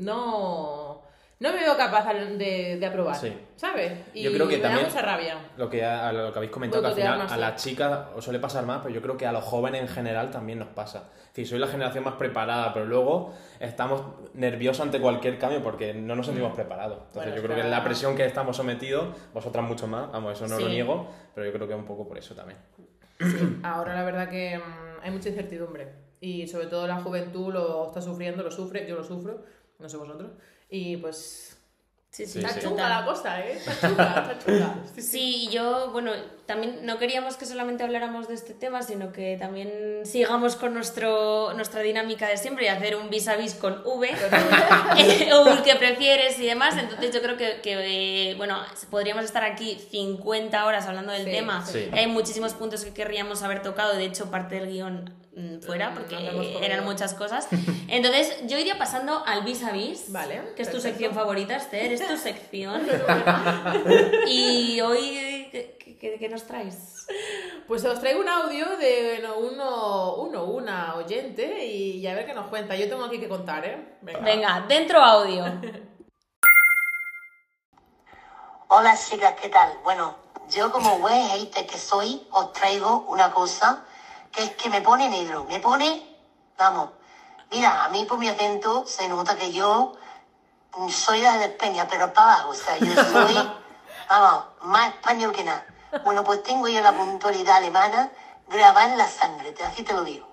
no, 0.00 1.02
no 1.38 1.52
me 1.52 1.58
veo 1.60 1.76
capaz 1.76 2.12
de, 2.12 2.76
de 2.78 2.86
aprobar, 2.86 3.16
Sí. 3.16 3.32
¿sabes? 3.56 3.92
Y 4.14 4.22
Yo 4.22 4.32
creo 4.32 4.48
que 4.48 4.56
me 4.56 4.62
también- 4.62 4.84
da 4.84 4.88
mucha 4.90 5.02
rabia. 5.02 5.38
Lo 5.56 5.70
que, 5.70 5.84
a 5.84 6.12
lo 6.12 6.32
que 6.32 6.38
habéis 6.38 6.52
comentado, 6.52 6.82
que 6.82 6.88
al 6.88 6.94
final 6.94 7.18
más, 7.18 7.32
a 7.32 7.36
las 7.36 7.62
chicas 7.62 8.00
os 8.16 8.24
suele 8.24 8.38
pasar 8.38 8.64
más, 8.66 8.80
pero 8.82 8.94
yo 8.94 9.00
creo 9.02 9.16
que 9.16 9.26
a 9.26 9.32
los 9.32 9.44
jóvenes 9.44 9.80
en 9.82 9.88
general 9.88 10.30
también 10.30 10.58
nos 10.58 10.68
pasa. 10.68 11.10
Es 11.30 11.36
decir, 11.36 11.46
soy 11.46 11.58
la 11.60 11.68
generación 11.68 12.02
más 12.04 12.14
preparada, 12.14 12.72
pero 12.74 12.86
luego 12.86 13.32
estamos 13.60 14.02
nerviosos 14.34 14.82
ante 14.82 15.00
cualquier 15.00 15.38
cambio 15.38 15.62
porque 15.62 15.94
no 15.94 16.16
nos 16.16 16.26
sentimos 16.26 16.52
preparados. 16.54 16.98
Entonces 17.06 17.32
Bueno, 17.32 17.36
yo 17.36 17.42
creo 17.42 17.56
que 17.62 17.68
la 17.70 17.84
presión 17.84 18.16
que 18.16 18.24
estamos 18.26 18.56
sometidos, 18.56 19.08
vosotras 19.32 19.64
mucho 19.64 19.86
más, 19.86 20.10
vamos, 20.10 20.32
eso 20.34 20.48
no 20.48 20.58
lo 20.60 20.68
niego, 20.68 21.08
pero 21.34 21.46
yo 21.46 21.52
creo 21.52 21.66
que 21.68 21.74
es 21.74 21.78
un 21.78 21.86
poco 21.86 22.06
por 22.08 22.18
eso 22.18 22.34
también. 22.34 22.58
Ahora 23.62 23.94
la 23.94 24.02
verdad 24.04 24.28
que 24.28 24.58
mm, 24.58 25.04
hay 25.04 25.10
mucha 25.10 25.28
incertidumbre 25.28 25.92
y 26.20 26.46
sobre 26.48 26.66
todo 26.66 26.86
la 26.86 26.96
juventud 27.00 27.52
lo 27.52 27.86
está 27.86 28.00
sufriendo, 28.02 28.42
lo 28.42 28.50
sufre, 28.50 28.86
yo 28.88 28.96
lo 28.96 29.04
sufro, 29.04 29.42
no 29.80 29.88
sé 29.88 29.96
vosotros. 29.96 30.30
Y 30.68 30.96
pues 30.98 31.56
Sí, 32.12 32.26
Sí, 32.26 32.40
está 32.40 32.54
sí. 32.54 32.60
chunga 32.62 32.88
la 32.88 33.04
cosa, 33.04 33.38
¿eh? 33.40 33.52
Está 33.52 33.86
chunga, 33.88 34.32
está 34.32 34.38
chunga. 34.44 34.74
Sí, 34.96 35.00
sí. 35.00 35.08
Sí, 35.08 35.48
yo, 35.52 35.92
bueno, 35.92 36.10
también 36.44 36.84
no 36.84 36.98
queríamos 36.98 37.36
que 37.36 37.46
solamente 37.46 37.84
habláramos 37.84 38.26
de 38.26 38.34
este 38.34 38.52
tema, 38.52 38.82
sino 38.82 39.12
que 39.12 39.36
también 39.38 39.70
sigamos 40.04 40.56
con 40.56 40.74
nuestro, 40.74 41.52
nuestra 41.54 41.82
dinámica 41.82 42.26
de 42.26 42.36
siempre 42.36 42.64
y 42.64 42.68
hacer 42.68 42.96
un 42.96 43.10
vis 43.10 43.28
a 43.28 43.36
vis 43.36 43.54
con 43.54 43.82
V, 43.84 44.10
o 45.34 45.48
el 45.50 45.62
que 45.62 45.76
prefieres 45.76 46.36
y 46.40 46.46
demás. 46.46 46.76
Entonces 46.76 47.14
yo 47.14 47.22
creo 47.22 47.36
que, 47.36 47.60
que, 47.62 48.30
eh, 48.32 48.34
bueno, 48.34 48.58
podríamos 48.90 49.24
estar 49.24 49.44
aquí 49.44 49.78
50 49.92 50.64
horas 50.66 50.86
hablando 50.86 51.12
del 51.12 51.26
Sí, 51.26 51.30
tema. 51.30 51.64
sí. 51.64 51.88
Hay 51.92 52.08
muchísimos 52.08 52.54
puntos 52.54 52.84
que 52.84 52.92
querríamos 52.92 53.44
haber 53.44 53.62
tocado, 53.62 53.94
de 53.94 54.04
hecho 54.06 54.32
parte 54.32 54.56
del 54.56 54.68
guion 54.68 55.14
fuera, 55.64 55.90
Mm, 55.90 55.94
porque 55.94 56.58
eran 56.64 56.84
muchas 56.84 57.14
cosas. 57.14 57.48
Entonces 57.88 58.36
yo 58.46 58.58
iría 58.58 58.78
pasando 58.78 59.22
al 59.26 59.42
vis 59.42 59.62
a 59.64 59.70
vis, 59.72 60.10
Vale, 60.12 60.54
que 60.56 60.62
es 60.62 60.70
tu 60.70 60.80
sección 60.80 61.14
favorita, 61.14 61.56
Esther, 61.56 61.92
es 61.92 62.06
tu 62.06 62.16
sección. 62.16 62.82
Y 64.26 64.80
hoy, 64.80 65.48
¿qué, 65.52 65.76
qué- 66.00 66.16
qué 66.18 66.28
nos 66.28 66.44
traes? 66.46 67.06
Pues 67.66 67.84
os 67.84 68.00
traigo 68.00 68.20
un 68.20 68.28
audio 68.28 68.76
de 68.76 69.20
bueno, 69.20 69.36
uno, 69.38 70.14
uno, 70.16 70.44
una 70.44 70.94
oyente 70.96 71.64
y, 71.66 72.04
a 72.06 72.14
ver 72.14 72.26
qué 72.26 72.34
nos 72.34 72.48
cuenta. 72.48 72.74
Yo 72.74 72.88
tengo 72.88 73.04
aquí 73.04 73.18
que 73.20 73.28
contar, 73.28 73.64
¿eh? 73.64 73.96
Venga. 74.02 74.20
Venga, 74.20 74.64
dentro 74.68 75.00
audio. 75.00 75.44
Hola 78.68 78.96
chicas, 78.96 79.34
¿qué 79.40 79.48
tal? 79.48 79.72
Bueno, 79.82 80.16
yo 80.50 80.70
como 80.70 80.98
buen 81.00 81.28
hater 81.28 81.66
que 81.66 81.76
soy, 81.78 82.26
os 82.30 82.52
traigo 82.52 83.04
una 83.08 83.32
cosa 83.32 83.84
que 84.32 84.42
es 84.44 84.50
que 84.50 84.70
me 84.70 84.80
pone 84.80 85.08
negro, 85.08 85.44
me 85.48 85.60
pone, 85.60 86.18
vamos, 86.56 86.90
mira, 87.50 87.84
a 87.84 87.88
mí 87.88 88.04
por 88.04 88.18
mi 88.18 88.28
acento 88.28 88.84
se 88.86 89.08
nota 89.08 89.36
que 89.36 89.52
yo 89.52 89.94
soy 90.88 91.20
de 91.20 91.44
España, 91.44 91.86
pero 91.88 92.12
para 92.12 92.34
abajo, 92.34 92.50
o 92.50 92.54
sea, 92.54 92.78
yo 92.78 92.94
soy, 92.94 93.34
vamos, 94.08 94.44
más 94.62 94.88
español 94.94 95.32
que 95.32 95.44
nada. 95.44 95.66
Bueno, 96.04 96.22
pues 96.22 96.42
tengo 96.42 96.68
yo 96.68 96.80
la 96.80 96.92
puntualidad 96.92 97.56
alemana 97.56 98.10
grabada 98.48 98.86
en 98.86 98.98
la 98.98 99.08
sangre, 99.08 99.54
así 99.66 99.82
te 99.82 99.92
lo 99.92 100.04
digo. 100.04 100.29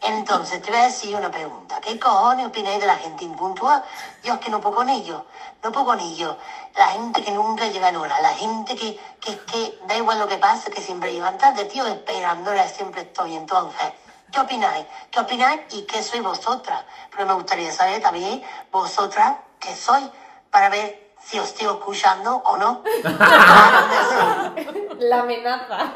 Entonces, 0.00 0.62
te 0.62 0.70
voy 0.70 0.80
a 0.80 0.84
decir 0.84 1.16
una 1.16 1.30
pregunta. 1.30 1.80
¿Qué 1.80 1.98
cojones 1.98 2.46
opináis 2.46 2.80
de 2.80 2.86
la 2.86 2.96
gente 2.96 3.24
impuntual? 3.24 3.82
Yo 4.22 4.34
es 4.34 4.40
que 4.40 4.50
no 4.50 4.60
puedo 4.60 4.76
con 4.76 4.88
ellos. 4.88 5.22
No 5.62 5.72
puedo 5.72 5.86
con 5.86 6.00
ellos. 6.00 6.36
La 6.76 6.88
gente 6.88 7.20
que 7.22 7.32
nunca 7.32 7.66
llega 7.66 7.88
en 7.88 7.96
hora. 7.96 8.20
La 8.20 8.32
gente 8.32 8.76
que, 8.76 8.96
que, 9.20 9.36
que 9.38 9.78
da 9.88 9.96
igual 9.96 10.18
lo 10.18 10.28
que 10.28 10.38
pase, 10.38 10.70
que 10.70 10.80
siempre 10.80 11.12
llegan 11.12 11.36
tarde, 11.36 11.64
tío, 11.64 11.86
esperándola 11.86 12.68
siempre 12.68 13.02
estoy. 13.02 13.34
Entonces, 13.34 13.92
¿qué 14.30 14.38
opináis? 14.38 14.86
¿Qué 15.10 15.18
opináis 15.18 15.60
y 15.70 15.82
qué 15.82 16.02
sois 16.02 16.22
vosotras? 16.22 16.84
Pero 17.10 17.26
me 17.26 17.34
gustaría 17.34 17.72
saber 17.72 18.00
también 18.00 18.42
vosotras 18.70 19.34
qué 19.58 19.74
sois 19.74 20.08
para 20.50 20.68
ver 20.68 21.07
si 21.20 21.38
os 21.38 21.48
estoy 21.48 21.66
escuchando 21.66 22.36
o 22.44 22.56
no. 22.56 22.82
La 24.98 25.20
amenaza. 25.20 25.92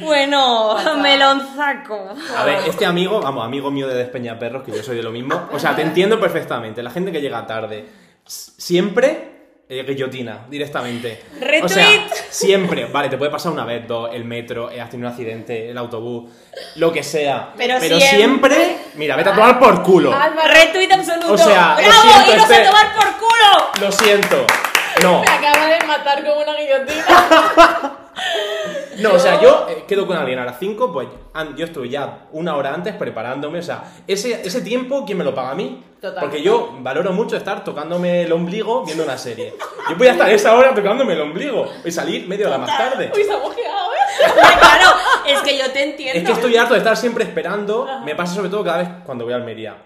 Bueno, 0.00 0.76
melonzaco. 1.00 2.14
A 2.36 2.44
ver, 2.44 2.68
este 2.68 2.86
amigo, 2.86 3.20
vamos, 3.20 3.44
amigo 3.44 3.70
mío 3.70 3.86
de 3.86 3.94
Despeñaperros, 3.94 4.62
que 4.62 4.72
yo 4.72 4.82
soy 4.82 4.96
de 4.96 5.02
lo 5.02 5.10
mismo, 5.10 5.48
o 5.52 5.58
sea, 5.58 5.76
te 5.76 5.82
entiendo 5.82 6.18
perfectamente. 6.18 6.82
La 6.82 6.90
gente 6.90 7.12
que 7.12 7.20
llega 7.20 7.46
tarde, 7.46 7.88
siempre 8.24 9.37
eh, 9.68 9.84
guillotina, 9.86 10.46
directamente. 10.48 11.24
O 11.62 11.68
sea, 11.68 11.84
Retweet. 11.86 12.08
siempre, 12.30 12.86
vale, 12.86 13.08
te 13.08 13.18
puede 13.18 13.30
pasar 13.30 13.52
una 13.52 13.64
vez, 13.64 13.86
dos, 13.86 14.10
el 14.14 14.24
metro, 14.24 14.70
eh, 14.70 14.80
has 14.80 14.88
tenido 14.88 15.08
un 15.08 15.12
accidente, 15.12 15.70
el 15.70 15.76
autobús, 15.78 16.30
lo 16.76 16.90
que 16.92 17.02
sea. 17.02 17.52
Pero 17.56 17.78
siempre, 17.78 18.00
siempre- 18.08 18.78
mira, 18.94 19.16
vete 19.16 19.28
a 19.30 19.34
tomar 19.34 19.58
por 19.58 19.82
culo. 19.82 20.10
Retweet 20.12 20.90
absoluto. 20.92 21.32
O 21.32 21.38
sea, 21.38 21.76
¡Bravo! 21.76 22.02
siento, 22.02 22.32
¡Iros 22.32 22.50
este- 22.50 22.62
a 22.62 22.66
tomar 22.66 22.94
por 22.94 23.06
culo! 23.18 23.86
Lo 23.86 23.92
siento. 23.92 24.46
No, 25.02 25.20
Me 25.20 25.28
acaba 25.28 25.66
de 25.66 25.86
matar 25.86 26.24
como 26.24 26.40
una 26.40 26.54
guillotina. 26.54 27.04
no, 28.98 29.12
o 29.12 29.18
sea, 29.18 29.40
yo 29.40 29.66
eh, 29.68 29.84
quedo 29.86 30.06
con 30.06 30.16
alguien 30.16 30.38
a 30.38 30.44
las 30.44 30.58
5, 30.58 30.92
pues 30.92 31.08
yo 31.56 31.64
estoy 31.64 31.90
ya 31.90 32.26
una 32.32 32.56
hora 32.56 32.74
antes 32.74 32.94
preparándome, 32.94 33.60
o 33.60 33.62
sea, 33.62 33.84
ese, 34.06 34.40
ese 34.44 34.60
tiempo, 34.62 35.04
¿quién 35.06 35.18
me 35.18 35.24
lo 35.24 35.34
paga 35.34 35.50
a 35.50 35.54
mí? 35.54 35.84
Total. 36.00 36.20
Porque 36.20 36.42
yo 36.42 36.76
valoro 36.80 37.12
mucho 37.12 37.36
estar 37.36 37.64
tocándome 37.64 38.22
el 38.22 38.32
ombligo 38.32 38.84
viendo 38.84 39.02
una 39.02 39.18
serie. 39.18 39.54
Yo 39.90 39.96
voy 39.96 40.06
a 40.06 40.12
estar 40.12 40.30
esa 40.30 40.56
hora 40.56 40.72
tocándome 40.72 41.14
el 41.14 41.20
ombligo 41.20 41.66
y 41.84 41.90
salir 41.90 42.28
media 42.28 42.46
hora 42.46 42.58
más 42.58 42.76
tarde. 42.76 43.10
Uy, 43.14 43.24
se 43.24 43.32
ha 43.32 43.38
mojeado, 43.38 43.92
¿eh? 43.92 44.32
claro, 44.58 44.96
es 45.26 45.40
que 45.40 45.58
yo 45.58 45.70
te 45.72 45.82
entiendo. 45.82 46.18
Es 46.18 46.24
que 46.24 46.32
estoy 46.32 46.56
harto 46.56 46.74
de 46.74 46.78
estar 46.78 46.96
siempre 46.96 47.24
esperando. 47.24 47.86
Me 48.04 48.14
pasa 48.14 48.34
sobre 48.34 48.48
todo 48.48 48.62
cada 48.62 48.78
vez 48.78 48.88
cuando 49.04 49.24
voy 49.24 49.32
a 49.32 49.36
Almería. 49.36 49.76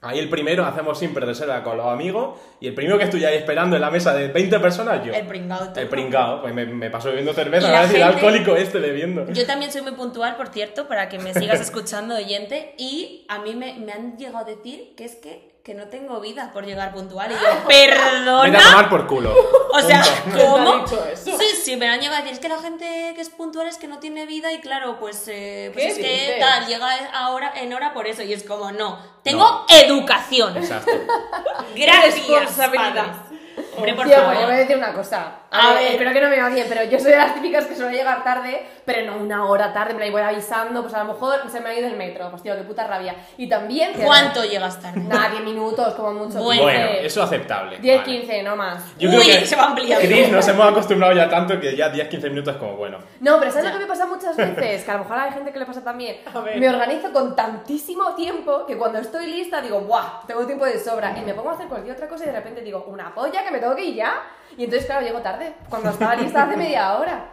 Ahí 0.00 0.20
el 0.20 0.30
primero 0.30 0.64
hacemos 0.64 0.96
siempre 0.96 1.26
reserva 1.26 1.64
con 1.64 1.76
los 1.76 1.86
amigos 1.86 2.38
y 2.60 2.68
el 2.68 2.74
primero 2.74 2.98
que 2.98 3.04
estoy 3.04 3.24
ahí 3.24 3.36
esperando 3.36 3.74
en 3.74 3.82
la 3.82 3.90
mesa 3.90 4.14
de 4.14 4.28
20 4.28 4.60
personas 4.60 5.04
yo. 5.04 5.12
El 5.12 5.26
pringao. 5.26 5.72
El 5.74 5.88
pringao, 5.88 6.40
pues 6.40 6.54
me, 6.54 6.66
me 6.66 6.88
paso 6.88 7.08
bebiendo 7.08 7.34
cerveza, 7.34 7.66
me 7.66 7.72
va 7.72 7.78
a 7.80 7.82
decir 7.82 7.96
gente- 7.98 8.14
alcohólico 8.14 8.54
este 8.54 8.78
bebiendo. 8.78 9.26
Yo 9.32 9.44
también 9.44 9.72
soy 9.72 9.82
muy 9.82 9.92
puntual, 9.92 10.36
por 10.36 10.48
cierto, 10.48 10.86
para 10.86 11.08
que 11.08 11.18
me 11.18 11.34
sigas 11.34 11.60
escuchando, 11.68 12.14
oyente. 12.14 12.74
Y 12.78 13.24
a 13.28 13.40
mí 13.40 13.56
me, 13.56 13.74
me 13.74 13.90
han 13.92 14.16
llegado 14.16 14.38
a 14.38 14.44
decir 14.44 14.94
que 14.96 15.04
es 15.04 15.16
que, 15.16 15.47
que 15.64 15.74
no 15.74 15.84
tengo 15.88 16.18
vida 16.20 16.50
por 16.52 16.64
llegar 16.64 16.92
puntual. 16.94 17.30
Y 17.30 17.34
yo, 17.34 17.40
Vete 17.68 17.92
a 17.92 17.96
perdona. 18.14 18.58
tomar 18.62 18.88
por 18.88 19.06
culo. 19.06 19.34
O 19.70 19.80
sea. 19.80 20.02
¿cómo? 20.34 20.84
¿Quién 20.84 20.84
te 20.86 20.94
ha 20.96 21.10
dicho 21.10 21.30
eso? 21.30 21.38
Sí, 21.38 21.46
sí, 21.62 21.76
me 21.76 21.86
han 21.88 22.00
llegado 22.00 22.16
a 22.16 22.20
decir. 22.20 22.32
Es 22.32 22.40
que 22.40 22.48
la 22.48 22.58
gente 22.58 23.12
que 23.14 23.20
es 23.20 23.28
puntual 23.28 23.66
es 23.68 23.76
que 23.76 23.86
no 23.86 23.98
tiene 23.98 24.24
vida 24.24 24.50
y 24.52 24.60
claro, 24.60 24.98
pues, 24.98 25.24
eh, 25.28 25.70
pues 25.74 25.84
¿Qué 25.84 25.90
es 25.90 25.98
que 26.34 26.40
tal, 26.40 26.66
llega 26.66 26.88
ahora 27.12 27.52
en 27.54 27.72
hora 27.74 27.92
por 27.92 28.06
eso. 28.06 28.22
Y 28.22 28.32
es 28.32 28.44
como, 28.44 28.72
no, 28.72 28.98
tengo 29.22 29.44
No. 29.44 29.66
educación. 29.68 30.56
Exacto. 30.56 30.90
Gracias, 31.76 32.14
Responsabilidad. 32.28 32.94
padres. 32.94 33.67
Hombre, 33.78 33.94
por 33.94 34.06
Tío, 34.06 34.16
favor. 34.16 34.34
yo 34.34 34.42
voy 34.44 34.54
a 34.54 34.58
decir 34.58 34.76
una 34.76 34.92
cosa. 34.92 35.32
A 35.50 35.70
A, 35.70 35.74
ver, 35.74 35.82
ver. 35.82 35.92
espero 35.92 36.12
que 36.12 36.20
no 36.20 36.28
me 36.28 36.40
va 36.40 36.48
bien, 36.50 36.66
pero 36.68 36.84
yo 36.84 36.98
soy 37.00 37.12
de 37.12 37.16
las 37.18 37.34
típicas 37.34 37.64
que 37.66 37.74
suelo 37.74 37.90
llegar 37.90 38.22
tarde, 38.22 38.66
pero 38.84 39.06
no 39.10 39.16
una 39.22 39.46
hora 39.46 39.72
tarde, 39.72 39.94
me 39.94 40.04
la 40.04 40.12
voy 40.12 40.20
avisando, 40.20 40.82
pues 40.82 40.92
a 40.94 40.98
lo 41.04 41.12
mejor 41.12 41.36
se 41.50 41.60
me 41.60 41.70
ha 41.70 41.78
ido 41.78 41.86
el 41.88 41.96
metro, 41.96 42.28
pues 42.30 42.42
tío, 42.42 42.54
qué 42.54 42.62
puta 42.62 42.86
rabia. 42.86 43.14
Y 43.38 43.48
también... 43.48 43.92
¿Cuánto 43.94 44.44
llegas 44.44 44.80
tarde? 44.80 45.00
Nada, 45.00 45.30
10 45.30 45.42
minutos, 45.44 45.94
como 45.94 46.12
mucho. 46.12 46.38
Bueno. 46.42 46.62
Bueno, 46.62 46.86
15. 46.88 47.06
eso 47.06 47.20
es 47.22 47.26
aceptable. 47.26 47.78
10, 47.78 47.98
vale. 48.00 48.18
15, 48.18 48.42
no 48.42 48.56
más. 48.56 48.82
Yo 48.98 49.08
Uy, 49.08 49.16
creo 49.24 49.38
que 49.40 49.46
se 49.46 49.56
va 49.56 49.64
ampliando. 49.64 50.06
Chris, 50.06 50.28
nos 50.30 50.46
hemos 50.48 50.66
acostumbrado 50.70 51.14
ya 51.14 51.28
tanto 51.30 51.58
que 51.58 51.74
ya 51.74 51.90
10-15 51.92 52.22
minutos 52.30 52.54
es 52.54 52.60
como 52.60 52.76
bueno. 52.76 52.98
No, 53.20 53.38
pero 53.38 53.50
¿sabes 53.50 53.64
Ya. 53.66 53.70
lo 53.72 53.78
que 53.78 53.84
me 53.84 53.88
pasa 53.88 54.06
muchas 54.06 54.36
veces? 54.36 54.84
Que 54.84 54.90
a 54.90 54.94
lo 54.94 55.00
mejor 55.00 55.18
hay 55.18 55.32
gente 55.32 55.52
que 55.52 55.58
le 55.58 55.66
pasa 55.66 55.82
también. 55.82 56.16
A 56.32 56.40
ver. 56.40 56.58
Me 56.58 56.68
organizo 56.68 57.10
con 57.12 57.34
tantísimo 57.34 58.14
tiempo 58.14 58.66
que 58.66 58.76
cuando 58.76 58.98
estoy 58.98 59.26
lista 59.28 59.60
digo, 59.62 59.80
¡buah! 59.80 60.26
Tengo 60.26 60.44
tiempo 60.46 60.64
de 60.66 60.78
sobra. 60.78 61.14
Y 61.16 61.22
me 61.22 61.32
pongo 61.34 61.50
a 61.50 61.54
hacer 61.54 61.68
cualquier 61.68 61.94
otra 61.96 62.08
cosa 62.08 62.24
y 62.24 62.26
de 62.26 62.32
repente 62.32 62.60
digo, 62.60 62.84
¡una 62.88 63.14
polla 63.14 63.42
que 63.44 63.50
me 63.50 63.58
tengo 63.58 63.67
que 63.76 63.84
ir 63.86 63.94
ya! 63.96 64.22
Y 64.56 64.64
entonces, 64.64 64.86
claro, 64.86 65.06
llego 65.06 65.20
tarde. 65.20 65.54
Cuando 65.68 65.90
estaba 65.90 66.16
lista 66.16 66.42
hace 66.44 66.56
media 66.56 66.98
hora. 66.98 67.24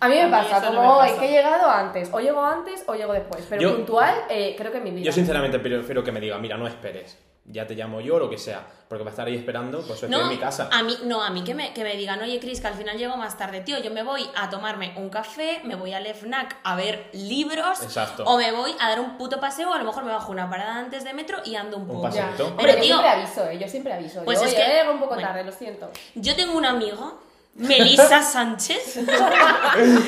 A 0.00 0.08
mí 0.08 0.14
me 0.16 0.22
A 0.22 0.26
mí 0.26 0.32
pasa, 0.32 0.70
no 0.70 0.76
como 0.76 1.00
me 1.00 1.08
pasa. 1.08 1.20
que 1.20 1.28
he 1.28 1.30
llegado 1.30 1.70
antes. 1.70 2.08
O 2.12 2.18
llego 2.20 2.44
antes 2.44 2.82
o 2.88 2.94
llego 2.94 3.12
después. 3.12 3.46
Pero 3.48 3.62
Yo- 3.62 3.76
puntual, 3.76 4.14
eh, 4.28 4.54
creo 4.58 4.72
que 4.72 4.78
en 4.78 4.84
mi 4.84 4.90
vida. 4.90 5.04
Yo 5.04 5.12
sinceramente 5.12 5.58
prefiero 5.60 6.02
que 6.02 6.10
me 6.12 6.20
diga, 6.20 6.38
mira, 6.38 6.56
no 6.56 6.66
esperes. 6.66 7.16
Ya 7.44 7.66
te 7.66 7.74
llamo 7.74 8.00
yo 8.00 8.14
o 8.16 8.18
lo 8.20 8.30
que 8.30 8.38
sea. 8.38 8.64
Porque 8.88 9.02
va 9.04 9.10
a 9.10 9.12
estar 9.12 9.26
ahí 9.26 9.34
esperando, 9.34 9.78
pues 9.82 10.00
estoy 10.02 10.20
en 10.20 10.28
mi 10.28 10.36
casa. 10.38 10.68
A 10.70 10.82
mí, 10.82 10.96
no, 11.04 11.22
a 11.24 11.30
mí 11.30 11.42
que 11.42 11.54
me, 11.54 11.72
que 11.72 11.82
me 11.82 11.96
digan, 11.96 12.20
oye, 12.20 12.38
Cris, 12.38 12.60
que 12.60 12.66
al 12.68 12.74
final 12.74 12.96
llego 12.98 13.16
más 13.16 13.36
tarde, 13.38 13.60
tío. 13.62 13.78
Yo 13.80 13.90
me 13.90 14.02
voy 14.02 14.28
a 14.36 14.48
tomarme 14.50 14.92
un 14.96 15.08
café, 15.08 15.60
me 15.64 15.74
voy 15.74 15.92
al 15.94 16.06
FNAC 16.06 16.56
a 16.62 16.76
ver 16.76 17.08
libros. 17.14 17.82
Exacto. 17.82 18.22
O 18.26 18.36
me 18.36 18.52
voy 18.52 18.72
a 18.78 18.90
dar 18.90 19.00
un 19.00 19.16
puto 19.16 19.40
paseo, 19.40 19.72
a 19.72 19.78
lo 19.78 19.84
mejor 19.84 20.04
me 20.04 20.12
bajo 20.12 20.30
una 20.30 20.48
parada 20.48 20.76
antes 20.76 21.04
de 21.04 21.14
metro 21.14 21.38
y 21.44 21.56
ando 21.56 21.78
un 21.78 21.82
Un 21.84 21.88
poco. 21.96 22.08
Exacto. 22.08 22.52
Pero 22.56 22.58
Pero, 22.58 22.72
yo 22.74 22.80
tío, 22.82 22.96
siempre 22.98 23.08
aviso, 23.10 23.44
¿eh? 23.48 23.58
Yo 23.58 23.68
siempre 23.68 23.92
aviso. 23.94 24.24
Pues 24.24 24.38
yo, 24.38 24.46
es 24.46 24.52
oye, 24.54 24.62
que- 24.62 24.70
llego 24.72 24.92
un 24.92 25.00
poco 25.00 25.14
bueno. 25.14 25.28
tarde, 25.28 25.44
lo 25.44 25.52
siento. 25.52 25.90
Yo 26.14 26.36
tengo 26.36 26.56
un 26.56 26.66
amigo, 26.66 27.18
Melissa 27.54 28.22
Sánchez. 28.22 28.98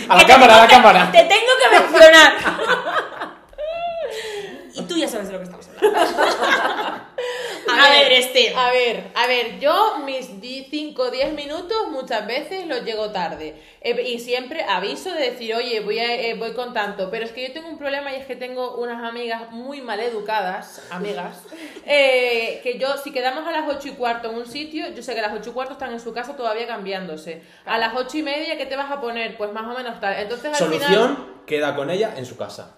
A 0.09 0.17
la 0.17 0.27
cámara, 0.27 0.57
a 0.57 0.59
la 0.61 0.67
que- 0.69 0.75
cámara. 0.75 1.11
Te 1.11 1.25
tengo 1.25 1.53
que 1.63 1.81
mencionar. 1.81 2.33
y 4.75 4.83
tú 4.83 4.97
ya 4.97 5.09
sabes 5.09 5.29
de 5.29 5.33
lo 5.33 5.39
que 5.39 5.45
estamos 5.45 5.67
hablando. 5.69 6.01
A, 7.85 7.91
ver, 7.91 8.13
Esther. 8.13 8.57
A 8.57 8.71
ver, 8.71 9.05
a 9.15 9.27
ver, 9.27 9.59
yo 9.61 9.99
mis 10.05 10.29
5 10.71 11.03
o 11.03 11.11
10 11.11 11.33
minutos 11.35 11.89
muchas 11.91 12.27
veces 12.27 12.67
los 12.67 12.83
llego 12.85 13.11
tarde. 13.11 13.55
Eh, 13.81 14.03
y 14.09 14.19
siempre 14.21 14.63
aviso 14.65 15.13
de 15.13 15.31
decir, 15.31 15.55
oye, 15.55 15.81
voy, 15.81 15.99
a- 15.99 16.15
eh, 16.15 16.35
voy 16.35 16.53
con 16.53 16.73
tanto. 16.73 17.11
Pero 17.11 17.25
es 17.25 17.33
que 17.33 17.47
yo 17.49 17.53
tengo 17.53 17.69
un 17.69 17.79
problema 17.79 18.13
y 18.13 18.17
es 18.17 18.27
que 18.27 18.37
tengo 18.37 18.77
unas 18.77 19.03
amigas 19.03 19.51
muy 19.51 19.81
mal 19.81 20.01
educadas, 20.01 20.83
amigas, 20.91 21.43
eh, 21.87 22.61
que 22.63 22.79
yo, 22.79 22.97
si 22.97 23.13
quedamos 23.13 23.47
a 23.47 23.53
las 23.53 23.69
8 23.69 23.89
y 23.89 23.91
cuarto 23.93 24.31
en 24.31 24.37
un 24.37 24.47
sitio, 24.47 24.87
yo 24.95 25.03
sé 25.03 25.15
que 25.15 25.21
a 25.21 25.29
las 25.29 25.35
8 25.39 25.51
y 25.51 25.53
cuarto 25.53 25.73
están 25.75 25.93
en 25.93 26.01
su 26.01 26.13
casa 26.13 26.37
todavía 26.37 26.67
cambiándose. 26.67 27.43
A 27.65 27.79
las 27.79 27.95
8 27.95 28.19
y 28.19 28.23
media, 28.23 28.57
¿qué 28.57 28.67
te 28.67 28.77
vas 28.77 28.91
a 28.91 29.01
poner? 29.01 29.37
Pues 29.37 29.53
más 29.53 29.65
o 29.65 29.77
menos 29.77 30.01
tal. 30.01 30.15
Entonces 30.19 30.47
al 30.47 30.55
final... 30.71 30.81
Solución, 30.81 31.35
queda 31.47 31.77
con 31.77 31.91
ella 31.91 32.15
en 32.17 32.25
su 32.27 32.37
casa. 32.37 32.75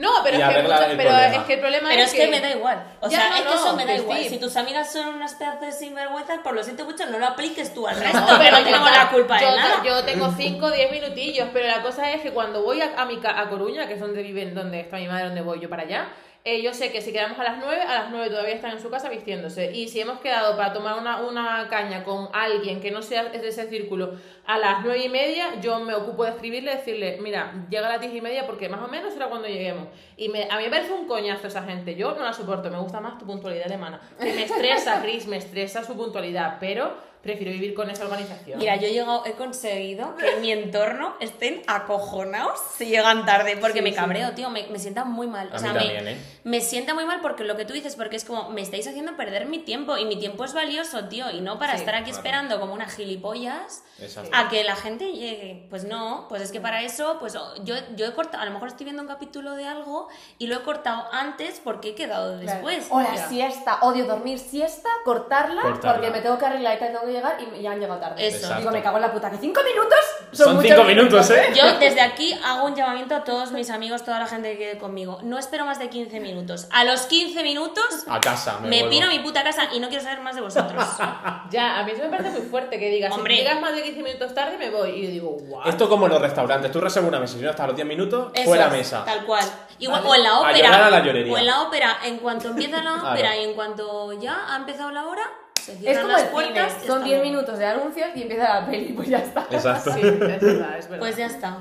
No, 0.00 0.10
pero, 0.24 0.38
es 0.38 0.42
que, 0.48 0.54
pero 0.54 0.68
problema. 1.10 1.26
es 1.36 1.38
que 1.44 1.52
el 1.54 1.60
problema 1.60 1.88
Pero 1.90 2.02
es, 2.02 2.08
es 2.12 2.18
que 2.18 2.26
me 2.28 2.40
da 2.40 2.50
igual. 2.50 2.84
O 3.00 3.08
Ya, 3.10 3.18
sea, 3.18 3.28
no, 3.28 3.36
es 3.36 3.42
que 3.42 3.48
no, 3.48 3.54
eso 3.54 3.76
me 3.76 3.84
da 3.86 3.94
igual. 3.94 4.18
sí. 4.22 4.28
Si 4.30 4.38
tus 4.38 4.56
amigas 4.56 4.90
son 4.92 5.08
unas 5.14 5.34
pedazos 5.34 5.60
de 5.60 5.72
sinvergüenzas, 5.72 6.38
por 6.38 6.54
lo 6.54 6.62
siento 6.64 6.84
mucho, 6.86 7.04
no 7.06 7.18
lo 7.18 7.26
apliques 7.26 7.74
tú 7.74 7.86
al 7.86 7.96
resto, 8.00 8.18
que 8.38 8.50
no 8.72 8.84
ta- 8.84 8.90
la 8.90 9.10
culpa 9.10 9.38
yo, 9.40 9.50
de 9.50 9.56
nada. 9.56 9.82
Yo 9.84 10.02
tengo 10.04 10.32
5 10.36 10.64
o 10.66 10.70
10 10.70 10.90
minutillos, 10.90 11.48
pero 11.52 11.66
la 11.68 11.82
cosa 11.82 12.10
es 12.10 12.22
que 12.22 12.30
cuando 12.30 12.62
voy 12.62 12.80
a, 12.80 12.92
a, 12.96 13.04
mi, 13.04 13.18
ca- 13.18 13.38
a 13.38 13.48
Coruña, 13.50 13.86
que 13.86 13.94
es 13.94 14.00
donde 14.00 14.22
viven, 14.22 14.54
donde 14.54 14.80
está 14.80 14.96
mi 14.96 15.06
madre, 15.06 15.26
donde 15.26 15.42
voy 15.42 15.60
yo 15.60 15.68
para 15.68 15.82
allá, 15.82 16.08
eh, 16.42 16.62
yo 16.62 16.72
sé 16.72 16.90
que 16.90 17.02
si 17.02 17.12
quedamos 17.12 17.38
a 17.38 17.44
las 17.44 17.58
9, 17.58 17.82
a 17.82 18.02
las 18.02 18.10
9 18.10 18.30
todavía 18.30 18.54
están 18.54 18.72
en 18.72 18.80
su 18.80 18.88
casa 18.88 19.10
vistiéndose. 19.10 19.72
Y 19.72 19.88
si 19.88 20.00
hemos 20.00 20.20
quedado 20.20 20.56
para 20.56 20.72
tomar 20.72 20.98
una, 20.98 21.20
una 21.20 21.68
caña 21.68 22.02
con 22.02 22.28
alguien 22.32 22.80
que 22.80 22.90
no 22.90 23.02
sea 23.02 23.24
de 23.24 23.46
ese 23.46 23.68
círculo 23.68 24.14
a 24.46 24.58
las 24.58 24.82
9 24.82 25.04
y 25.04 25.08
media, 25.10 25.60
yo 25.60 25.80
me 25.80 25.94
ocupo 25.94 26.24
de 26.24 26.30
escribirle 26.30 26.76
decirle, 26.76 27.18
mira, 27.20 27.66
llega 27.68 27.86
a 27.86 27.90
las 27.90 28.00
10 28.00 28.14
y 28.14 28.20
media 28.22 28.46
porque 28.46 28.70
más 28.70 28.80
o 28.80 28.88
menos 28.88 29.12
será 29.12 29.28
cuando 29.28 29.48
lleguemos. 29.48 29.88
Y 30.20 30.28
me, 30.28 30.44
a 30.50 30.58
mí 30.58 30.64
me 30.64 30.68
parece 30.70 30.92
un 30.92 31.06
coñazo 31.06 31.46
esa 31.46 31.62
gente, 31.62 31.94
yo 31.94 32.14
no 32.14 32.22
la 32.22 32.34
soporto, 32.34 32.70
me 32.70 32.78
gusta 32.78 33.00
más 33.00 33.16
tu 33.18 33.24
puntualidad 33.24 33.64
alemana. 33.66 33.98
Que 34.20 34.34
me 34.34 34.42
estresa, 34.44 35.00
Chris, 35.00 35.26
me 35.26 35.38
estresa 35.38 35.82
su 35.82 35.96
puntualidad, 35.96 36.58
pero 36.60 37.08
prefiero 37.22 37.52
vivir 37.52 37.74
con 37.74 37.88
esa 37.90 38.04
organización. 38.04 38.58
Mira, 38.58 38.76
yo 38.76 38.86
he, 38.86 38.92
llegado, 38.92 39.24
he 39.26 39.32
conseguido 39.32 40.16
que 40.16 40.26
en 40.26 40.40
mi 40.40 40.52
entorno 40.52 41.14
estén 41.20 41.62
acojonados 41.66 42.58
si 42.78 42.86
llegan 42.86 43.26
tarde, 43.26 43.58
porque 43.58 43.78
Sí, 43.80 43.82
me 43.84 43.90
sí. 43.90 43.96
cabreo, 43.96 44.32
tío, 44.32 44.48
me, 44.48 44.66
me 44.68 44.78
sienta 44.78 45.04
muy 45.04 45.26
mal. 45.26 45.50
A 45.52 45.56
o 45.56 45.58
sea, 45.58 45.72
mí 45.74 45.80
me, 45.80 45.84
también, 45.94 46.08
¿eh? 46.08 46.18
me 46.44 46.60
sienta 46.62 46.94
muy 46.94 47.04
mal 47.04 47.20
porque 47.20 47.44
lo 47.44 47.56
que 47.56 47.66
tú 47.66 47.74
dices, 47.74 47.94
porque 47.96 48.16
es 48.16 48.24
como, 48.24 48.48
me 48.50 48.62
estáis 48.62 48.86
haciendo 48.88 49.16
perder 49.18 49.46
mi 49.46 49.58
tiempo 49.58 49.98
y 49.98 50.06
mi 50.06 50.18
tiempo 50.18 50.44
es 50.44 50.54
valioso, 50.54 51.08
tío, 51.08 51.30
y 51.30 51.40
no 51.42 51.58
para 51.58 51.74
Sí, 51.74 51.80
estar 51.80 51.94
aquí 51.94 52.04
claro. 52.04 52.16
esperando 52.18 52.58
como 52.60 52.72
una 52.72 52.88
gilipollas 52.88 53.84
Exacto. 54.00 54.30
a 54.32 54.48
que 54.48 54.64
la 54.64 54.76
gente 54.76 55.12
llegue. 55.12 55.66
Pues 55.68 55.84
no, 55.84 56.24
pues 56.30 56.40
es 56.40 56.52
que 56.52 56.60
para 56.60 56.82
eso, 56.82 57.18
pues 57.20 57.34
yo, 57.64 57.74
yo 57.96 58.06
he 58.06 58.12
cortado, 58.14 58.42
a 58.42 58.46
lo 58.46 58.52
mejor 58.52 58.68
estoy 58.68 58.84
viendo 58.84 59.02
un 59.02 59.08
capítulo 59.08 59.56
de 59.56 59.66
algo 59.66 60.08
y 60.38 60.46
lo 60.46 60.56
he 60.56 60.62
cortado 60.62 61.04
antes 61.12 61.60
porque 61.62 61.90
he 61.90 61.94
quedado 61.94 62.38
después. 62.38 62.86
O 62.90 63.00
la 63.00 63.14
Ya. 63.14 63.28
siesta, 63.28 63.78
odio 63.82 64.06
dormir 64.06 64.38
siesta, 64.38 64.88
cortarla, 65.04 65.62
Cortarla. 65.62 65.92
porque 65.98 66.10
me 66.10 66.20
tengo 66.20 66.38
que 66.38 66.46
arreglar 66.46 66.76
y 66.76 66.78
tengo 66.78 67.00
que 67.04 67.12
llegar 67.12 67.36
y 67.40 67.62
ya 67.62 67.72
han 67.72 67.80
llegado 67.80 68.00
tarde. 68.00 68.26
Eso. 68.26 68.36
Exacto. 68.38 68.58
Digo, 68.58 68.70
me 68.70 68.82
cago 68.82 68.96
en 68.96 69.02
la 69.02 69.12
puta, 69.12 69.30
que 69.30 69.38
cinco 69.38 69.60
minutos 69.62 69.98
son, 70.32 70.46
Son 70.46 70.56
muchos 70.56 70.70
cinco 70.70 70.84
minutos, 70.84 71.30
¿eh? 71.30 71.52
Yo 71.54 71.78
desde 71.78 72.00
aquí 72.00 72.38
hago 72.44 72.66
un 72.66 72.74
llamamiento 72.74 73.14
a 73.16 73.24
todos 73.24 73.52
mis 73.52 73.70
amigos, 73.70 74.04
toda 74.04 74.18
la 74.18 74.26
gente 74.26 74.52
que 74.52 74.58
quede 74.58 74.78
conmigo. 74.78 75.18
No 75.22 75.38
espero 75.38 75.64
más 75.64 75.78
de 75.78 75.88
15 75.90 76.20
minutos. 76.20 76.66
A 76.72 76.84
los 76.84 77.02
15 77.02 77.42
minutos 77.42 77.84
A 78.08 78.20
casa, 78.20 78.58
me, 78.60 78.68
me 78.68 78.88
piro 78.88 79.06
a 79.06 79.10
mi 79.10 79.18
puta 79.20 79.42
casa 79.42 79.68
y 79.72 79.80
no 79.80 79.88
quiero 79.88 80.02
saber 80.04 80.20
más 80.20 80.34
de 80.34 80.40
vosotros. 80.42 80.84
Ya, 81.50 81.78
a 81.80 81.82
mí 81.84 81.90
eso 81.92 82.02
me 82.02 82.10
parece 82.10 82.30
muy 82.30 82.42
fuerte 82.48 82.78
que 82.78 82.88
digas, 82.90 83.12
Hombre. 83.12 83.34
si 83.34 83.40
llegas 83.42 83.60
más 83.60 83.72
de 83.74 83.82
15 83.82 84.02
minutos 84.02 84.34
tarde 84.34 84.56
me 84.56 84.70
voy. 84.70 84.90
Y 84.90 85.02
yo 85.04 85.10
digo, 85.10 85.30
guau. 85.40 85.68
Esto 85.68 85.88
como 85.88 86.06
en 86.06 86.12
los 86.12 86.20
restaurantes, 86.22 86.70
tú 86.70 86.80
reservas 86.80 87.08
una 87.08 87.18
mesa 87.18 87.34
y 87.34 87.38
si 87.38 87.44
no 87.44 87.50
estás 87.50 87.64
a 87.64 87.66
los 87.68 87.76
10 87.76 87.88
minutos, 87.88 88.30
Eso 88.34 88.44
fuera 88.44 88.66
es, 88.66 88.72
mesa. 88.72 89.04
Tal 89.04 89.24
cual. 89.24 89.44
Igual, 89.78 89.99
O 90.06 90.14
en 90.14 90.22
la 90.22 90.30
A 90.30 90.40
ópera. 90.40 90.56
llorar 90.66 90.82
a 90.84 90.90
la 90.90 91.00
llorería. 91.04 91.32
O 91.32 91.38
en 91.38 91.46
la 91.46 91.62
ópera, 91.62 91.96
en 92.04 92.18
cuanto 92.18 92.48
empieza 92.48 92.82
la 92.82 92.92
Claro. 93.00 93.10
ópera 93.10 93.36
y 93.36 93.44
en 93.44 93.54
cuanto 93.54 94.12
ya 94.14 94.52
ha 94.52 94.56
empezado 94.56 94.90
la 94.90 95.06
hora, 95.06 95.22
se 95.60 95.72
Es 95.72 95.78
cierran 95.78 96.02
como 96.02 96.12
las 96.12 96.22
el 96.22 96.28
puertas. 96.30 96.72
son 96.72 96.80
hasta 96.80 97.04
10 97.04 97.18
luego. 97.18 97.22
minutos 97.24 97.58
de 97.58 97.66
anuncios 97.66 98.08
y 98.14 98.22
empieza 98.22 98.60
la 98.60 98.66
peli, 98.66 98.92
pues 98.92 99.08
ya 99.08 99.18
está. 99.18 99.46
Exacto. 99.50 99.90
Sí, 99.94 100.00
es 100.02 100.18
verdad, 100.18 100.78
es 100.78 100.88
verdad. 100.88 100.98
Pues 100.98 101.16
ya 101.16 101.26
está. 101.26 101.58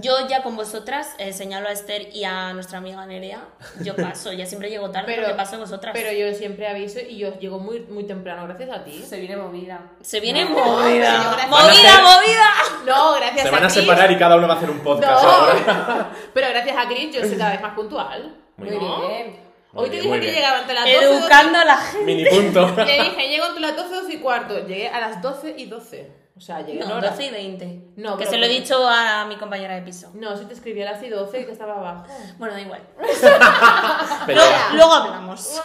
Yo 0.00 0.26
ya 0.28 0.42
con 0.42 0.56
vosotras 0.56 1.14
eh, 1.18 1.32
señalo 1.32 1.68
a 1.68 1.72
Esther 1.72 2.08
y 2.14 2.24
a 2.24 2.52
nuestra 2.52 2.78
amiga 2.78 3.04
Nerea. 3.06 3.40
Yo 3.82 3.94
paso, 3.96 4.32
ya 4.32 4.46
siempre 4.46 4.70
llego 4.70 4.90
tarde 4.90 5.14
porque 5.16 5.34
paso 5.34 5.58
vosotras. 5.58 5.92
Pero 5.94 6.12
yo 6.12 6.34
siempre 6.36 6.66
aviso 6.68 7.00
y 7.00 7.18
yo 7.18 7.38
llego 7.38 7.58
muy, 7.58 7.80
muy 7.80 8.04
temprano 8.04 8.44
gracias 8.46 8.70
a 8.70 8.84
ti. 8.84 9.04
Se 9.08 9.18
viene 9.20 9.36
movida. 9.36 9.80
Se 10.02 10.20
viene 10.20 10.44
No, 10.44 10.50
movida. 10.50 11.32
a 11.32 11.46
¡Movida, 11.46 12.00
movida! 12.02 12.50
No, 12.86 13.14
gracias 13.14 13.42
Se 13.42 13.48
a 13.48 13.50
van 13.52 13.64
a 13.64 13.68
Chris. 13.68 13.80
separar 13.82 14.10
y 14.12 14.16
cada 14.18 14.36
uno 14.36 14.48
va 14.48 14.54
a 14.54 14.56
hacer 14.56 14.70
un 14.70 14.80
podcast 14.80 15.24
ahora. 15.24 15.54
No, 15.88 16.06
pero 16.34 16.48
gracias 16.50 16.76
a 16.76 16.88
Chris 16.88 17.14
yo 17.14 17.20
soy 17.20 17.36
cada 17.36 17.52
vez 17.52 17.60
más 17.62 17.74
puntual. 17.74 18.36
Muy 18.56 18.70
Muy 18.70 18.78
bien. 18.78 19.00
bien. 19.08 19.44
Hoy 19.76 19.90
te 19.90 20.00
dije 20.00 20.20
que 20.20 20.32
llegaba 20.32 20.60
entre 20.60 20.74
las 20.74 20.84
12 20.84 21.04
Educando 21.04 21.58
a 21.58 21.64
la 21.64 21.76
gente. 21.78 22.04
Mini 22.06 22.24
punto. 22.26 22.72
Le 22.86 22.92
dije, 23.02 23.28
llego 23.28 23.46
entre 23.46 23.60
las 23.60 23.76
12 23.76 23.94
12 23.94 24.12
y 24.12 24.18
cuarto. 24.18 24.66
Llegué 24.66 24.88
a 24.88 25.00
las 25.00 25.20
12 25.20 25.54
y 25.58 25.64
12. 25.66 26.23
O 26.36 26.40
sea, 26.40 26.60
llegué 26.62 26.80
en 26.82 26.88
No, 26.88 26.96
hora. 26.96 27.10
12 27.10 27.26
y 27.26 27.30
20. 27.30 27.80
No, 27.96 28.16
que 28.16 28.26
se 28.26 28.36
lo 28.38 28.46
he 28.46 28.48
dicho 28.48 28.86
a 28.88 29.24
mi 29.26 29.36
compañera 29.36 29.74
de 29.76 29.82
piso. 29.82 30.10
No, 30.14 30.36
si 30.36 30.44
te 30.46 30.54
escribí 30.54 30.82
a 30.82 30.86
las 30.92 31.00
12 31.08 31.40
y 31.40 31.44
que 31.46 31.52
estaba 31.52 31.74
abajo. 31.78 32.06
Bueno, 32.38 32.54
da 32.54 32.60
igual. 32.60 32.82
Pero 34.26 34.40
Luego, 34.40 34.56
luego 34.74 34.92
hablamos. 34.92 35.60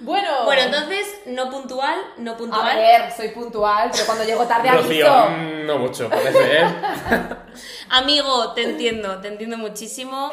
Bueno. 0.00 0.44
Bueno, 0.44 0.62
entonces, 0.62 1.06
no 1.26 1.50
puntual, 1.50 1.98
no 2.18 2.32
A 2.32 2.36
puntual. 2.36 2.76
ver, 2.76 3.10
soy 3.12 3.28
puntual, 3.30 3.88
pero 3.90 4.04
cuando 4.04 4.24
llego 4.24 4.44
tarde 4.46 4.70
Rocío, 4.70 5.10
aviso. 5.10 5.64
no 5.64 5.78
mucho, 5.78 6.08
parece, 6.10 6.60
¿eh? 6.62 6.66
Amigo, 7.90 8.52
te 8.52 8.62
entiendo, 8.62 9.20
te 9.20 9.28
entiendo 9.28 9.56
muchísimo. 9.56 10.30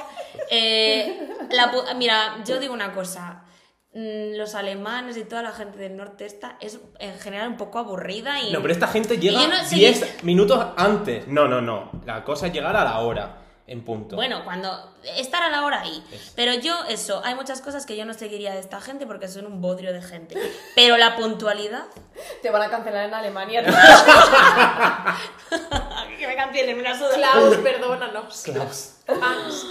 Eh, 0.50 1.28
la 1.52 1.72
mira, 1.96 2.36
yo 2.46 2.60
digo 2.60 2.74
una 2.74 2.92
cosa. 2.94 3.43
Mm, 3.94 4.38
Los 4.38 4.56
alemanes 4.56 5.18
y 5.18 5.24
toda 5.24 5.44
la 5.44 5.52
gente 5.52 5.78
del 5.78 5.96
norte 5.96 6.26
esta 6.26 6.58
es 6.60 6.80
en 7.00 7.20
general 7.20 7.48
un 7.48 7.58
poco 7.58 7.78
aburrida 7.78 8.42
y... 8.42 8.52
No, 8.52 8.60
pero 8.62 8.74
esta 8.74 8.88
gente 8.88 9.20
llega 9.20 9.40
Y 9.40 9.44
yo 9.44 9.48
no 9.50 9.64
sé 9.64 9.76
10 9.76 10.24
minutos 10.24 10.66
antes. 10.78 11.28
No, 11.28 11.48
no, 11.48 11.62
no. 11.62 11.92
La 12.06 12.24
cosa 12.24 12.48
es 12.48 12.54
llegar 12.54 12.76
a 12.76 12.84
la 12.84 13.00
hora, 13.00 13.38
en 13.68 13.84
punto. 13.84 14.16
Bueno, 14.16 14.44
cuando 14.44 14.96
estar 15.16 15.44
a 15.44 15.50
la 15.50 15.64
hora 15.64 15.82
ahí. 15.82 16.04
Pero 16.36 16.56
yo, 16.56 16.74
eso, 16.90 17.22
hay 17.24 17.36
muchas 17.36 17.62
cosas 17.62 17.86
que 17.86 17.96
yo 17.96 18.04
no 18.06 18.16
seguiría 18.16 18.52
de 18.54 18.60
esta 18.60 18.82
gente 18.82 19.06
porque 19.06 19.28
son 19.28 19.46
un 19.46 19.62
bodrio 19.62 19.94
de 19.94 20.02
gente. 20.02 20.36
Pero 20.76 20.98
la 20.98 21.16
puntualidad. 21.16 21.86
Te 22.42 22.50
van 22.50 22.64
a 22.64 22.70
cancelar 22.72 23.06
en 23.06 23.14
Alemania. 23.14 23.64
que 26.18 26.28
me 26.28 26.36
cancelen 26.36 26.80
una 26.80 26.98
suda. 26.98 27.14
Klaus, 27.14 27.58
perdónanos. 27.58 28.42
Klaus. 28.44 28.94
Hans. 29.08 29.66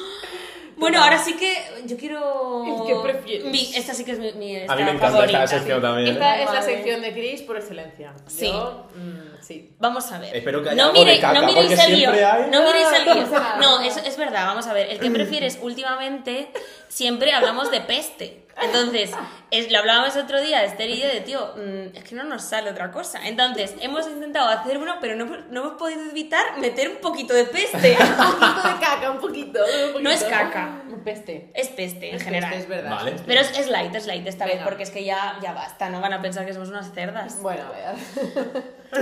Bueno, 0.76 1.02
ahora 1.02 1.18
sí 1.18 1.34
que 1.34 1.54
yo 1.86 1.96
quiero. 1.96 2.64
¿El 2.66 2.86
qué 2.86 2.94
prefieres? 3.02 3.44
Mi- 3.46 3.72
esta 3.74 3.94
sí 3.94 4.04
que 4.04 4.12
es 4.12 4.18
mi, 4.18 4.32
mi 4.32 4.56
A 4.56 4.74
mí 4.76 4.82
me 4.84 4.90
encanta 4.92 5.10
favorita. 5.10 5.44
esta 5.44 5.56
sección 5.58 5.80
también. 5.82 6.08
¿eh? 6.08 6.12
Esta 6.12 6.38
es 6.40 6.46
la 6.46 6.52
Madre. 6.60 6.74
sección 6.74 7.00
de 7.02 7.12
Chris 7.12 7.42
por 7.42 7.56
excelencia. 7.56 8.12
Sí. 8.26 8.46
Yo, 8.46 8.86
mm, 8.94 9.42
sí. 9.42 9.70
Vamos 9.78 10.10
a 10.12 10.18
ver. 10.18 10.34
Espero 10.36 10.62
que 10.62 10.70
haya 10.70 10.76
no 10.82 10.88
algo 10.90 10.98
de 10.98 11.04
miréis, 11.04 11.20
caca, 11.20 11.40
no 11.40 11.46
miréis 11.46 11.66
porque 11.68 11.82
el 11.92 11.96
guion. 11.96 12.14
hay- 12.14 12.50
No 12.50 12.62
miréis 12.64 12.88
el 12.92 13.04
guion. 13.04 13.30
No, 13.60 13.80
es, 13.82 13.96
es 13.98 14.16
verdad, 14.16 14.46
vamos 14.46 14.66
a 14.66 14.72
ver. 14.72 14.90
El 14.90 14.98
que 14.98 15.10
prefieres 15.10 15.58
últimamente 15.62 16.48
siempre 16.88 17.32
hablamos 17.32 17.70
de 17.70 17.80
peste. 17.80 18.41
Entonces, 18.60 19.10
es- 19.50 19.70
lo 19.72 19.78
hablábamos 19.78 20.14
otro 20.16 20.40
día, 20.40 20.62
Esther 20.64 20.90
y 20.90 21.00
yo, 21.00 21.06
de 21.08 21.20
tío, 21.22 21.54
mm, 21.56 21.96
es 21.96 22.04
que 22.04 22.14
no 22.14 22.24
nos 22.24 22.42
sale 22.42 22.70
otra 22.70 22.90
cosa. 22.92 23.26
Entonces, 23.26 23.74
hemos 23.80 24.06
intentado 24.06 24.48
hacer 24.48 24.76
uno, 24.78 24.96
pero 25.00 25.16
no, 25.16 25.24
no 25.24 25.60
hemos 25.60 25.78
podido 25.78 26.00
evitar 26.10 26.58
meter 26.58 26.90
un 26.90 26.96
poquito 26.98 27.32
de 27.34 27.44
peste. 27.44 27.96
Un 28.02 28.16
poquito 28.16 28.68
de 28.68 28.78
caca, 28.80 29.10
un 29.10 29.18
poquito. 29.20 29.60
un 29.60 29.92
poquito. 29.92 30.00
No 30.00 30.10
es 30.10 30.22
caca. 30.24 30.82
Un 30.88 31.02
peste. 31.02 31.50
Es 31.54 31.68
peste, 31.68 32.10
en 32.10 32.16
Es 32.16 32.22
general. 32.22 32.50
peste, 32.50 32.62
es 32.64 32.68
verdad. 32.68 32.90
Vale. 32.96 33.16
Pero 33.26 33.40
es, 33.40 33.58
es 33.58 33.68
light, 33.68 33.94
es 33.94 34.06
light 34.06 34.26
esta 34.26 34.44
vez, 34.46 34.60
porque 34.62 34.82
es 34.82 34.90
que 34.90 35.04
ya, 35.04 35.38
ya 35.42 35.52
basta, 35.52 35.88
no 35.88 36.00
van 36.00 36.12
a 36.12 36.20
pensar 36.22 36.44
que 36.46 36.52
somos 36.52 36.68
unas 36.68 36.92
cerdas. 36.92 37.40
Bueno, 37.40 37.62
a 37.66 37.70
ver. 37.70 37.96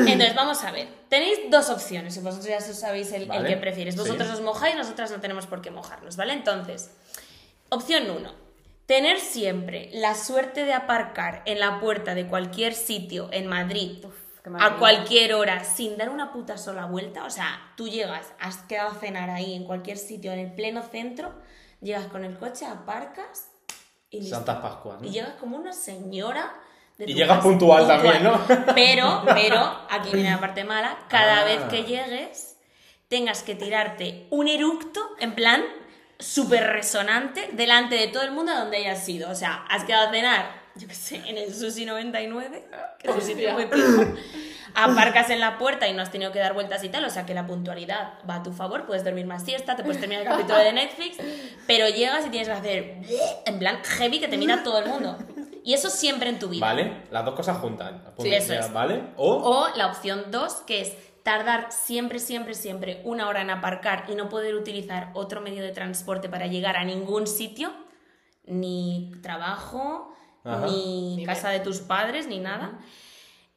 Entonces, 0.06 0.34
vamos 0.34 0.62
a 0.64 0.70
ver. 0.70 0.86
Tenéis 1.08 1.38
dos 1.50 1.68
opciones, 1.70 2.16
y 2.16 2.20
vosotros 2.20 2.46
ya 2.48 2.60
sabéis 2.60 3.12
el, 3.12 3.30
el 3.30 3.46
que 3.46 3.56
prefieres. 3.56 3.96
Vosotros 3.96 4.28
sí. 4.28 4.34
os 4.34 4.40
mojáis, 4.40 4.76
nosotras 4.76 5.10
no 5.10 5.20
tenemos 5.20 5.46
por 5.46 5.60
qué 5.60 5.70
mojarnos, 5.70 6.16
¿vale? 6.16 6.32
Entonces, 6.32 6.90
opción 7.68 8.08
uno. 8.10 8.32
Tener 8.90 9.20
siempre 9.20 9.88
la 9.92 10.16
suerte 10.16 10.64
de 10.64 10.72
aparcar 10.72 11.42
en 11.46 11.60
la 11.60 11.78
puerta 11.78 12.16
de 12.16 12.26
cualquier 12.26 12.74
sitio 12.74 13.28
en 13.30 13.46
Madrid 13.46 14.04
a 14.58 14.78
cualquier 14.78 15.34
hora 15.34 15.62
sin 15.62 15.96
dar 15.96 16.08
una 16.10 16.32
puta 16.32 16.58
sola 16.58 16.86
vuelta. 16.86 17.22
O 17.24 17.30
sea, 17.30 17.72
tú 17.76 17.86
llegas, 17.88 18.32
has 18.40 18.56
quedado 18.62 18.90
a 18.90 18.94
cenar 18.94 19.30
ahí 19.30 19.54
en 19.54 19.62
cualquier 19.62 19.96
sitio, 19.96 20.32
en 20.32 20.40
el 20.40 20.52
pleno 20.54 20.82
centro, 20.82 21.32
llegas 21.80 22.06
con 22.06 22.24
el 22.24 22.36
coche, 22.36 22.66
aparcas 22.66 23.52
y 24.10 24.22
listo. 24.22 24.34
Santas 24.34 24.56
Pascuas, 24.58 25.00
¿no? 25.00 25.06
Y 25.06 25.10
llegas 25.12 25.34
como 25.34 25.56
una 25.56 25.72
señora. 25.72 26.52
de 26.98 27.04
Y 27.08 27.14
llegas 27.14 27.36
casa. 27.38 27.42
puntual 27.48 27.86
también, 27.86 28.24
¿no? 28.24 28.40
Pero, 28.74 29.22
pero, 29.34 29.60
aquí 29.88 30.10
viene 30.12 30.32
la 30.32 30.40
parte 30.40 30.64
mala. 30.64 30.98
Cada 31.08 31.42
Ah. 31.42 31.44
vez 31.44 31.60
que 31.70 31.84
llegues, 31.84 32.56
tengas 33.06 33.44
que 33.44 33.54
tirarte 33.54 34.26
un 34.30 34.48
eructo, 34.48 35.00
en 35.20 35.36
plan, 35.36 35.62
súper 36.20 36.66
resonante, 36.68 37.50
delante 37.52 37.96
de 37.96 38.08
todo 38.08 38.22
el 38.22 38.30
mundo 38.30 38.52
a 38.52 38.60
donde 38.60 38.76
hayas 38.78 39.08
ido. 39.08 39.30
O 39.30 39.34
sea, 39.34 39.64
has 39.68 39.84
quedado 39.84 40.08
a 40.08 40.12
cenar, 40.12 40.50
yo 40.76 40.86
qué 40.86 40.94
sé, 40.94 41.16
en 41.26 41.38
el 41.38 41.54
Sushi 41.54 41.84
99, 41.84 42.64
que 42.98 43.08
es 43.08 43.14
un 43.14 43.22
sitio 43.22 43.52
muy 43.52 43.66
pijo. 43.66 44.04
Aparcas 44.74 45.30
en 45.30 45.40
la 45.40 45.58
puerta 45.58 45.88
y 45.88 45.94
no 45.94 46.02
has 46.02 46.12
tenido 46.12 46.30
que 46.30 46.38
dar 46.38 46.54
vueltas 46.54 46.84
y 46.84 46.88
tal, 46.88 47.04
o 47.04 47.10
sea 47.10 47.26
que 47.26 47.34
la 47.34 47.44
puntualidad 47.46 48.14
va 48.28 48.36
a 48.36 48.42
tu 48.42 48.52
favor, 48.52 48.86
puedes 48.86 49.02
dormir 49.02 49.26
más 49.26 49.44
siesta, 49.44 49.74
te 49.74 49.82
puedes 49.82 49.98
terminar 49.98 50.22
el 50.22 50.28
capítulo 50.28 50.58
de 50.58 50.72
Netflix, 50.72 51.18
pero 51.66 51.88
llegas 51.88 52.24
y 52.26 52.30
tienes 52.30 52.48
que 52.48 52.54
hacer 52.54 52.96
en 53.46 53.58
plan 53.58 53.80
heavy 53.82 54.20
que 54.20 54.28
te 54.28 54.36
mira 54.36 54.62
todo 54.62 54.78
el 54.78 54.86
mundo. 54.86 55.18
Y 55.64 55.74
eso 55.74 55.90
siempre 55.90 56.30
en 56.30 56.38
tu 56.38 56.48
vida. 56.48 56.64
Vale, 56.64 57.02
las 57.10 57.24
dos 57.24 57.34
cosas 57.34 57.58
juntas. 57.58 57.92
Sí, 58.18 58.32
eso 58.32 58.54
es. 58.54 58.72
¿Vale? 58.72 59.02
O, 59.16 59.34
O 59.34 59.76
la 59.76 59.88
opción 59.88 60.30
2, 60.30 60.54
que 60.66 60.80
es 60.82 60.92
tardar 61.22 61.70
siempre, 61.70 62.18
siempre, 62.18 62.54
siempre 62.54 63.00
una 63.04 63.28
hora 63.28 63.42
en 63.42 63.50
aparcar 63.50 64.04
y 64.08 64.14
no 64.14 64.28
poder 64.28 64.54
utilizar 64.54 65.10
otro 65.14 65.40
medio 65.40 65.62
de 65.62 65.70
transporte 65.72 66.28
para 66.28 66.46
llegar 66.46 66.76
a 66.76 66.84
ningún 66.84 67.26
sitio, 67.26 67.72
ni 68.44 69.12
trabajo, 69.22 70.14
Ajá. 70.44 70.66
ni, 70.66 71.16
Ni 71.16 71.26
casa 71.26 71.50
de 71.50 71.60
tus 71.60 71.80
padres, 71.80 72.26
ni 72.26 72.38
nada. 72.38 72.78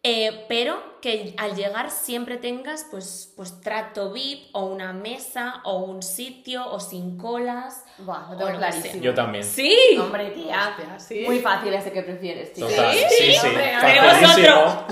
Eh, 0.06 0.44
pero 0.50 1.00
que 1.00 1.34
al 1.38 1.56
llegar 1.56 1.90
siempre 1.90 2.36
tengas 2.36 2.86
pues, 2.92 3.32
pues 3.38 3.62
trato 3.62 4.12
VIP 4.12 4.54
o 4.54 4.66
una 4.66 4.92
mesa 4.92 5.62
o 5.64 5.78
un 5.78 6.04
sitio 6.04 6.70
o 6.70 6.82
sin 6.82 7.18
colas. 7.18 7.86
Buah, 8.00 8.32
lo 8.32 8.38
tengo 8.38 8.58
clarísimo. 8.58 9.02
yo 9.02 9.14
también. 9.14 9.46
¡Sí! 9.46 9.74
Hombre, 9.98 10.32
tía. 10.32 10.76
Hostia, 10.78 11.00
¿sí? 11.00 11.24
Muy 11.26 11.40
fácil 11.40 11.74
ese 11.74 11.94
que 11.94 12.04
prefieres, 12.04 12.52
tío. 12.52 12.68
Total. 12.68 12.94
Sí, 12.94 13.34
sí. 13.34 13.48
Hombre, 13.48 13.72
pero 13.80 14.04
facilísimo. 14.04 14.88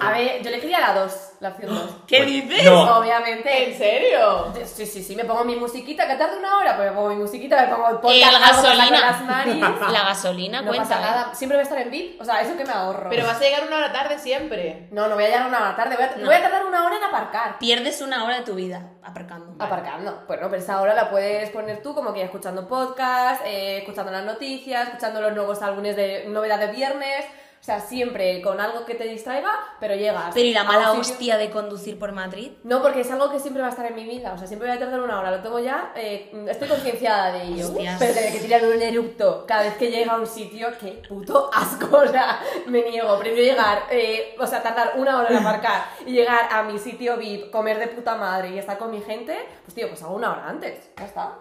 A 0.00 0.10
ver, 0.10 0.42
yo 0.42 0.50
le 0.50 0.58
quería 0.60 0.80
la 0.80 0.94
2, 1.02 1.12
la 1.40 1.50
opción 1.50 1.68
2. 1.74 1.90
¿Qué 2.06 2.24
dices? 2.24 2.64
No, 2.64 2.98
Obviamente. 2.98 3.70
¿En 3.70 3.78
serio? 3.78 4.52
Sí, 4.64 4.86
sí, 4.86 5.02
sí, 5.02 5.14
me 5.16 5.24
pongo 5.24 5.44
mi 5.44 5.56
musiquita, 5.56 6.06
que 6.06 6.14
tarde 6.16 6.38
una 6.38 6.58
hora, 6.58 6.76
pues 6.76 6.90
me 6.90 6.96
pongo 6.96 7.08
mi 7.10 7.16
musiquita, 7.16 7.60
me 7.62 7.68
pongo 7.74 7.88
el 7.90 7.96
podcast, 7.98 8.32
la 8.32 8.38
gasolina. 8.40 9.00
las 9.00 9.22
narices. 9.24 9.68
La 9.92 10.02
gasolina 10.04 10.62
No 10.62 10.68
cuenta. 10.68 10.88
pasa 10.88 11.00
nada, 11.00 11.34
siempre 11.34 11.56
voy 11.56 11.60
a 11.60 11.64
estar 11.64 11.78
en 11.78 11.90
VIP, 11.90 12.20
o 12.20 12.24
sea, 12.24 12.40
eso 12.40 12.56
que 12.56 12.64
me 12.64 12.72
ahorro. 12.72 13.08
Pero 13.10 13.26
vas 13.26 13.36
a 13.36 13.40
llegar 13.40 13.64
una 13.66 13.76
hora 13.78 13.92
tarde 13.92 14.18
siempre. 14.18 14.88
No, 14.90 15.06
no 15.08 15.14
voy 15.14 15.24
a 15.24 15.28
llegar 15.28 15.46
una 15.46 15.58
hora 15.60 15.76
tarde, 15.76 15.96
voy 15.96 16.04
a, 16.04 16.16
No. 16.16 16.26
voy 16.26 16.34
a 16.34 16.42
tardar 16.42 16.66
una 16.66 16.84
hora 16.84 16.96
en 16.96 17.04
aparcar. 17.04 17.58
Pierdes 17.58 18.00
una 18.02 18.24
hora 18.24 18.36
de 18.36 18.42
tu 18.42 18.54
vida 18.54 18.82
aparcando. 19.02 19.54
Aparcando. 19.62 20.24
Bueno, 20.26 20.48
pero 20.50 20.62
esa 20.62 20.80
hora 20.80 20.94
la 20.94 21.10
puedes 21.10 21.50
poner 21.50 21.82
tú 21.82 21.94
como 21.94 22.12
que 22.12 22.22
escuchando 22.22 22.66
podcast, 22.68 23.42
eh, 23.46 23.78
escuchando 23.78 24.12
las 24.12 24.24
noticias, 24.24 24.88
escuchando 24.88 25.20
los 25.20 25.32
nuevos 25.34 25.62
álbumes 25.62 25.96
de 25.96 26.24
novedad 26.28 26.58
de 26.58 26.68
viernes. 26.68 27.24
O 27.60 27.64
sea, 27.68 27.80
siempre 27.80 28.40
con 28.40 28.60
algo 28.60 28.86
que 28.86 28.94
te 28.94 29.04
distraiga, 29.04 29.50
pero 29.78 29.94
llegas. 29.94 30.30
Pero 30.32 30.46
¿y 30.46 30.54
la 30.54 30.64
mala 30.64 30.92
hostia 30.92 31.36
de 31.36 31.50
conducir 31.50 31.98
por 31.98 32.12
Madrid? 32.12 32.52
No, 32.64 32.80
porque 32.80 33.00
es 33.00 33.10
algo 33.10 33.30
que 33.30 33.40
siempre 33.40 33.60
va 33.60 33.68
a 33.68 33.70
estar 33.70 33.84
en 33.84 33.94
mi 33.94 34.04
vida. 34.04 34.32
O 34.32 34.38
sea, 34.38 34.46
siempre 34.46 34.68
voy 34.68 34.76
a 34.76 34.80
tardar 34.80 35.00
una 35.00 35.18
hora. 35.20 35.30
Lo 35.30 35.42
tengo 35.42 35.58
ya. 35.58 35.92
eh, 35.94 36.30
estoy 36.48 36.68
concienciada 36.68 37.32
de 37.32 37.42
ello. 37.42 37.66
Hostias. 37.66 37.96
Pero 37.98 38.14
tener 38.14 38.32
que 38.32 38.38
tirar 38.38 38.64
un 38.64 38.80
erupto 38.80 39.44
cada 39.46 39.64
vez 39.64 39.74
que 39.76 39.90
llega 39.90 40.12
a 40.14 40.18
un 40.18 40.26
sitio, 40.26 40.68
qué 40.80 41.02
puto 41.08 41.50
asco. 41.52 41.88
O 41.98 42.06
sea, 42.06 42.40
me 42.66 42.82
niego. 42.88 43.18
Prefiero 43.18 43.42
llegar, 43.52 43.82
eh, 43.90 44.34
o 44.38 44.46
sea, 44.46 44.62
tardar 44.62 44.92
una 44.96 45.18
hora 45.18 45.28
en 45.30 45.36
aparcar 45.38 45.84
y 46.06 46.12
llegar 46.12 46.48
a 46.50 46.62
mi 46.62 46.78
sitio 46.78 47.16
VIP, 47.16 47.50
comer 47.50 47.78
de 47.78 47.88
puta 47.88 48.14
madre 48.14 48.50
y 48.50 48.58
estar 48.58 48.78
con 48.78 48.90
mi 48.90 49.02
gente. 49.02 49.36
Pues 49.64 49.74
tío, 49.74 49.88
pues 49.88 50.02
hago 50.02 50.14
una 50.14 50.32
hora 50.32 50.48
antes. 50.48 50.90
Ya 50.96 51.04
está. 51.04 51.38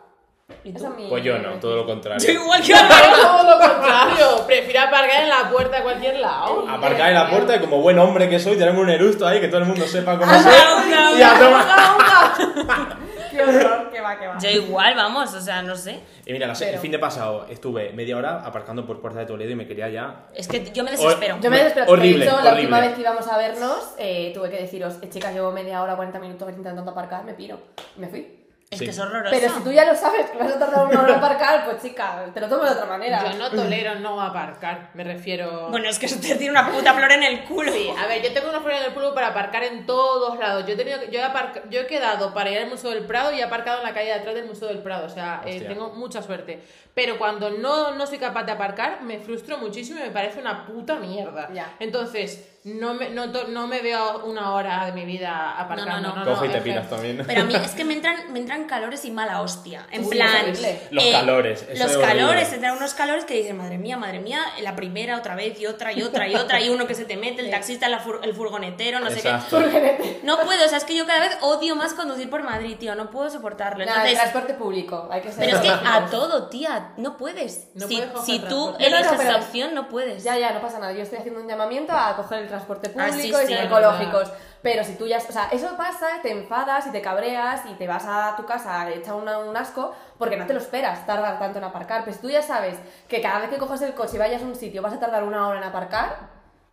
Pues 1.09 1.23
yo 1.23 1.37
no, 1.39 1.51
todo 1.59 1.75
lo 1.75 1.85
contrario. 1.85 2.25
Yo 2.25 2.41
igual 2.41 2.61
que 2.61 2.67
Yo 2.69 2.75
todo 3.21 3.43
lo 3.43 3.59
contrario. 3.59 4.45
Prefiero 4.47 4.79
aparcar 4.81 5.23
en 5.23 5.29
la 5.29 5.49
puerta 5.49 5.77
de 5.77 5.83
cualquier 5.83 6.19
lado. 6.19 6.65
Aparcar 6.69 7.09
en 7.09 7.15
la 7.15 7.29
puerta 7.29 7.55
y 7.55 7.59
como 7.59 7.81
buen 7.81 7.99
hombre 7.99 8.29
que 8.29 8.39
soy, 8.39 8.57
tenerme 8.57 8.79
un 8.79 8.89
eructo 8.89 9.27
ahí, 9.27 9.41
que 9.41 9.49
todo 9.49 9.59
el 9.59 9.65
mundo 9.67 9.85
sepa 9.85 10.17
cómo 10.17 10.31
soy. 10.33 10.51
Y 11.17 11.21
a 11.21 11.33
tomar- 11.39 12.97
Qué 13.31 13.43
horror, 13.43 13.91
que 13.91 14.01
va, 14.01 14.17
que 14.17 14.27
va. 14.27 14.37
Yo 14.39 14.49
igual, 14.49 14.95
vamos, 14.95 15.33
o 15.33 15.41
sea, 15.41 15.61
no 15.61 15.75
sé. 15.75 15.99
Y 16.25 16.31
mira, 16.33 16.47
la 16.47 16.55
se- 16.55 16.65
Pero- 16.65 16.75
el 16.77 16.81
fin 16.81 16.91
de 16.91 16.99
pasado 16.99 17.45
estuve 17.49 17.91
media 17.93 18.17
hora 18.17 18.41
aparcando 18.43 18.85
por 18.85 18.99
Puerta 19.01 19.19
de 19.19 19.25
Toledo 19.25 19.51
y 19.51 19.55
me 19.55 19.67
quería 19.67 19.89
ya... 19.89 20.27
Es 20.33 20.47
que 20.47 20.71
yo 20.71 20.83
me 20.83 20.91
desespero. 20.91 21.37
Yo 21.41 21.49
me 21.51 21.57
desespero. 21.57 21.91
Horrible, 21.91 22.25
de 22.25 22.31
hecho, 22.31 22.35
la 22.37 22.51
horrible. 22.51 22.61
última 22.61 22.79
vez 22.79 22.93
que 22.95 23.01
íbamos 23.01 23.27
a 23.27 23.37
vernos, 23.37 23.93
eh, 23.99 24.31
tuve 24.33 24.49
que 24.49 24.57
deciros, 24.61 24.95
eh, 25.01 25.09
chicas, 25.09 25.33
llevo 25.33 25.51
media 25.51 25.81
hora, 25.83 25.95
40 25.95 26.19
minutos 26.19 26.49
intentando 26.49 26.89
aparcar, 26.91 27.23
me 27.25 27.33
piro. 27.33 27.59
Y 27.97 27.99
me 27.99 28.07
fui. 28.07 28.46
Es 28.69 28.79
Sí. 28.79 28.83
que 28.85 28.91
es 28.91 28.99
horroroso. 28.99 29.33
Pero 29.33 29.53
si 29.53 29.61
tú 29.63 29.71
ya 29.71 29.85
lo 29.85 29.95
sabes 29.95 30.29
que 30.29 30.37
vas 30.37 30.51
a 30.51 30.59
tardar 30.59 30.87
una 30.87 31.01
hora 31.01 31.13
en 31.13 31.19
aparcar, 31.19 31.63
pues 31.63 31.81
chica, 31.81 32.25
te 32.33 32.41
lo 32.41 32.49
tomo 32.49 32.65
de 32.65 32.71
otra 32.71 32.85
manera. 32.85 33.23
Yo 33.31 33.37
no 33.37 33.49
tolero 33.49 33.95
no 33.95 34.21
aparcar. 34.21 34.89
Me 34.93 35.05
refiero. 35.05 35.69
Bueno, 35.69 35.87
es 35.87 35.97
que 35.97 36.07
eso 36.07 36.19
te 36.19 36.35
tiene 36.35 36.49
una 36.51 36.69
puta 36.69 36.93
flor 36.93 37.09
en 37.13 37.23
el 37.23 37.45
culo. 37.45 37.71
Sí, 37.71 37.89
a 37.97 38.07
ver, 38.07 38.21
yo 38.21 38.33
tengo 38.33 38.49
una 38.49 38.59
flor 38.59 38.73
en 38.73 38.83
el 38.83 38.93
culo 38.93 39.13
para 39.15 39.27
aparcar 39.27 39.63
en 39.63 39.85
todos 39.85 40.37
lados. 40.37 40.65
Yo 40.67 40.73
he, 40.73 40.75
tenido, 40.75 40.97
yo 41.09 41.17
he, 41.19 41.23
aparca- 41.23 41.63
yo 41.69 41.79
he 41.79 41.87
quedado 41.87 42.33
para 42.33 42.49
ir 42.49 42.57
al 42.57 42.67
Museo 42.67 42.91
del 42.91 43.05
Prado 43.05 43.31
y 43.31 43.39
he 43.39 43.43
aparcado 43.43 43.77
en 43.77 43.85
la 43.85 43.93
calle 43.93 44.07
de 44.07 44.15
atrás 44.15 44.35
del 44.35 44.45
Museo 44.47 44.67
del 44.67 44.79
Prado. 44.79 45.05
O 45.05 45.09
sea, 45.09 45.41
eh, 45.45 45.61
tengo 45.61 45.91
mucha 45.93 46.21
suerte. 46.21 46.61
Pero 46.93 47.17
cuando 47.17 47.49
no, 47.49 47.91
no 47.95 48.05
soy 48.05 48.17
capaz 48.17 48.43
de 48.43 48.51
aparcar, 48.51 49.01
me 49.01 49.19
frustro 49.19 49.57
muchísimo 49.59 49.99
y 50.01 50.03
me 50.03 50.09
parece 50.11 50.41
una 50.41 50.65
puta 50.65 50.95
mierda. 50.95 51.47
Ya. 51.53 51.73
Entonces, 51.79 52.56
no 52.75 52.93
me, 52.93 53.09
no, 53.09 53.31
to- 53.31 53.47
no 53.47 53.67
me 53.67 53.81
veo 53.81 54.23
una 54.25 54.53
hora 54.53 54.85
de 54.85 54.91
mi 54.91 55.05
vida 55.05 55.57
aparcando. 55.59 56.09
No, 56.09 56.15
no, 56.15 56.25
no. 56.25 56.33
Coge 56.33 56.47
y 56.47 56.49
te 56.49 56.61
piras 56.61 56.89
también. 56.89 57.23
Pero 57.25 57.41
a 57.41 57.43
mí 57.45 57.55
es 57.55 57.71
que 57.75 57.85
me 57.85 57.93
entran, 57.93 58.31
me 58.33 58.39
entran 58.39 58.65
calores 58.65 59.05
y 59.05 59.11
mala 59.11 59.41
hostia. 59.41 59.85
En 59.91 60.03
Uy, 60.05 60.11
plan. 60.11 60.27
es 60.29 60.59
horrible. 60.59 60.81
Los 60.91 61.03
calores, 61.05 61.65
eso 61.69 61.83
Los 61.87 61.97
calores, 61.97 62.53
entran 62.53 62.77
unos 62.77 62.93
calores 62.93 63.25
que 63.25 63.35
dicen, 63.35 63.57
madre 63.57 63.77
mía, 63.77 63.97
madre 63.97 64.19
mía, 64.19 64.41
la 64.61 64.75
primera 64.75 65.17
otra 65.17 65.35
vez 65.35 65.59
y 65.59 65.65
otra 65.65 65.91
y 65.93 66.03
otra 66.03 66.27
y 66.27 66.35
otra, 66.35 66.59
y 66.59 66.69
uno 66.69 66.87
que 66.87 66.95
se 66.95 67.05
te 67.05 67.15
mete, 67.17 67.41
el 67.41 67.51
taxista, 67.51 67.87
la 67.89 68.03
fur- 68.03 68.19
el 68.23 68.33
furgonetero, 68.33 68.99
no 68.99 69.09
sé 69.09 69.21
qué. 69.21 70.19
No 70.23 70.37
puedo, 70.39 70.65
o 70.65 70.67
sea, 70.67 70.77
es 70.77 70.83
que 70.83 70.95
yo 70.95 71.05
cada 71.05 71.19
vez 71.21 71.37
odio 71.41 71.75
más 71.75 71.93
conducir 71.93 72.29
por 72.29 72.43
Madrid, 72.43 72.75
tío, 72.77 72.95
no 72.95 73.09
puedo 73.09 73.29
soportarlo. 73.29 73.85
Nada, 73.85 74.01
el 74.03 74.09
Entonces, 74.09 74.31
transporte 74.31 74.53
público, 74.55 75.07
hay 75.11 75.21
que 75.21 75.31
ser. 75.31 75.45
pero 75.45 75.57
es 75.57 75.63
que 75.63 75.69
a 75.69 76.07
todo, 76.11 76.47
tía, 76.49 76.93
no 76.97 77.17
puedes. 77.17 77.69
No 77.75 77.87
si 77.87 77.97
puedes 77.97 78.25
si 78.25 78.39
tú 78.39 78.73
eliges 78.79 79.11
esa 79.11 79.35
opción, 79.37 79.73
no 79.73 79.87
puedes. 79.87 80.23
Ya, 80.23 80.37
ya, 80.37 80.51
no 80.51 80.61
pasa 80.61 80.79
nada. 80.79 80.91
Yo 80.93 81.01
estoy 81.03 81.19
haciendo 81.19 81.39
un 81.39 81.47
llamamiento 81.47 81.93
a 81.93 82.15
coger 82.15 82.39
el 82.39 82.47
transporte 82.47 82.56
Ah, 82.97 83.07
público 83.07 83.37
y 83.41 83.45
ser 83.47 83.65
ecológicos. 83.65 84.31
Pero 84.61 84.83
si 84.83 84.95
tú 84.95 85.05
ya. 85.07 85.17
O 85.17 85.31
sea, 85.31 85.47
eso 85.51 85.77
pasa, 85.77 86.07
te 86.21 86.31
enfadas 86.31 86.87
y 86.87 86.91
te 86.91 87.01
cabreas 87.01 87.61
y 87.69 87.73
te 87.75 87.87
vas 87.87 88.05
a 88.07 88.35
tu 88.35 88.45
casa 88.45 88.89
hecha 88.89 89.13
una- 89.15 89.37
un 89.39 89.55
asco 89.55 89.93
porque 90.17 90.35
no 90.35 90.45
te 90.47 90.53
lo 90.53 90.59
esperas 90.59 91.05
tardar 91.05 91.37
tanto 91.39 91.59
en 91.59 91.63
aparcar. 91.65 92.03
Pero 92.03 92.15
si 92.15 92.21
tú 92.21 92.29
ya 92.29 92.41
sabes 92.41 92.77
que 93.07 93.21
cada 93.21 93.39
vez 93.39 93.49
que 93.49 93.57
coges 93.57 93.81
el 93.83 93.93
coche 93.93 94.15
y 94.15 94.19
vayas 94.19 94.41
a 94.41 94.45
un 94.45 94.55
sitio 94.55 94.81
vas 94.81 94.93
a 94.93 94.99
tardar 94.99 95.23
una 95.23 95.47
hora 95.47 95.59
en 95.59 95.63
aparcar, 95.63 96.17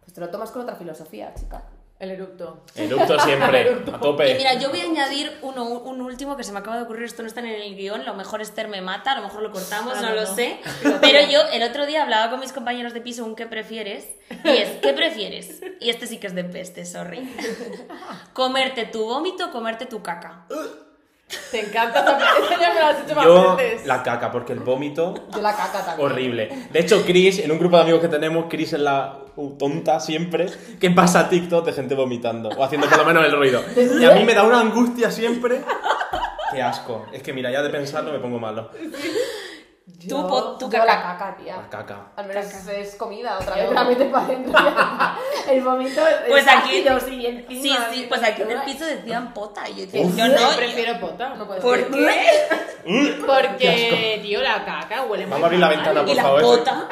pues 0.01 0.13
te 0.15 0.21
lo 0.21 0.31
tomas 0.31 0.51
con 0.51 0.63
otra 0.63 0.75
filosofía, 0.77 1.33
chica. 1.35 1.63
El 2.01 2.11
eructo. 2.11 2.65
Eructo 2.75 3.19
siempre, 3.21 3.83
a 3.93 3.99
tope. 4.01 4.33
Y 4.33 4.35
mira, 4.35 4.55
yo 4.55 4.69
voy 4.71 4.81
a 4.81 4.85
añadir 4.85 5.33
uno, 5.43 5.65
un 5.65 6.01
último 6.03 6.37
que 6.37 6.43
se 6.43 6.51
me 6.53 6.59
acaba 6.59 6.77
de 6.77 6.83
ocurrir, 6.83 7.05
esto 7.05 7.23
no 7.23 7.29
está 7.29 7.41
en 7.41 7.47
el 7.47 7.77
guion, 7.77 8.05
lo 8.05 8.15
mejor 8.15 8.43
Esther 8.43 8.67
me 8.69 8.83
mata, 8.83 9.13
a 9.13 9.17
lo 9.17 9.23
mejor 9.23 9.43
lo 9.43 9.53
cortamos, 9.53 9.95
Ah, 9.97 10.01
no, 10.03 10.09
no, 10.11 10.15
lo 10.17 10.23
no. 10.23 10.35
sé. 10.35 10.59
Pero 11.01 11.21
yo 11.31 11.41
el 11.53 11.63
otro 11.63 11.87
día 11.87 12.03
hablaba 12.03 12.31
con 12.31 12.41
mis 12.41 12.53
compañeros 12.53 12.95
de 12.95 13.01
piso 13.01 13.25
un 13.25 13.37
qué 13.37 13.47
prefieres, 13.47 14.09
y 14.45 14.49
es, 14.49 14.71
¿qué 14.83 14.93
prefieres? 14.93 15.63
Y 15.81 15.89
este 15.89 16.07
sí 16.09 16.19
que 16.19 16.27
es 16.27 16.35
de 16.35 16.45
peste, 16.45 16.85
sorry. 16.85 17.29
¿Comerte 18.33 18.87
tu 18.87 19.05
vómito 19.05 19.47
o 19.47 19.51
comerte 19.53 19.87
tu 19.87 20.03
caca? 20.03 20.47
Te 21.51 21.61
encanta 21.61 22.01
Esta 22.01 22.61
ya 22.61 22.75
me 22.75 22.81
lo 22.81 22.87
has 22.87 23.05
hecho 23.05 23.15
más 23.15 23.25
Yo, 23.25 23.57
veces. 23.57 23.87
la 23.87 24.03
caca, 24.03 24.31
porque 24.31 24.53
el 24.53 24.61
vómito... 24.61 25.15
Yo 25.35 25.41
la 25.41 25.57
caca 25.57 25.85
también. 25.85 26.11
Horrible. 26.11 26.69
De 26.71 26.81
hecho, 26.81 27.03
Chris, 27.05 27.39
en 27.39 27.51
un 27.51 27.59
grupo 27.59 27.77
de 27.77 27.83
amigos 27.83 28.01
que 28.01 28.09
tenemos, 28.09 28.47
Chris 28.49 28.75
es 28.75 28.81
la 28.81 29.19
uh, 29.37 29.51
tonta 29.57 30.01
siempre 30.01 30.47
que 30.79 30.91
pasa 30.91 31.29
TikTok 31.29 31.65
de 31.65 31.73
gente 31.73 31.95
vomitando 31.95 32.51
o 32.51 32.63
haciendo 32.63 32.89
por 32.89 32.99
lo 32.99 33.05
menos 33.05 33.25
el 33.25 33.33
ruido. 33.33 33.63
Y 33.77 34.05
a 34.05 34.13
mí 34.15 34.25
me 34.25 34.35
da 34.35 34.43
una 34.45 34.61
angustia 34.61 35.11
siempre. 35.11 35.63
Qué 36.53 36.63
asco. 36.63 37.07
Es 37.13 37.23
que 37.23 37.33
mira, 37.33 37.51
ya 37.51 37.63
de 37.63 37.71
pensarlo 37.71 38.13
me 38.13 38.19
pongo 38.19 38.39
malo. 38.39 38.71
Tú, 39.87 40.09
Yo- 40.09 40.27
po- 40.27 40.57
tú 40.57 40.65
Yo 40.65 40.71
caca. 40.71 40.87
la 40.87 41.03
caca, 41.03 41.37
tía. 41.37 41.57
La 41.57 41.69
caca. 41.69 42.07
Al 42.17 42.27
menos 42.27 42.47
es 42.47 42.95
comida, 42.95 43.39
otra 43.39 43.57
Yo- 43.57 43.63
vez 43.65 43.73
la 43.73 43.85
metes 43.85 44.11
para 44.11 44.25
adentro. 44.25 44.59
El 45.51 45.61
vomito 45.63 46.07
es 46.09 46.15
Pues 46.27 46.49
aquí- 46.49 46.79
ácido, 46.81 47.01
sí, 47.01 47.27
encima, 47.27 47.77
Sí, 47.91 47.95
sí, 47.95 48.07
pues 48.09 48.23
aquí 48.23 48.43
en 48.43 48.51
el 48.53 48.63
piso 48.63 48.87
decían 48.87 49.35
pota. 49.35 49.69
Y 49.69 49.75
yo 49.75 49.81
decía, 49.83 50.01
Uf. 50.01 50.17
yo 50.17 50.27
Yo 50.27 50.41
no. 50.51 50.57
prefiero 50.57 50.99
pota. 51.01 51.35
No 51.35 51.47
puedo. 51.47 51.61
¿Por 51.61 51.91
qué? 51.91 52.19
Porque, 53.27 54.21
tío, 54.23 54.41
la 54.41 54.65
caca 54.65 55.03
huele 55.05 55.25
muy 55.27 55.33
Vamos 55.33 55.43
a 55.45 55.47
abrir 55.47 55.61
la 55.61 55.69
ventana, 55.69 56.01
por 56.01 56.09
Y 56.11 56.15
la 56.15 56.23
favor. 56.23 56.41
pota. 56.43 56.89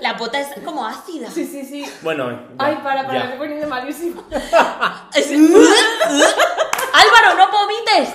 La 0.00 0.16
pota 0.16 0.38
es 0.40 0.48
como 0.64 0.86
ácida. 0.86 1.30
Sí, 1.30 1.46
sí, 1.46 1.64
sí. 1.64 1.90
Bueno, 2.02 2.30
ya, 2.30 2.46
Ay, 2.58 2.78
para, 2.82 3.06
para, 3.06 3.18
me 3.18 3.24
estoy 3.24 3.38
poniendo 3.38 3.66
malísimo. 3.68 4.22
Es- 5.14 5.30
Álvaro, 6.96 7.34
no 7.36 7.50
vomites. 7.50 8.14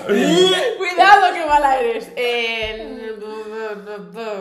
Cuidado, 0.78 1.34
que 1.34 1.46
mala 1.46 1.80
eres. 1.80 2.12
Eh, 2.16 3.16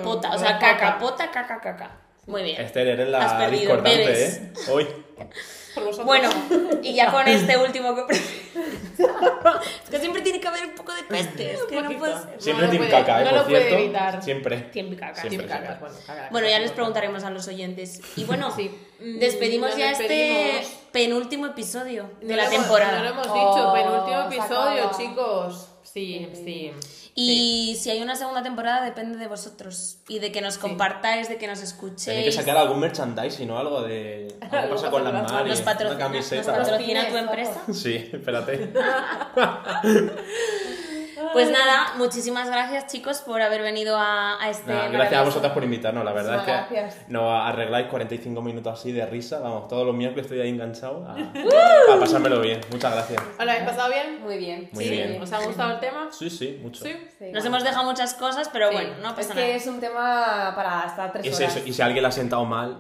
Pota, 0.03 0.31
o 0.35 0.39
sea, 0.39 0.59
caca, 0.59 0.99
pota, 0.99 1.31
caca, 1.31 1.61
caca. 1.61 1.91
Muy 2.27 2.43
bien. 2.43 2.61
Esther, 2.61 2.87
eres 2.89 3.15
Has 3.15 3.33
la 3.33 3.39
perdido, 3.39 3.61
discordante. 3.61 4.25
¿eh? 4.27 4.53
Hoy. 4.71 4.89
Por 5.75 5.85
vosotros. 5.85 6.07
Bueno, 6.07 6.29
y 6.83 6.95
ya 6.95 7.11
con 7.13 7.27
este 7.29 7.57
último 7.57 7.95
que 7.95 8.03
Es 9.85 9.91
que 9.91 9.99
siempre 9.99 10.21
tiene 10.23 10.41
que 10.41 10.49
haber 10.49 10.67
un 10.67 10.75
poco 10.75 10.93
de 10.93 11.03
peste. 11.05 11.55
Es 11.55 11.63
que 11.65 11.81
no 11.81 11.99
puede 11.99 12.13
ser. 12.15 12.35
Siempre 12.43 12.67
lo 12.67 12.71
Team 12.73 12.83
puede- 12.87 12.91
Caca, 12.91 13.21
¿eh? 13.21 13.25
no 13.25 13.31
por 13.31 13.39
lo 13.39 13.45
puede 13.47 13.61
cierto. 13.61 13.79
evitar. 13.79 14.23
Siempre. 14.23 14.57
Tiempo 14.59 14.97
caca. 14.99 15.21
Siempre, 15.23 15.47
Caca, 15.47 15.59
siempre. 15.67 15.81
bueno, 15.81 15.97
caca, 16.07 16.29
Bueno, 16.31 16.47
ya 16.49 16.53
caca. 16.55 16.63
les 16.63 16.73
preguntaremos 16.73 17.25
a 17.25 17.31
los 17.31 17.49
oyentes. 17.49 18.01
Y 18.17 18.25
bueno, 18.25 18.51
Sí. 18.55 18.71
Despedimos 18.99 19.77
ya 19.77 19.89
despedimos. 19.89 20.55
este 20.61 20.77
penúltimo 20.93 21.47
episodio 21.47 22.11
de 22.21 22.27
No 22.35 22.37
la 22.37 22.51
temporada. 22.51 22.99
No 22.99 23.05
lo 23.05 23.11
hemos 23.11 23.27
Oh, 23.29 23.35
dicho, 23.35 23.73
penúltimo 23.73 24.29
se 24.29 24.37
episodio, 24.37 24.91
chicos. 24.97 25.69
Sí, 25.83 26.29
sí. 26.35 26.73
Y 27.15 27.77
si 27.81 27.91
hay 27.91 28.03
una 28.03 28.15
segunda 28.17 28.43
temporada 28.43 28.85
depende 28.85 29.19
de 29.19 29.27
vosotros 29.27 29.99
y 30.09 30.19
de 30.21 30.33
que 30.33 30.41
nos 30.41 30.59
compartáis, 30.59 31.29
de 31.29 31.37
que 31.39 31.47
nos 31.47 31.59
Tenéis 31.59 31.73
que 31.75 31.87
escuchéis. 31.87 32.35
sacar 32.35 32.57
algún 32.57 32.81
merchandising 32.81 33.51
o 33.51 33.59
algo 33.59 33.83
de. 33.83 34.35
Algo 34.51 34.75
pasa 34.77 34.91
con 34.91 35.05
las 35.05 35.13
Nos 35.13 35.33
maris. 35.33 35.49
Nos 35.51 35.61
patrocina, 35.63 35.95
nos 35.99 36.03
camiseta. 36.03 36.57
patrocina 36.57 37.09
tu 37.09 37.17
empresa. 37.17 37.61
Sí, 37.73 38.09
espérate. 38.13 38.73
Pues 41.33 41.51
nada, 41.51 41.93
muchísimas 41.97 42.49
gracias 42.49 42.87
chicos 42.87 43.19
por 43.21 43.41
haber 43.43 43.63
venido 43.63 43.97
a, 43.97 44.43
a 44.43 44.51
este. 44.51 44.73
Nada, 44.73 44.89
gracias 44.89 45.21
a 45.21 45.25
vosotras 45.25 45.53
por 45.53 45.65
invitarnos, 45.65 46.05
la 46.05 46.13
verdad 46.13 46.35
es 46.35 46.41
Muchísimas 46.41 46.69
que 46.69 46.75
gracias. 46.75 47.09
nos 47.09 47.43
arregláis 47.49 47.87
45 47.89 48.43
minutos 48.43 48.79
así 48.79 48.93
de 48.93 49.05
risa, 49.07 49.39
vamos, 49.41 49.69
todos 49.69 49.87
los 49.87 49.95
miércoles 49.95 50.27
estoy 50.27 50.41
ahí 50.41 50.49
enganchado 50.51 51.07
a, 51.07 51.15
a 51.95 51.99
pasármelo 52.01 52.41
bien, 52.41 52.61
muchas 52.71 52.93
gracias. 52.93 53.23
¿Os 53.39 53.45
lo 53.45 53.51
habéis 53.51 53.65
pasado 53.69 53.89
bien? 53.91 54.23
Muy 54.23 54.39
bien. 54.39 54.69
Muy 54.73 54.85
Sí. 54.85 54.91
bien. 54.91 55.23
¿Os 55.23 55.33
ha 55.33 55.39
gustado 55.45 55.73
el 55.73 55.81
tema? 55.81 56.09
Sí, 56.11 56.31
sí, 56.31 56.59
mucho. 56.63 56.85
Sí. 56.85 56.91
Sí, 57.19 57.25
Nos 57.27 57.43
bueno. 57.43 57.47
hemos 57.47 57.65
dejado 57.65 57.85
muchas 57.85 58.15
cosas, 58.15 58.49
pero 58.53 58.69
Sí. 58.69 58.75
bueno, 58.75 58.91
no 59.03 59.09
Es 59.11 59.15
pasa 59.15 59.35
que 59.35 59.41
nada. 59.41 59.55
es 59.55 59.67
un 59.67 59.81
tema 59.81 60.53
para 60.55 60.85
estar 60.87 61.13
tres 61.13 61.27
Es 61.27 61.37
horas. 61.39 61.57
eso, 61.57 61.67
y 61.67 61.73
si 61.73 61.83
alguien 61.83 62.03
le 62.03 62.09
ha 62.09 62.13
sentado 62.13 62.45
mal, 62.45 62.79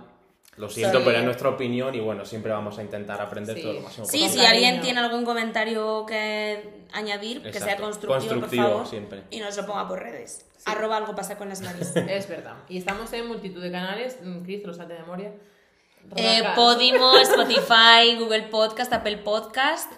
lo 0.56 0.68
siento, 0.68 0.98
Sí. 0.98 1.04
pero 1.06 1.18
es 1.18 1.24
nuestra 1.24 1.48
opinión 1.48 1.94
y 1.94 2.00
bueno, 2.00 2.24
siempre 2.24 2.52
vamos 2.52 2.78
a 2.78 2.82
intentar 2.82 3.20
aprender 3.20 3.56
Sí. 3.56 3.62
todo 3.62 3.72
lo 3.74 3.80
máximo 3.82 4.04
Sí, 4.06 4.10
posible. 4.18 4.28
si 4.32 4.36
Con 4.38 4.46
alguien 4.46 4.80
tiene 4.80 5.00
algún 5.00 5.24
comentario 5.24 6.04
que 6.06 6.84
añadir, 6.92 7.42
que 7.42 7.58
sea 7.60 7.76
constructivo, 7.76 8.14
Constructivo, 8.14 8.62
por 8.64 8.72
favor, 8.72 8.86
siempre. 8.86 9.22
y 9.30 9.38
nos 9.40 9.56
lo 9.56 9.66
ponga 9.66 9.88
por 9.88 10.00
redes. 10.00 10.46
Arroba 10.66 10.98
algo 10.98 11.14
pasa 11.14 11.38
con 11.38 11.48
las 11.48 11.62
maris. 11.62 11.92
Es 12.08 12.28
verdad. 12.28 12.54
Y 12.68 12.76
estamos 12.78 13.10
en 13.14 13.26
multitud 13.28 13.62
de 13.62 13.70
canales. 13.70 14.18
Mm, 14.22 14.42
Chris, 14.42 14.62
lo 14.66 14.74
salte 14.74 14.92
de 14.94 15.00
memoria. 15.00 15.32
Eh. 16.16 16.42
Podimo, 16.54 17.16
Spotify, 17.18 18.16
Google 18.18 18.44
Podcast, 18.44 18.92
Apple 18.92 19.18
Podcast, 19.18 19.90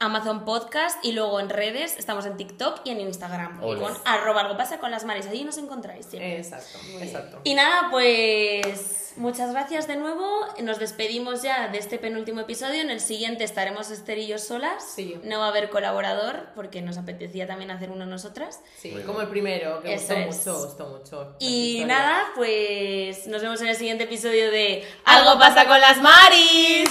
Amazon 0.00 0.44
Podcast 0.44 1.02
y 1.02 1.12
luego 1.12 1.40
en 1.40 1.48
redes 1.48 1.96
estamos 1.96 2.26
en 2.26 2.36
TikTok 2.36 2.80
y 2.84 2.90
en 2.90 3.00
Instagram. 3.00 3.62
Y 3.64 3.76
con 3.76 3.94
arroba 4.04 4.42
algo 4.42 4.54
pasa 4.58 4.78
con 4.78 4.90
las 4.90 5.04
maris. 5.06 5.26
Allí 5.26 5.42
nos 5.42 5.56
encontráis 5.56 6.04
siempre. 6.04 6.36
Exacto, 6.36 6.78
exacto. 7.00 7.40
Y 7.44 7.54
nada, 7.54 7.88
pues 7.90 9.14
muchas 9.16 9.52
gracias 9.52 9.86
de 9.86 9.96
nuevo. 9.96 10.28
Nos 10.62 10.78
despedimos 10.78 11.40
ya 11.40 11.68
de 11.68 11.78
este 11.78 11.96
penúltimo 11.98 12.42
episodio. 12.42 12.82
En 12.82 12.90
el 12.90 13.00
siguiente 13.00 13.44
estaremos 13.44 13.90
Esther 13.90 14.18
y 14.18 14.26
yo 14.26 14.36
solas. 14.38 14.84
Sí. 14.94 15.18
No 15.24 15.38
va 15.38 15.46
a 15.46 15.48
haber 15.48 15.70
colaborador 15.70 16.48
porque 16.54 16.82
nos 16.82 16.98
apetecía 16.98 17.46
también 17.46 17.70
hacer 17.70 17.90
uno 17.90 18.04
nosotras. 18.04 18.60
Sí, 18.76 18.90
Muy 18.90 19.02
como 19.04 19.22
el 19.22 19.28
primero, 19.28 19.80
que 19.80 19.94
Eso 19.94 20.14
gustó 20.14 20.28
es. 20.28 20.36
mucho, 20.36 20.66
gustó 20.66 20.86
mucho. 20.88 21.36
Y 21.38 21.84
nada, 21.86 22.22
pues 22.34 23.26
nos 23.28 23.40
vemos 23.40 23.62
en 23.62 23.68
el 23.68 23.76
siguiente 23.76 24.04
episodio 24.04 24.50
de 24.50 24.86
¡Algo 25.06 25.38
pasa 25.38 25.64
con 25.66 25.80
las 25.80 25.96
Maris! 26.02 26.90